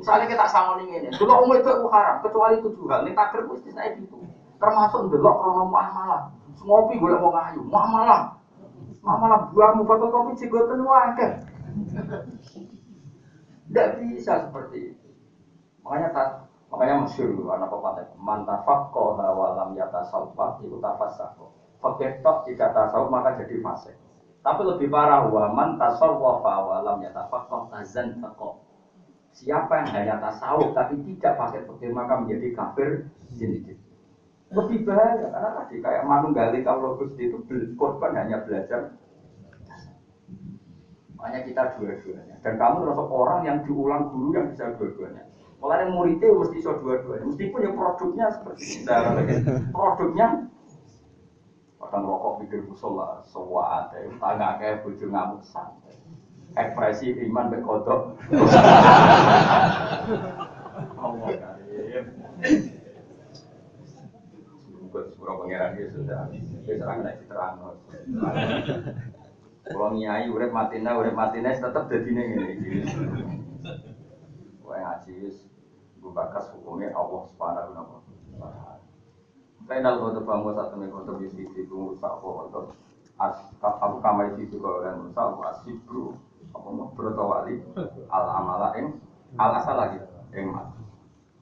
Misalnya 0.02 0.26
kita 0.34 0.50
sama 0.50 0.82
nih 0.82 0.98
ini, 0.98 1.14
dulu 1.14 1.30
umum 1.46 1.62
itu 1.62 1.70
haram, 1.94 2.18
kecuali 2.26 2.58
tujuh 2.58 2.90
hal. 2.90 3.06
Ini 3.06 3.14
takdir 3.14 3.46
mesti 3.46 3.70
saya 3.70 3.94
itu. 3.94 4.18
Termasuk 4.58 5.14
dulu 5.14 5.30
krono 5.30 5.70
muamalah. 5.70 6.26
Ngopi 6.58 6.98
gue 6.98 7.22
mau 7.22 7.30
ngayu, 7.30 7.62
muamalah. 7.70 8.34
Muamalah 8.98 9.54
buahmu 9.54 9.86
fotokopi 9.86 10.42
cigoten 10.42 10.82
wakil. 10.82 11.51
Tidak 13.68 13.88
bisa 14.00 14.32
seperti 14.48 14.92
itu. 14.92 15.08
Makanya 15.82 16.08
tak 16.12 16.28
makanya 16.68 17.04
masyur 17.04 17.36
karena 17.44 17.66
pepatah 17.68 18.06
mantafak 18.16 18.80
kau 18.92 19.16
walam 19.16 19.76
yata 19.76 20.04
salfa 20.08 20.60
itu 20.60 20.76
tafasako. 20.78 21.52
Fakir 21.82 22.22
tok 22.22 22.46
jika 22.46 22.70
tasawuf 22.70 23.10
maka 23.10 23.34
jadi 23.42 23.58
fasik. 23.58 23.96
Tapi 24.42 24.60
lebih 24.66 24.90
parah 24.90 25.26
waman 25.26 25.78
tasawwafa 25.80 26.54
walam 26.68 27.02
yatafak 27.02 27.48
kau 27.50 27.66
tazan 27.72 28.20
tako. 28.20 28.60
Siapa 29.32 29.82
yang 29.82 29.90
hanya 29.96 30.14
tasawuf 30.20 30.76
tapi 30.76 31.00
tidak 31.02 31.40
pakai 31.40 31.64
fakir 31.64 31.90
maka 31.90 32.20
menjadi 32.20 32.48
kafir 32.52 33.08
jenis 33.32 33.72
lebih 34.52 34.84
bahaya 34.84 35.32
karena 35.32 35.50
tadi 35.56 35.76
kayak 35.80 36.04
manunggali 36.04 36.60
kalau 36.60 37.00
Gusti 37.00 37.32
itu 37.32 37.40
korban 37.72 38.12
hanya 38.12 38.44
belajar 38.44 38.92
hanya 41.22 41.40
kita 41.46 41.62
dua-duanya. 41.78 42.36
Dan 42.42 42.58
kamu 42.58 42.82
termasuk 42.82 43.08
orang 43.10 43.40
yang 43.46 43.58
diulang 43.62 44.10
guru 44.10 44.34
yang 44.34 44.46
bisa 44.50 44.74
dua-duanya. 44.74 45.22
Mulai 45.62 45.86
muridnya 45.94 46.34
mesti 46.34 46.58
bisa 46.58 46.74
dua-duanya. 46.82 47.24
Meskipun 47.30 47.62
ya 47.62 47.70
produknya 47.70 48.26
seperti 48.34 48.62
kita. 48.82 48.94
produknya 49.70 50.50
Kadang 51.92 52.08
rokok 52.08 52.40
pikir 52.40 52.64
musola, 52.64 53.20
semua 53.28 53.84
ada. 53.84 54.00
Tangga 54.16 54.56
kayak 54.56 54.80
bujuk 54.80 55.12
ngamuk 55.12 55.44
santai. 55.44 55.92
Ekspresi 56.56 57.12
iman 57.28 57.52
berkodok. 57.52 58.16
Allah 61.02 61.36
karim. 61.36 62.04
Buat 64.88 65.06
surah 65.20 65.36
pangeran 65.36 65.76
dia 65.76 65.92
sudah. 65.92 66.32
Dia 66.64 66.80
serang 66.80 67.04
naik 67.04 67.28
terang. 67.28 67.60
Kalau 69.62 69.94
nyai 69.94 70.26
urip 70.26 70.50
matina, 70.50 70.98
urip 70.98 71.14
matina 71.14 71.54
tetap 71.54 71.86
jadi 71.86 72.08
ini 72.10 72.22
ini. 72.58 72.82
Wah 74.66 74.78
ngaji 74.78 75.14
gue 76.02 76.10
bakas 76.10 76.50
hukumnya 76.58 76.90
Allah 76.98 77.22
subhanahu 77.30 77.70
wa 77.78 78.50
taala. 78.50 78.74
Final 79.62 79.94
kau 80.02 80.10
tuh 80.18 80.26
satu 80.58 80.74
nih 80.82 80.90
kau 80.90 81.06
tuh 81.06 81.14
bisa 81.22 81.38
itu 81.38 81.70
rusak 81.70 82.10
kok 82.10 82.50
untuk 82.50 82.74
as 83.22 83.38
aku 83.62 84.02
kamai 84.02 84.34
itu 84.34 84.58
kau 84.58 84.82
dan 84.82 84.98
rusak 85.06 85.22
aku 85.22 85.40
asik 85.46 85.76
bro 85.86 86.18
apa 86.52 86.68
mau 86.74 86.90
bertawali 86.98 87.62
al 88.10 88.26
amala 88.34 88.74
eng 88.74 88.98
al 89.38 89.62
asal 89.62 89.78
lagi 89.78 90.02
eng 90.34 90.50
mat. 90.50 90.74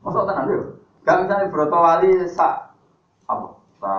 Masuk 0.04 0.28
tenan 0.28 0.44
dulu. 0.44 0.64
Gak 1.08 1.24
misalnya 1.24 1.48
bertawali 1.48 2.12
sa 2.28 2.68
apa 3.24 3.56
sa 3.80 3.92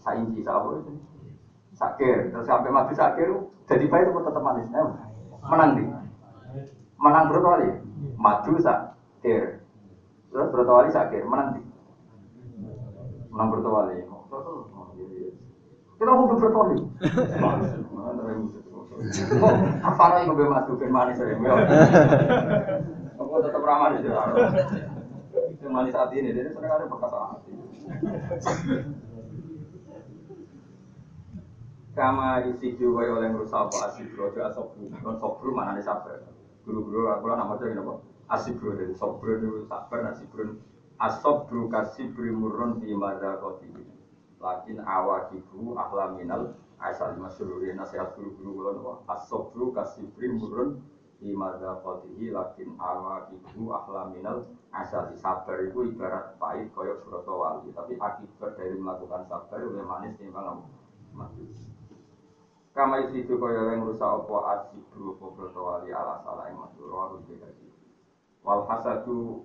sa 0.00 0.10
inci 0.16 0.40
sa 0.40 0.56
apa 0.56 0.80
itu 0.80 0.92
sakir. 1.82 2.30
Terus 2.30 2.46
sampai 2.46 2.70
mati 2.70 2.94
sakir 2.94 3.34
jadi 3.66 3.84
baik 3.90 4.14
itu 4.14 4.20
tetap 4.22 4.42
manis. 4.46 4.70
Menang 5.42 5.70
di. 5.74 5.84
Menang 7.02 7.26
berapa 7.26 7.58
maju 8.14 8.52
sakir. 8.62 9.58
Terus 10.30 10.48
berapa 10.54 10.70
kali 10.70 10.90
sakir. 10.94 11.26
Menang 11.26 11.58
di. 11.58 11.62
Menang 13.34 13.48
berapa 13.50 13.70
kali 13.82 14.06
kita 16.02 16.18
mau 16.18 16.26
berapa 16.34 16.50
kali 16.50 16.82
apa 19.86 20.04
lagi 20.10 20.26
mau 20.26 20.50
masukin 20.50 20.90
manis 20.90 21.22
ya. 21.22 21.30
Aku 23.22 23.38
tetap 23.38 23.62
ramah 23.62 23.94
di 23.94 24.02
itu 24.02 25.66
manis 25.70 25.94
hati 25.94 26.18
ini. 26.18 26.34
Jadi 26.34 26.50
sering 26.50 26.74
ada 26.74 26.90
perkataan 26.90 27.38
hati 27.38 27.54
kama 31.92 32.40
yusidu 32.48 32.96
wa 32.96 33.04
oleh 33.04 33.28
merusak 33.28 33.68
apa 33.68 33.92
asibro 33.92 34.32
itu 34.32 34.40
asobru 34.40 34.88
non 35.04 35.16
sobru 35.20 35.52
mana 35.52 35.76
nih 35.76 35.84
sabar. 35.84 36.24
Guru-guru 36.64 37.12
aku 37.12 37.28
lah 37.28 37.36
nama 37.44 37.60
jadi 37.60 37.84
apa 37.84 38.00
asibro 38.32 38.72
dari 38.72 38.96
sobru 38.96 39.36
itu 39.36 39.68
sabar 39.68 40.08
asibro 40.08 40.56
asobru 40.96 41.68
kasibri 41.68 42.32
murun 42.32 42.80
di 42.80 42.96
mada 42.96 43.36
koti 43.44 43.68
lakin 44.40 44.80
awakibu 44.80 45.76
ahlaminal 45.76 46.56
asal 46.80 47.14
masyururi 47.20 47.76
nasihat 47.76 48.16
guru-guru 48.16 48.72
kalau 48.72 48.96
apa 48.96 49.20
asobru 49.20 49.74
kasibri 49.76 50.32
murun 50.32 50.80
di 51.20 51.36
mada 51.36 51.76
koti 51.84 52.32
lakin 52.32 52.72
awakibu 52.80 53.68
ahlaminal 53.68 54.48
asal 54.72 55.12
sabar 55.20 55.60
itu 55.60 55.92
ibarat 55.92 56.40
pahit 56.40 56.72
koyok 56.72 57.04
suroto 57.04 57.36
wali 57.36 57.68
tapi 57.76 58.00
akibat 58.00 58.56
dari 58.56 58.80
melakukan 58.80 59.28
sabar 59.28 59.60
oleh 59.60 59.84
manis 59.84 60.16
timbang 60.16 60.64
mati 61.12 61.71
Kama 62.72 63.04
isi 63.04 63.20
itu 63.20 63.36
yang 63.36 63.84
rusak 63.84 64.08
opo 64.24 64.48
asibu 64.48 65.12
opo 65.20 65.44
wali 65.60 65.92
ala 65.92 66.24
salah 66.24 66.48
yang 66.48 66.56
masuk 66.56 66.88
roh 66.88 67.20
beda 67.28 67.52
Wal 68.40 68.64
hasadu 68.64 69.44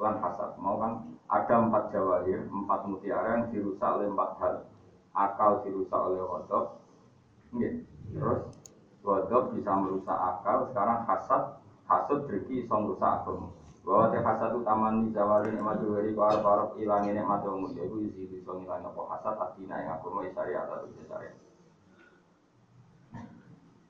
lan 0.00 0.16
hasad 0.24 0.56
mau 0.56 0.80
kan 0.80 1.04
ada 1.28 1.54
empat 1.58 1.92
jawahir, 1.92 2.48
empat 2.48 2.80
mutiara 2.88 3.28
yang 3.36 3.44
dirusak 3.52 3.90
oleh 3.98 4.08
empat 4.08 4.30
hal. 4.40 4.54
Akal 5.16 5.64
dirusak 5.68 6.00
oleh 6.00 6.22
wadok, 6.24 6.80
terus 8.14 8.40
wadok 9.04 9.42
bisa 9.52 9.72
merusak 9.76 10.16
akal. 10.16 10.68
Sekarang 10.72 11.04
hasad, 11.04 11.42
hasad 11.88 12.18
berarti 12.24 12.62
bisa 12.62 12.74
merusak 12.76 13.10
agama. 13.20 13.48
Bahwa 13.84 14.12
teh 14.12 14.22
hasad 14.24 14.52
taman 14.64 14.94
di 15.06 15.10
jawali 15.12 15.48
nikmat 15.52 15.78
dari 15.82 16.10
para 16.16 16.40
para 16.40 16.64
ilangin 16.78 17.20
nikmat 17.20 17.44
umum. 17.48 17.70
Itu 17.72 17.96
isi 18.06 18.28
bisa 18.28 18.50
ngilangin 18.54 18.86
apa 18.86 19.02
hasad, 19.12 19.34
adina 19.40 19.76
yang 19.82 19.98
agama 19.98 20.24
syariat 20.30 20.68
atau 20.68 20.88
syariat. 21.04 21.36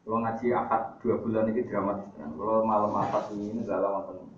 Kalau 0.07 0.22
ngaji 0.22 0.54
akad 0.54 1.02
dua 1.02 1.18
bulan 1.18 1.50
ini 1.50 1.66
dramatis 1.66 2.14
kan. 2.14 2.30
Kalau 2.30 2.62
malam 2.62 2.94
akad 2.94 3.26
ini 3.34 3.59
adalah 3.66 4.07
wonten 4.07 4.30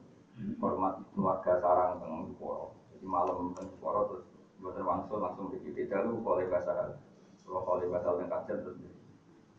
hormat 0.64 0.96
keluarga 1.12 1.60
sarang 1.60 2.00
teng 2.00 2.32
Poro. 2.40 2.72
Jadi 2.88 3.04
malam 3.04 3.52
teng 3.52 3.68
Poro 3.76 4.08
terus 4.08 4.24
buatan 4.64 4.80
wangsul 4.88 5.20
langsung 5.20 5.52
di 5.52 5.60
beda 5.68 6.08
lu 6.08 6.24
boleh 6.24 6.48
bahasa 6.48 6.96
kalau 7.44 7.68
boleh 7.68 7.84
bahasa 7.92 8.16
yang 8.16 8.32
kajian 8.32 8.64
terus. 8.64 8.80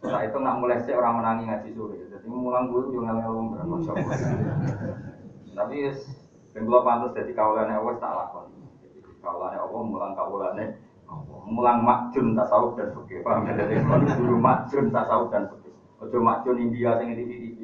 Setelah 0.01 0.21
itu 0.25 0.37
nggak 0.41 0.57
mulai 0.57 0.81
sih 0.81 0.97
orang 0.97 1.13
menangi 1.21 1.43
ngaji 1.45 1.69
sore. 1.77 2.01
Jadi 2.01 2.25
mulang 2.25 2.73
dulu 2.73 2.89
juga 2.89 3.13
nggak 3.13 3.29
ngomong 3.29 3.47
berapa 3.53 3.75
Tapi 5.61 5.77
penggelar 6.57 6.81
pantas 6.89 7.13
jadi 7.21 7.31
kawalannya 7.37 7.77
Allah 7.77 7.95
tak 8.01 8.13
lakon. 8.17 8.45
Jadi 8.81 8.97
kawalannya 9.21 9.61
Allah 9.61 9.81
mulang 9.85 10.13
kawalannya 10.17 10.65
mulang 11.45 11.79
makjun 11.85 12.33
tasawuf 12.33 12.77
dan 12.77 12.93
fikih 12.97 13.21
paham 13.21 13.45
ya 13.45 13.53
dari 13.57 13.77
guru 14.17 14.37
makjun 14.41 14.89
tasawuf 14.89 15.29
dan 15.33 15.49
fikih 15.53 15.68
Ojo 15.99 16.17
macun 16.23 16.57
India 16.63 16.95
sing 16.95 17.11
TV 17.11 17.59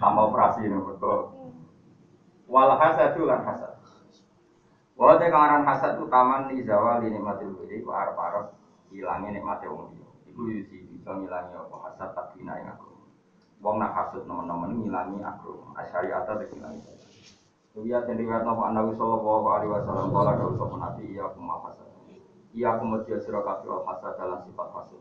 tambah 0.00 0.32
operasi 0.32 0.64
ini 0.64 0.80
betul. 0.80 1.28
Wal 2.48 2.72
itu 2.74 3.22
kan 3.28 3.40
hasad. 3.46 3.72
Wah, 5.00 5.16
kang 5.16 5.32
aran 5.32 5.64
hasad 5.64 5.96
itu 5.96 6.04
taman 6.12 6.52
di 6.52 6.60
zawal 6.66 7.00
ini 7.04 7.16
mati 7.16 7.48
wiri 7.48 7.80
ku 7.80 7.88
arep 7.88 8.16
arep 8.16 8.52
hilangnya 8.92 9.38
nikmate 9.38 9.64
wong 9.68 9.96
liya. 9.96 10.08
Iku 10.28 10.40
yusi 10.50 10.84
bisa 10.92 11.16
ngilangi 11.16 11.56
apa 11.56 11.76
hasad 11.88 12.10
tak 12.12 12.36
bina 12.36 12.58
yang 12.60 12.76
aku. 12.76 12.90
Wong 13.60 13.76
nak 13.80 13.96
hasud 13.96 14.24
teman-teman 14.24 14.76
ngilangi 14.76 15.20
aku. 15.24 15.56
Asyari 15.76 16.12
atas 16.12 16.48
ngilangi. 16.52 16.84
Kuliah 17.70 18.02
yang 18.02 18.18
riwayat 18.18 18.42
nama 18.42 18.74
Nabi 18.74 18.98
Sallallahu 18.98 19.46
Alaihi 19.46 19.70
Wasallam 19.70 20.10
kalau 20.10 20.32
ada 20.34 20.44
usaha 20.50 20.74
nabi 20.74 21.02
iya 21.14 21.24
hasad. 21.30 21.88
Iya 22.50 22.70
dia 23.06 23.16
sirakafi 23.22 23.66
al 23.70 23.86
hasad 23.86 24.12
dalam 24.18 24.42
sifat 24.42 24.68
hasad. 24.74 25.00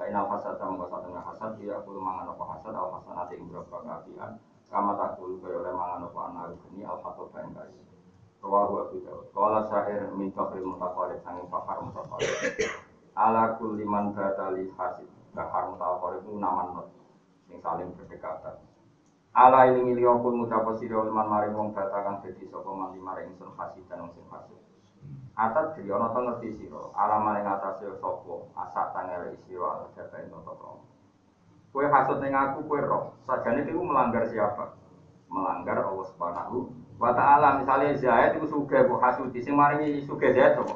Kain 0.00 0.16
al 0.16 0.32
hasad 0.32 0.56
sama 0.56 0.80
bahasa 0.80 1.04
tengah 1.04 1.20
hasad 1.20 1.60
dia 1.60 1.76
aku 1.76 1.92
mangan 2.00 2.32
apa 2.32 2.44
hasad 2.56 2.72
al 2.72 2.88
hasad 2.88 3.12
nanti 3.12 3.36
yang 3.36 3.52
berapa 3.52 3.76
keapian 3.84 4.32
kama 4.72 4.96
takul 4.96 5.36
kaya 5.44 5.60
oleh 5.60 5.76
mangan 5.76 6.08
apa 6.08 6.20
anak 6.32 6.56
ini 6.72 6.88
al 6.88 6.96
hasad 7.04 7.28
kain 7.36 7.52
kais. 7.52 7.90
Rawahu 8.40 8.88
Abu 8.88 8.96
Dawud. 9.04 9.28
Kala 9.36 9.60
syair 9.68 10.08
min 10.16 10.32
kafir 10.32 10.64
mutaqalib 10.64 11.20
sanging 11.20 11.44
fakar 11.52 11.84
mutaqalib. 11.84 12.32
Ala 13.12 13.60
kulli 13.60 13.84
man 13.84 14.16
hasid. 14.16 15.08
Fakar 15.36 15.62
mutaqalib 15.68 16.24
itu 16.24 16.32
nama 16.40 16.72
not 16.72 16.88
yang 17.52 17.60
saling 17.60 17.92
berdekatan. 17.92 18.56
Ala 19.36 19.68
iling 19.68 19.92
iliyopun 19.92 20.40
ngucapa 20.40 20.72
siri 20.80 20.96
oleh 20.96 21.12
man 21.12 21.28
maring 21.28 21.52
wong 21.52 21.76
data 21.76 22.00
kang 22.02 22.24
dadi 22.24 22.48
sapa 22.48 22.70
man 22.72 22.96
maring 22.96 23.36
sun 23.36 23.52
hasid 23.60 23.84
dan 23.92 24.08
sing 24.16 24.24
hasid. 24.32 24.59
Atat 25.40 25.72
diri 25.72 25.88
ana 25.88 26.12
to 26.12 26.20
ngerti 26.20 26.48
sira, 26.52 26.92
alaman 26.92 27.40
ing 27.40 27.48
atase 27.48 27.88
sapa, 27.96 28.44
asak 28.60 28.92
tangel 28.92 29.32
sira 29.48 29.72
ala 29.72 29.86
jabain 29.96 30.28
toto 30.28 30.52
kromo. 30.60 30.84
Ning 32.20 32.34
aku 32.36 32.68
kowe 32.68 32.80
roh, 32.84 33.04
sajane 33.24 33.64
iku 33.64 33.80
melanggar 33.80 34.28
siapa? 34.28 34.76
Melanggar 35.32 35.80
Allah 35.80 36.04
Subhanahu 36.12 36.68
wa 37.00 37.16
taala. 37.16 37.56
Misale 37.56 37.96
Zaid 37.96 38.36
iku 38.36 38.44
sugih 38.52 38.84
kok 38.84 39.00
hasud 39.00 39.32
sing 39.32 39.56
maringi 39.56 40.04
sugih 40.04 40.36
Zaid 40.36 40.60
to. 40.60 40.66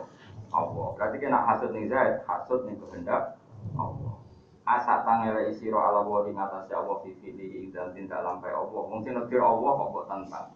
Allah. 0.49 0.87
Berarti 0.97 1.17
kena 1.21 1.45
hasud 1.45 1.69
ning 1.77 1.85
Zaid, 1.93 2.25
hasud 2.25 2.65
ning 2.65 2.81
kehendak 2.81 3.37
Allah. 3.77 4.17
Asa 4.65 5.05
tangele 5.05 5.53
isiro 5.53 5.77
ala 5.77 6.01
wa 6.09 6.25
ing 6.25 6.41
atase 6.41 6.73
Allah 6.73 7.05
fi 7.05 7.13
fili 7.21 7.69
dan 7.69 7.93
tindak 7.93 8.25
lampai 8.25 8.49
Allah. 8.49 8.83
Mungkin 8.89 9.13
nekir 9.13 9.45
Allah 9.45 9.71
kok 9.77 9.89
mbok 9.93 10.09
tantang. 10.09 10.49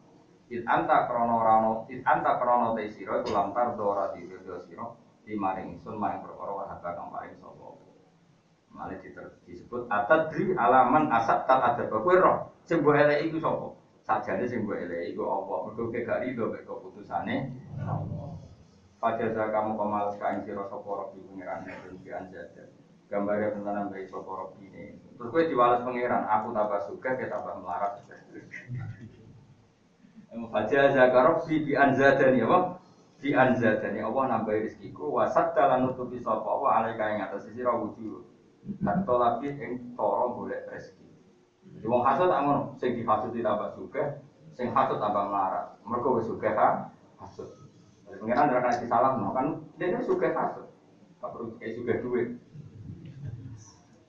It 0.49 0.64
anta 0.64 1.05
krono 1.05 1.44
rano, 1.44 1.72
it 1.92 2.01
anta 2.09 2.40
krono 2.40 2.72
te 2.72 2.88
siro, 2.88 3.20
iku 3.20 3.36
lantar 3.36 3.76
dora 3.76 4.09
di 4.16 4.24
video 4.24 4.57
siro, 4.64 4.96
di 5.20 5.36
maring 5.36 5.76
ingsun 5.76 6.01
maring 6.01 6.24
perkara 6.24 6.53
wahaba 6.57 6.88
kang 6.96 7.12
paring 7.12 7.36
sapa. 7.36 7.68
Mane 8.72 8.96
disebut 9.44 9.88
atadri 9.92 10.57
alaman 10.57 11.12
asat 11.12 11.44
tak 11.44 11.61
ada 11.61 11.84
kowe 11.88 12.16
roh 12.16 12.36
sing 12.64 12.80
mbok 12.80 12.96
eleki 12.96 13.28
iku 13.28 13.36
sapa? 13.44 13.66
Sajane 14.09 14.49
sing 14.49 14.64
mbok 14.64 14.76
eleki 14.76 15.12
iku 15.12 15.28
apa? 15.28 15.55
Mergo 15.68 15.92
kowe 15.92 16.01
gak 16.01 16.20
rido 16.24 16.49
mek 16.49 16.64
keputusane 16.64 17.34
Fajaza 18.99 19.53
kamu 19.55 19.78
kemales 19.78 20.16
kain 20.16 20.40
siro 20.44 20.64
sapa 20.64 20.88
roh 20.88 21.07
di 21.12 21.20
pengiran 21.20 21.64
dan 21.64 21.92
di 22.01 22.09
anjada. 22.09 22.64
Gambarnya 23.09 23.53
tentang 23.53 23.88
bayi 23.92 24.09
sapa 24.09 24.30
roh 24.32 24.49
ini. 24.64 24.96
Terus 25.16 25.28
kowe 25.28 25.44
diwales 25.44 25.84
pengiran, 25.84 26.24
aku 26.24 26.53
tambah 26.57 26.80
suka, 26.88 27.16
kita 27.16 27.36
tambah 27.36 27.57
melarat. 27.61 28.01
Fajar 30.29 30.93
zakarok 30.93 31.49
fi 31.49 31.64
bi 31.64 31.72
anzadani 31.72 32.45
apa? 32.45 32.76
Bi 33.20 33.33
anzadani 33.33 34.05
Allah 34.05 34.24
nambahi 34.29 34.68
rezekiku 34.68 35.09
wasat 35.09 35.57
dalam 35.57 35.89
nutupi 35.89 36.20
sapa 36.20 36.45
wa 36.45 36.68
alaika 36.81 37.16
ing 37.16 37.24
atas 37.24 37.49
sira 37.49 37.72
wujud. 37.72 38.29
Dan 38.85 39.09
tolapi 39.09 39.49
ing 39.57 39.97
toro 39.97 40.37
golek 40.37 40.68
rezeki. 40.68 41.09
Jadi 41.79 41.87
wong 41.89 42.05
hasud 42.05 42.29
tak 42.29 42.41
ngono, 42.45 42.62
sing 42.76 42.97
dihasud 43.01 43.33
tambah 43.33 43.68
suka, 43.72 44.20
sing 44.53 44.68
hasud 44.72 45.01
tambah 45.01 45.24
melarat. 45.33 45.81
Mergo 45.89 46.20
wis 46.20 46.29
ha 46.29 46.93
hasud. 47.24 47.49
Jadi 48.05 48.20
pengiran 48.20 48.53
ora 48.53 48.61
kasih 48.68 48.89
salam 48.89 49.24
no 49.24 49.33
kan 49.33 49.47
dia 49.81 50.01
suka 50.05 50.29
hasud. 50.37 50.68
Tak 51.24 51.29
perlu 51.33 51.57
kayak 51.57 51.76
suka 51.81 51.93
duit. 52.05 52.29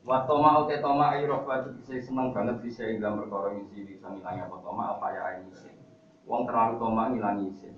Wa 0.04 0.28
toma 0.28 0.68
ute 0.68 0.84
toma 0.84 1.16
ayi 1.16 1.28
rohba 1.28 1.64
bisa 1.80 1.96
seneng 2.04 2.36
banget 2.36 2.60
bisa 2.60 2.84
ing 2.88 3.00
dalam 3.00 3.24
perkara 3.24 3.56
isi 3.56 3.86
bisa 3.86 4.12
ngilangi 4.12 4.42
apa 4.44 4.58
toma 4.66 4.84
apa 4.98 5.08
ya 5.16 5.22
ayi 5.36 5.48
Wong 6.30 6.46
terlalu 6.46 6.78
toma 6.78 7.10
ngilangi 7.10 7.50
isin. 7.50 7.74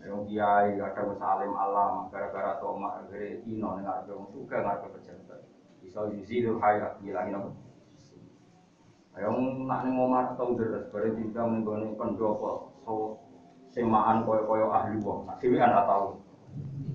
Yang 0.00 0.24
kiai 0.32 0.80
kadang 0.80 1.12
salim 1.20 1.52
alam 1.52 2.08
gara-gara 2.08 2.56
toma 2.64 3.04
gara 3.04 3.28
ino 3.44 3.76
ning 3.76 3.84
arep 3.84 4.08
wong 4.08 4.32
suka 4.32 4.56
ngarep 4.64 4.88
pejabat. 4.96 5.44
Iso 5.84 6.08
yusidul 6.08 6.56
hayat 6.64 6.96
ngilangi 7.04 7.36
apa? 7.36 7.50
Ayo 9.20 9.36
nak 9.68 9.84
ning 9.84 10.00
omah 10.00 10.32
tau 10.32 10.56
deres 10.56 10.88
bare 10.88 11.12
timbang 11.12 11.60
ning 11.60 11.92
pendopo 12.00 12.72
so 12.88 13.20
semaan 13.68 14.24
koyo-koyo 14.24 14.72
ahli 14.72 14.96
wong. 15.04 15.28
Nak 15.28 15.36
dhewean 15.36 15.68
ra 15.68 15.84
tau. 15.84 16.24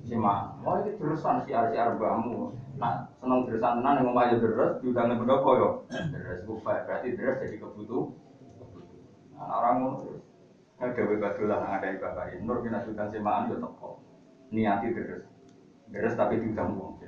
Sema, 0.03 0.57
oh 0.67 0.83
ini 0.83 0.99
deresan 0.99 1.45
si 1.45 1.53
arsi 1.53 1.77
arbamu. 1.77 2.49
Nak 2.81 3.13
seneng 3.21 3.45
deresan 3.45 3.77
tenan 3.77 4.01
ning 4.01 4.09
omah 4.09 4.25
ya 4.25 4.41
deres 4.41 4.81
diundang 4.81 5.21
pendopo 5.21 5.49
yo. 5.53 5.69
Deres 5.93 6.41
ku 6.49 6.57
berarti 6.65 7.13
deres 7.13 7.45
jadi 7.45 7.61
kebutuh. 7.61 8.09
Nah, 9.37 9.59
orang 9.59 9.75
ngono 9.83 10.22
Dewi 10.81 11.15
Badulah 11.21 11.63
yang 11.63 11.73
ada 11.79 11.87
di 11.93 11.99
Bapak 12.01 12.35
Nur 12.43 12.59
kita 12.59 12.83
sudah 12.83 13.07
semaan 13.07 13.49
ya 13.49 13.55
teko 13.55 14.03
niati 14.51 14.87
deres. 14.91 15.23
Deres 15.89 16.13
tapi 16.17 16.41
diundang 16.41 16.75
uang 16.75 16.99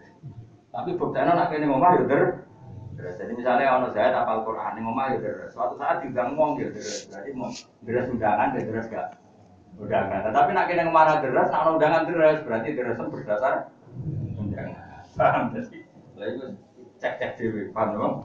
tapi 0.75 0.91
buktinya 0.99 1.39
nak 1.39 1.55
ini 1.55 1.71
ngomong 1.71 2.03
ya 2.03 2.03
deres. 2.03 3.15
Jadi 3.15 3.31
misalnya 3.31 3.79
ono 3.79 3.87
saya 3.95 4.11
tapal 4.11 4.43
Quran 4.43 4.75
ini 4.75 4.81
ngomong 4.83 5.07
ya 5.15 5.17
deres. 5.23 5.51
Suatu 5.55 5.79
saat 5.79 6.03
diundang 6.03 6.35
uang 6.35 6.59
ya 6.59 6.67
deres. 6.67 7.07
Berarti 7.07 7.29
mau 7.31 7.51
deres 7.87 8.11
undangan 8.11 8.55
ya 8.55 8.61
deres 8.67 8.87
gak? 8.91 9.07
Undangan. 9.79 10.35
Tapi 10.35 10.49
nak 10.51 10.67
kini 10.67 10.81
ngomong 10.83 11.23
deres 11.23 11.47
nak 11.47 11.63
undangan 11.71 12.03
deres 12.07 12.39
berarti 12.43 12.69
deres 12.75 12.99
berdasar 12.99 13.53
undangan. 14.35 14.83
Paham 15.15 15.43
jadi 15.55 15.79
lalu 16.19 16.59
cek 16.99 17.13
cek 17.19 17.31
dewi 17.39 17.71
paham 17.71 17.95
dong 17.95 18.15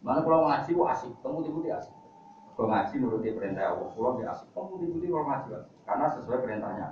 mana 0.00 0.24
kalau 0.24 0.48
ngaji 0.48 0.70
wah 0.78 0.96
asik? 0.96 1.12
Temu 1.20 1.44
tiba 1.44 1.76
asik 1.76 1.92
ngaji 2.66 2.94
nuruti 2.98 3.30
perintah 3.32 3.72
Allah, 3.72 3.88
pulau 3.94 4.18
di 4.18 4.24
asik. 4.26 4.48
Kamu 4.52 4.66
putih-putih 4.74 5.08
kalau 5.14 5.26
ngaji? 5.30 5.50
Karena 5.86 6.06
sesuai 6.12 6.38
perintahnya. 6.42 6.88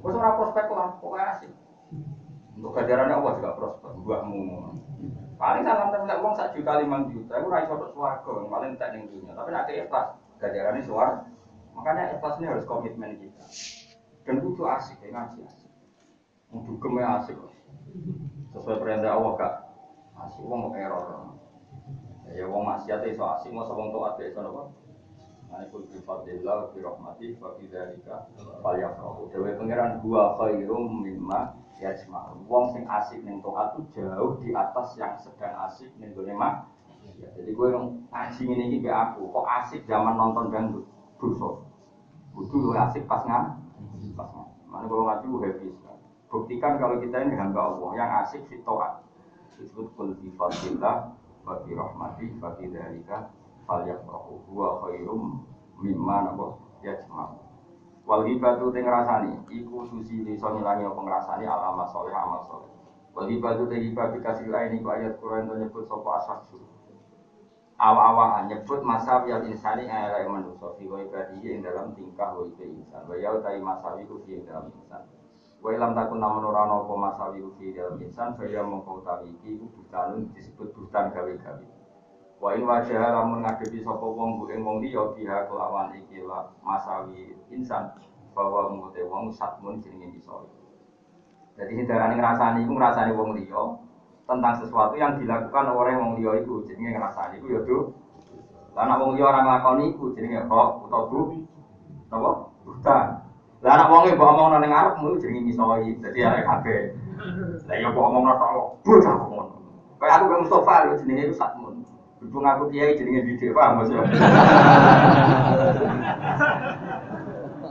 Bos 0.00 0.14
orang 0.14 0.36
prospek 0.38 0.66
lah, 0.70 0.88
pokoknya 1.02 1.26
asik. 1.36 1.52
Untuk 2.52 2.72
gajarannya 2.76 3.16
Allah 3.18 3.32
juga 3.40 3.50
prospek, 3.58 3.90
buatmu. 4.04 4.40
Paling 5.42 5.66
salam 5.66 5.90
tempat 5.90 6.22
uang 6.22 6.34
satu 6.38 6.54
juta 6.54 6.72
lima 6.78 7.02
juta, 7.10 7.34
aku 7.34 7.50
raih 7.50 7.66
satu 7.66 7.86
suarga, 7.90 8.30
yang 8.30 8.46
paling 8.46 8.72
tak 8.78 8.94
ning 8.94 9.10
dunia. 9.10 9.34
Tapi 9.34 9.50
nanti 9.50 9.72
ikhlas, 9.74 10.14
gajarannya 10.38 10.86
suar. 10.86 11.10
Makanya 11.74 12.14
ikhlas 12.14 12.38
ini 12.38 12.46
harus 12.46 12.68
komitmen 12.68 13.18
kita. 13.18 13.42
Dan 14.22 14.38
itu 14.38 14.62
asik, 14.62 15.02
ya 15.02 15.10
ngaji 15.10 15.42
asik. 15.42 15.70
Untuk 16.52 16.78
ya 16.94 17.18
asik, 17.18 17.34
sesuai 18.54 18.78
perintah 18.78 19.18
Allah 19.18 19.32
kak. 19.34 19.54
Asik, 20.14 20.46
uang 20.46 20.70
mau 20.70 20.72
error. 20.78 21.34
Ya, 22.30 22.46
uang 22.46 22.62
maksiat 22.62 23.02
itu 23.08 23.18
asik, 23.18 23.50
mau 23.50 23.66
sebong 23.66 23.90
toat 23.90 24.22
itu 24.22 24.38
apa? 24.38 24.62
Manikul 25.52 25.84
bi 25.84 26.00
fadlillah 26.00 26.72
bi 26.72 26.80
rahmati 26.80 27.36
wa 27.36 27.52
bi 27.60 27.68
dzalika 27.68 28.24
falyafrahu. 28.64 29.28
Dewe 29.28 29.52
pangeran 29.60 30.00
gua 30.00 30.40
khairum 30.40 31.04
mimma 31.04 31.60
yajma'un. 31.76 32.48
Wong 32.48 32.72
sing 32.72 32.88
asik 32.88 33.20
ning 33.20 33.44
taat 33.44 33.76
itu 33.76 34.00
jauh 34.00 34.40
di 34.40 34.56
atas 34.56 34.96
yang 34.96 35.12
sedang 35.20 35.52
asik 35.68 35.92
ning 36.00 36.16
gone 36.16 36.32
mak. 36.32 36.72
Ya, 37.18 37.28
jadi 37.34 37.50
gue 37.50 37.66
yang 37.68 37.86
ngaji 38.08 38.42
ini 38.46 38.64
iki 38.78 38.88
aku, 38.88 39.26
kok 39.28 39.46
asik 39.46 39.82
zaman 39.90 40.14
nonton 40.14 40.54
dangdut, 40.54 40.86
dosa. 41.18 41.60
Kudu 42.32 42.72
asik 42.72 43.04
pas 43.10 43.26
ngam, 43.26 43.58
pas 44.16 44.28
ngam. 44.32 44.48
Mana 44.70 44.86
kalau 44.86 45.04
ngaji 45.10 45.24
gue 45.26 45.40
happy 45.44 45.66
sekali. 45.74 46.02
Buktikan 46.32 46.80
kalau 46.80 46.96
kita 47.02 47.26
ini 47.26 47.36
hamba 47.36 47.74
Allah 47.74 47.90
yang 47.98 48.10
asik 48.24 48.46
di 48.48 48.56
taat. 48.64 49.04
Disebut 49.58 49.92
kul 49.98 50.16
bi 50.16 50.32
fadlillah 50.32 51.12
wa 51.44 51.54
bi 51.66 51.76
rahmati 51.76 52.24
wa 52.40 52.56
dzalika 53.62 54.02
falyafrahu 54.02 54.38
huwa 54.48 54.80
khairum 54.80 55.46
mimma 55.82 56.22
napa 56.22 56.58
yajma. 56.82 57.28
Wal 58.06 58.26
hibatu 58.26 58.72
teng 58.72 58.84
ngrasani 58.84 59.38
iku 59.50 59.86
susi 59.86 60.26
iso 60.26 60.50
ngilangi 60.50 60.84
apa 60.84 61.00
ngrasani 61.02 61.44
alamat 61.46 61.88
saleh 61.92 62.14
amal 62.14 62.42
saleh. 62.42 62.70
Wal 63.14 63.28
hibatu 63.30 63.70
teng 63.70 63.82
hibah 63.82 64.10
dikasih 64.10 64.50
lain 64.50 64.82
iku 64.82 64.90
ayat 64.90 65.18
Quran 65.22 65.46
to 65.46 65.54
nyebut 65.54 65.86
sapa 65.86 66.10
asas 66.18 66.50
awa-awaan 67.82 68.46
nyebut 68.46 68.78
masa 68.86 69.26
yang 69.26 69.42
insani 69.42 69.90
yang 69.90 70.30
manusia 70.30 70.70
fi 70.78 70.86
wa 70.86 71.02
ing 71.02 71.62
dalam 71.62 71.94
tingkah 71.94 72.30
wa 72.34 72.46
insan. 72.46 73.02
Wa 73.06 73.14
yau 73.18 73.42
tai 73.42 73.58
masawi 73.58 74.06
ku 74.06 74.22
ing 74.26 74.46
dalam 74.46 74.70
insan. 74.70 75.02
Wa 75.62 75.70
ilam 75.70 75.94
takun 75.94 76.18
namun 76.18 76.46
ora 76.46 76.66
ana 76.66 76.82
apa 76.82 76.94
masawi 76.94 77.42
ku 77.42 77.54
dalam 77.58 77.98
insan 78.02 78.34
fa 78.34 78.46
ya 78.46 78.62
mongko 78.66 79.02
utawi 79.02 79.34
iki 79.34 79.62
butanun 79.62 80.30
disebut 80.34 80.74
butan 80.74 81.10
gawe-gawe 81.10 81.81
Wa 82.42 82.58
in 82.58 82.66
wajah 82.66 83.14
lamun 83.14 83.46
ngadepi 83.46 83.86
sapa 83.86 84.02
wong 84.02 84.42
bu 84.42 84.50
ing 84.50 84.66
wong 84.66 84.82
liya 84.82 85.14
biha 85.14 85.46
kelawan 85.46 85.94
iki 85.94 86.26
masawi 86.66 87.38
insan 87.54 87.94
bahwa 88.34 88.66
mute 88.74 88.98
wong 89.06 89.30
satmun 89.30 89.78
jenenge 89.78 90.18
iso. 90.18 90.50
Jadi 91.54 91.70
hindarane 91.78 92.18
ngrasani 92.18 92.66
iku 92.66 92.74
ngrasani 92.74 93.14
wong 93.14 93.38
liya 93.38 93.62
tentang 94.26 94.58
sesuatu 94.58 94.98
yang 94.98 95.14
dilakukan 95.22 95.70
oleh 95.70 95.94
wong 95.94 96.18
liya 96.18 96.42
iku 96.42 96.66
jenenge 96.66 96.98
ngrasani 96.98 97.38
iku 97.38 97.46
ya 97.46 97.60
do. 97.62 97.94
Lah 98.74 98.90
nek 98.90 98.98
wong 98.98 99.14
liya 99.14 99.30
ora 99.30 99.40
nglakoni 99.46 99.94
iku 99.94 100.10
jenenge 100.10 100.42
kok 100.50 100.82
utawa 100.82 101.06
bu. 101.06 101.38
Napa? 102.10 102.30
Buta. 102.66 102.98
Lah 103.62 103.74
nek 103.78 103.86
wong 103.86 104.02
e 104.10 104.18
mbok 104.18 104.30
omongno 104.34 104.58
ning 104.58 104.74
arepmu 104.74 105.14
jenenge 105.22 105.46
misoi. 105.46 105.94
Dadi 106.02 106.18
arek 106.26 106.42
kabeh. 106.42 106.80
Lah 107.70 107.76
ya 107.78 107.86
mbok 107.86 108.02
omongno 108.10 108.34
tok 108.34 108.82
bocah 108.82 109.14
kok 109.14 109.28
ngono. 109.30 109.54
Kayak 110.02 110.18
aku 110.18 110.24
Bang 110.26 110.40
Mustofa 110.42 110.74
lho 110.82 110.98
jenenge 110.98 111.30
iku 111.30 111.38
satmun. 111.38 111.81
Berhubung 112.22 112.46
aku 112.46 112.70
kiai 112.70 112.94
jadinya 112.94 113.26
didik, 113.26 113.50
paham 113.50 113.82
maksudnya? 113.82 114.06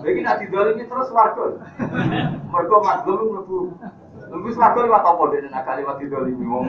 Lagi 0.03 0.21
nanti 0.27 0.45
ini 0.75 0.83
terus 0.91 1.07
warga. 1.15 1.55
Mereka 2.51 2.75
madlum 2.83 3.31
mlebu. 3.31 3.59
Mlebu 4.27 4.49
warga 4.59 4.79
lewat 4.83 5.07
apa 5.07 5.23
dene 5.31 5.47
nak 5.47 5.71
lewat 5.71 5.95
didolimi 6.03 6.43
wong. 6.43 6.67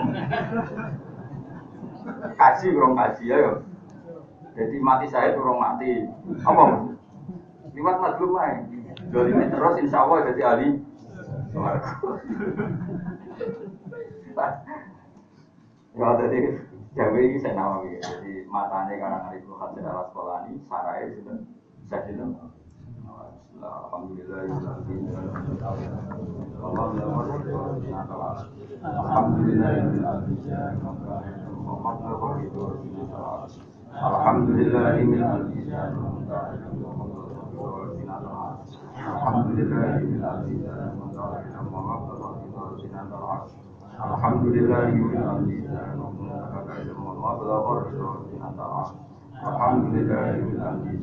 Kaji 2.38 2.66
urung 2.70 2.94
kaji 2.94 3.34
ya. 3.34 3.58
Jadi 4.54 4.76
mati 4.78 5.10
saya 5.10 5.34
turun 5.34 5.58
mati. 5.58 6.06
Apa? 6.46 6.86
Lewat 7.74 7.96
madlum 7.98 8.38
ae. 8.38 8.62
Dolimi 9.10 9.50
terus 9.50 9.74
insya 9.82 10.06
Allah 10.06 10.30
jadi 10.30 10.42
ahli 10.46 10.68
warga. 11.50 11.92
Ya 15.98 16.08
jadi 16.24 16.38
Jawa 16.92 17.16
ini 17.24 17.40
saya 17.40 17.56
nawawi, 17.56 17.96
jadi 18.04 18.44
matanya 18.52 19.00
karena 19.00 19.32
Ibnu 19.32 19.56
Hajar 19.56 19.80
al 19.80 20.04
Asqalani, 20.04 20.60
sarai 20.68 21.08
sudah 21.16 21.40
bisa 21.80 22.04
dinam. 22.04 22.36
Alhamdulillah, 23.56 24.44
Alhamdulillah, 24.44 25.24
Alhamdulillah, 28.84 29.72
Alhamdulillah, 39.32 40.12
Alhamdulillahirobbilalamin. 44.00 45.68
Alhamdulillahirobbilalamin. 49.42 51.02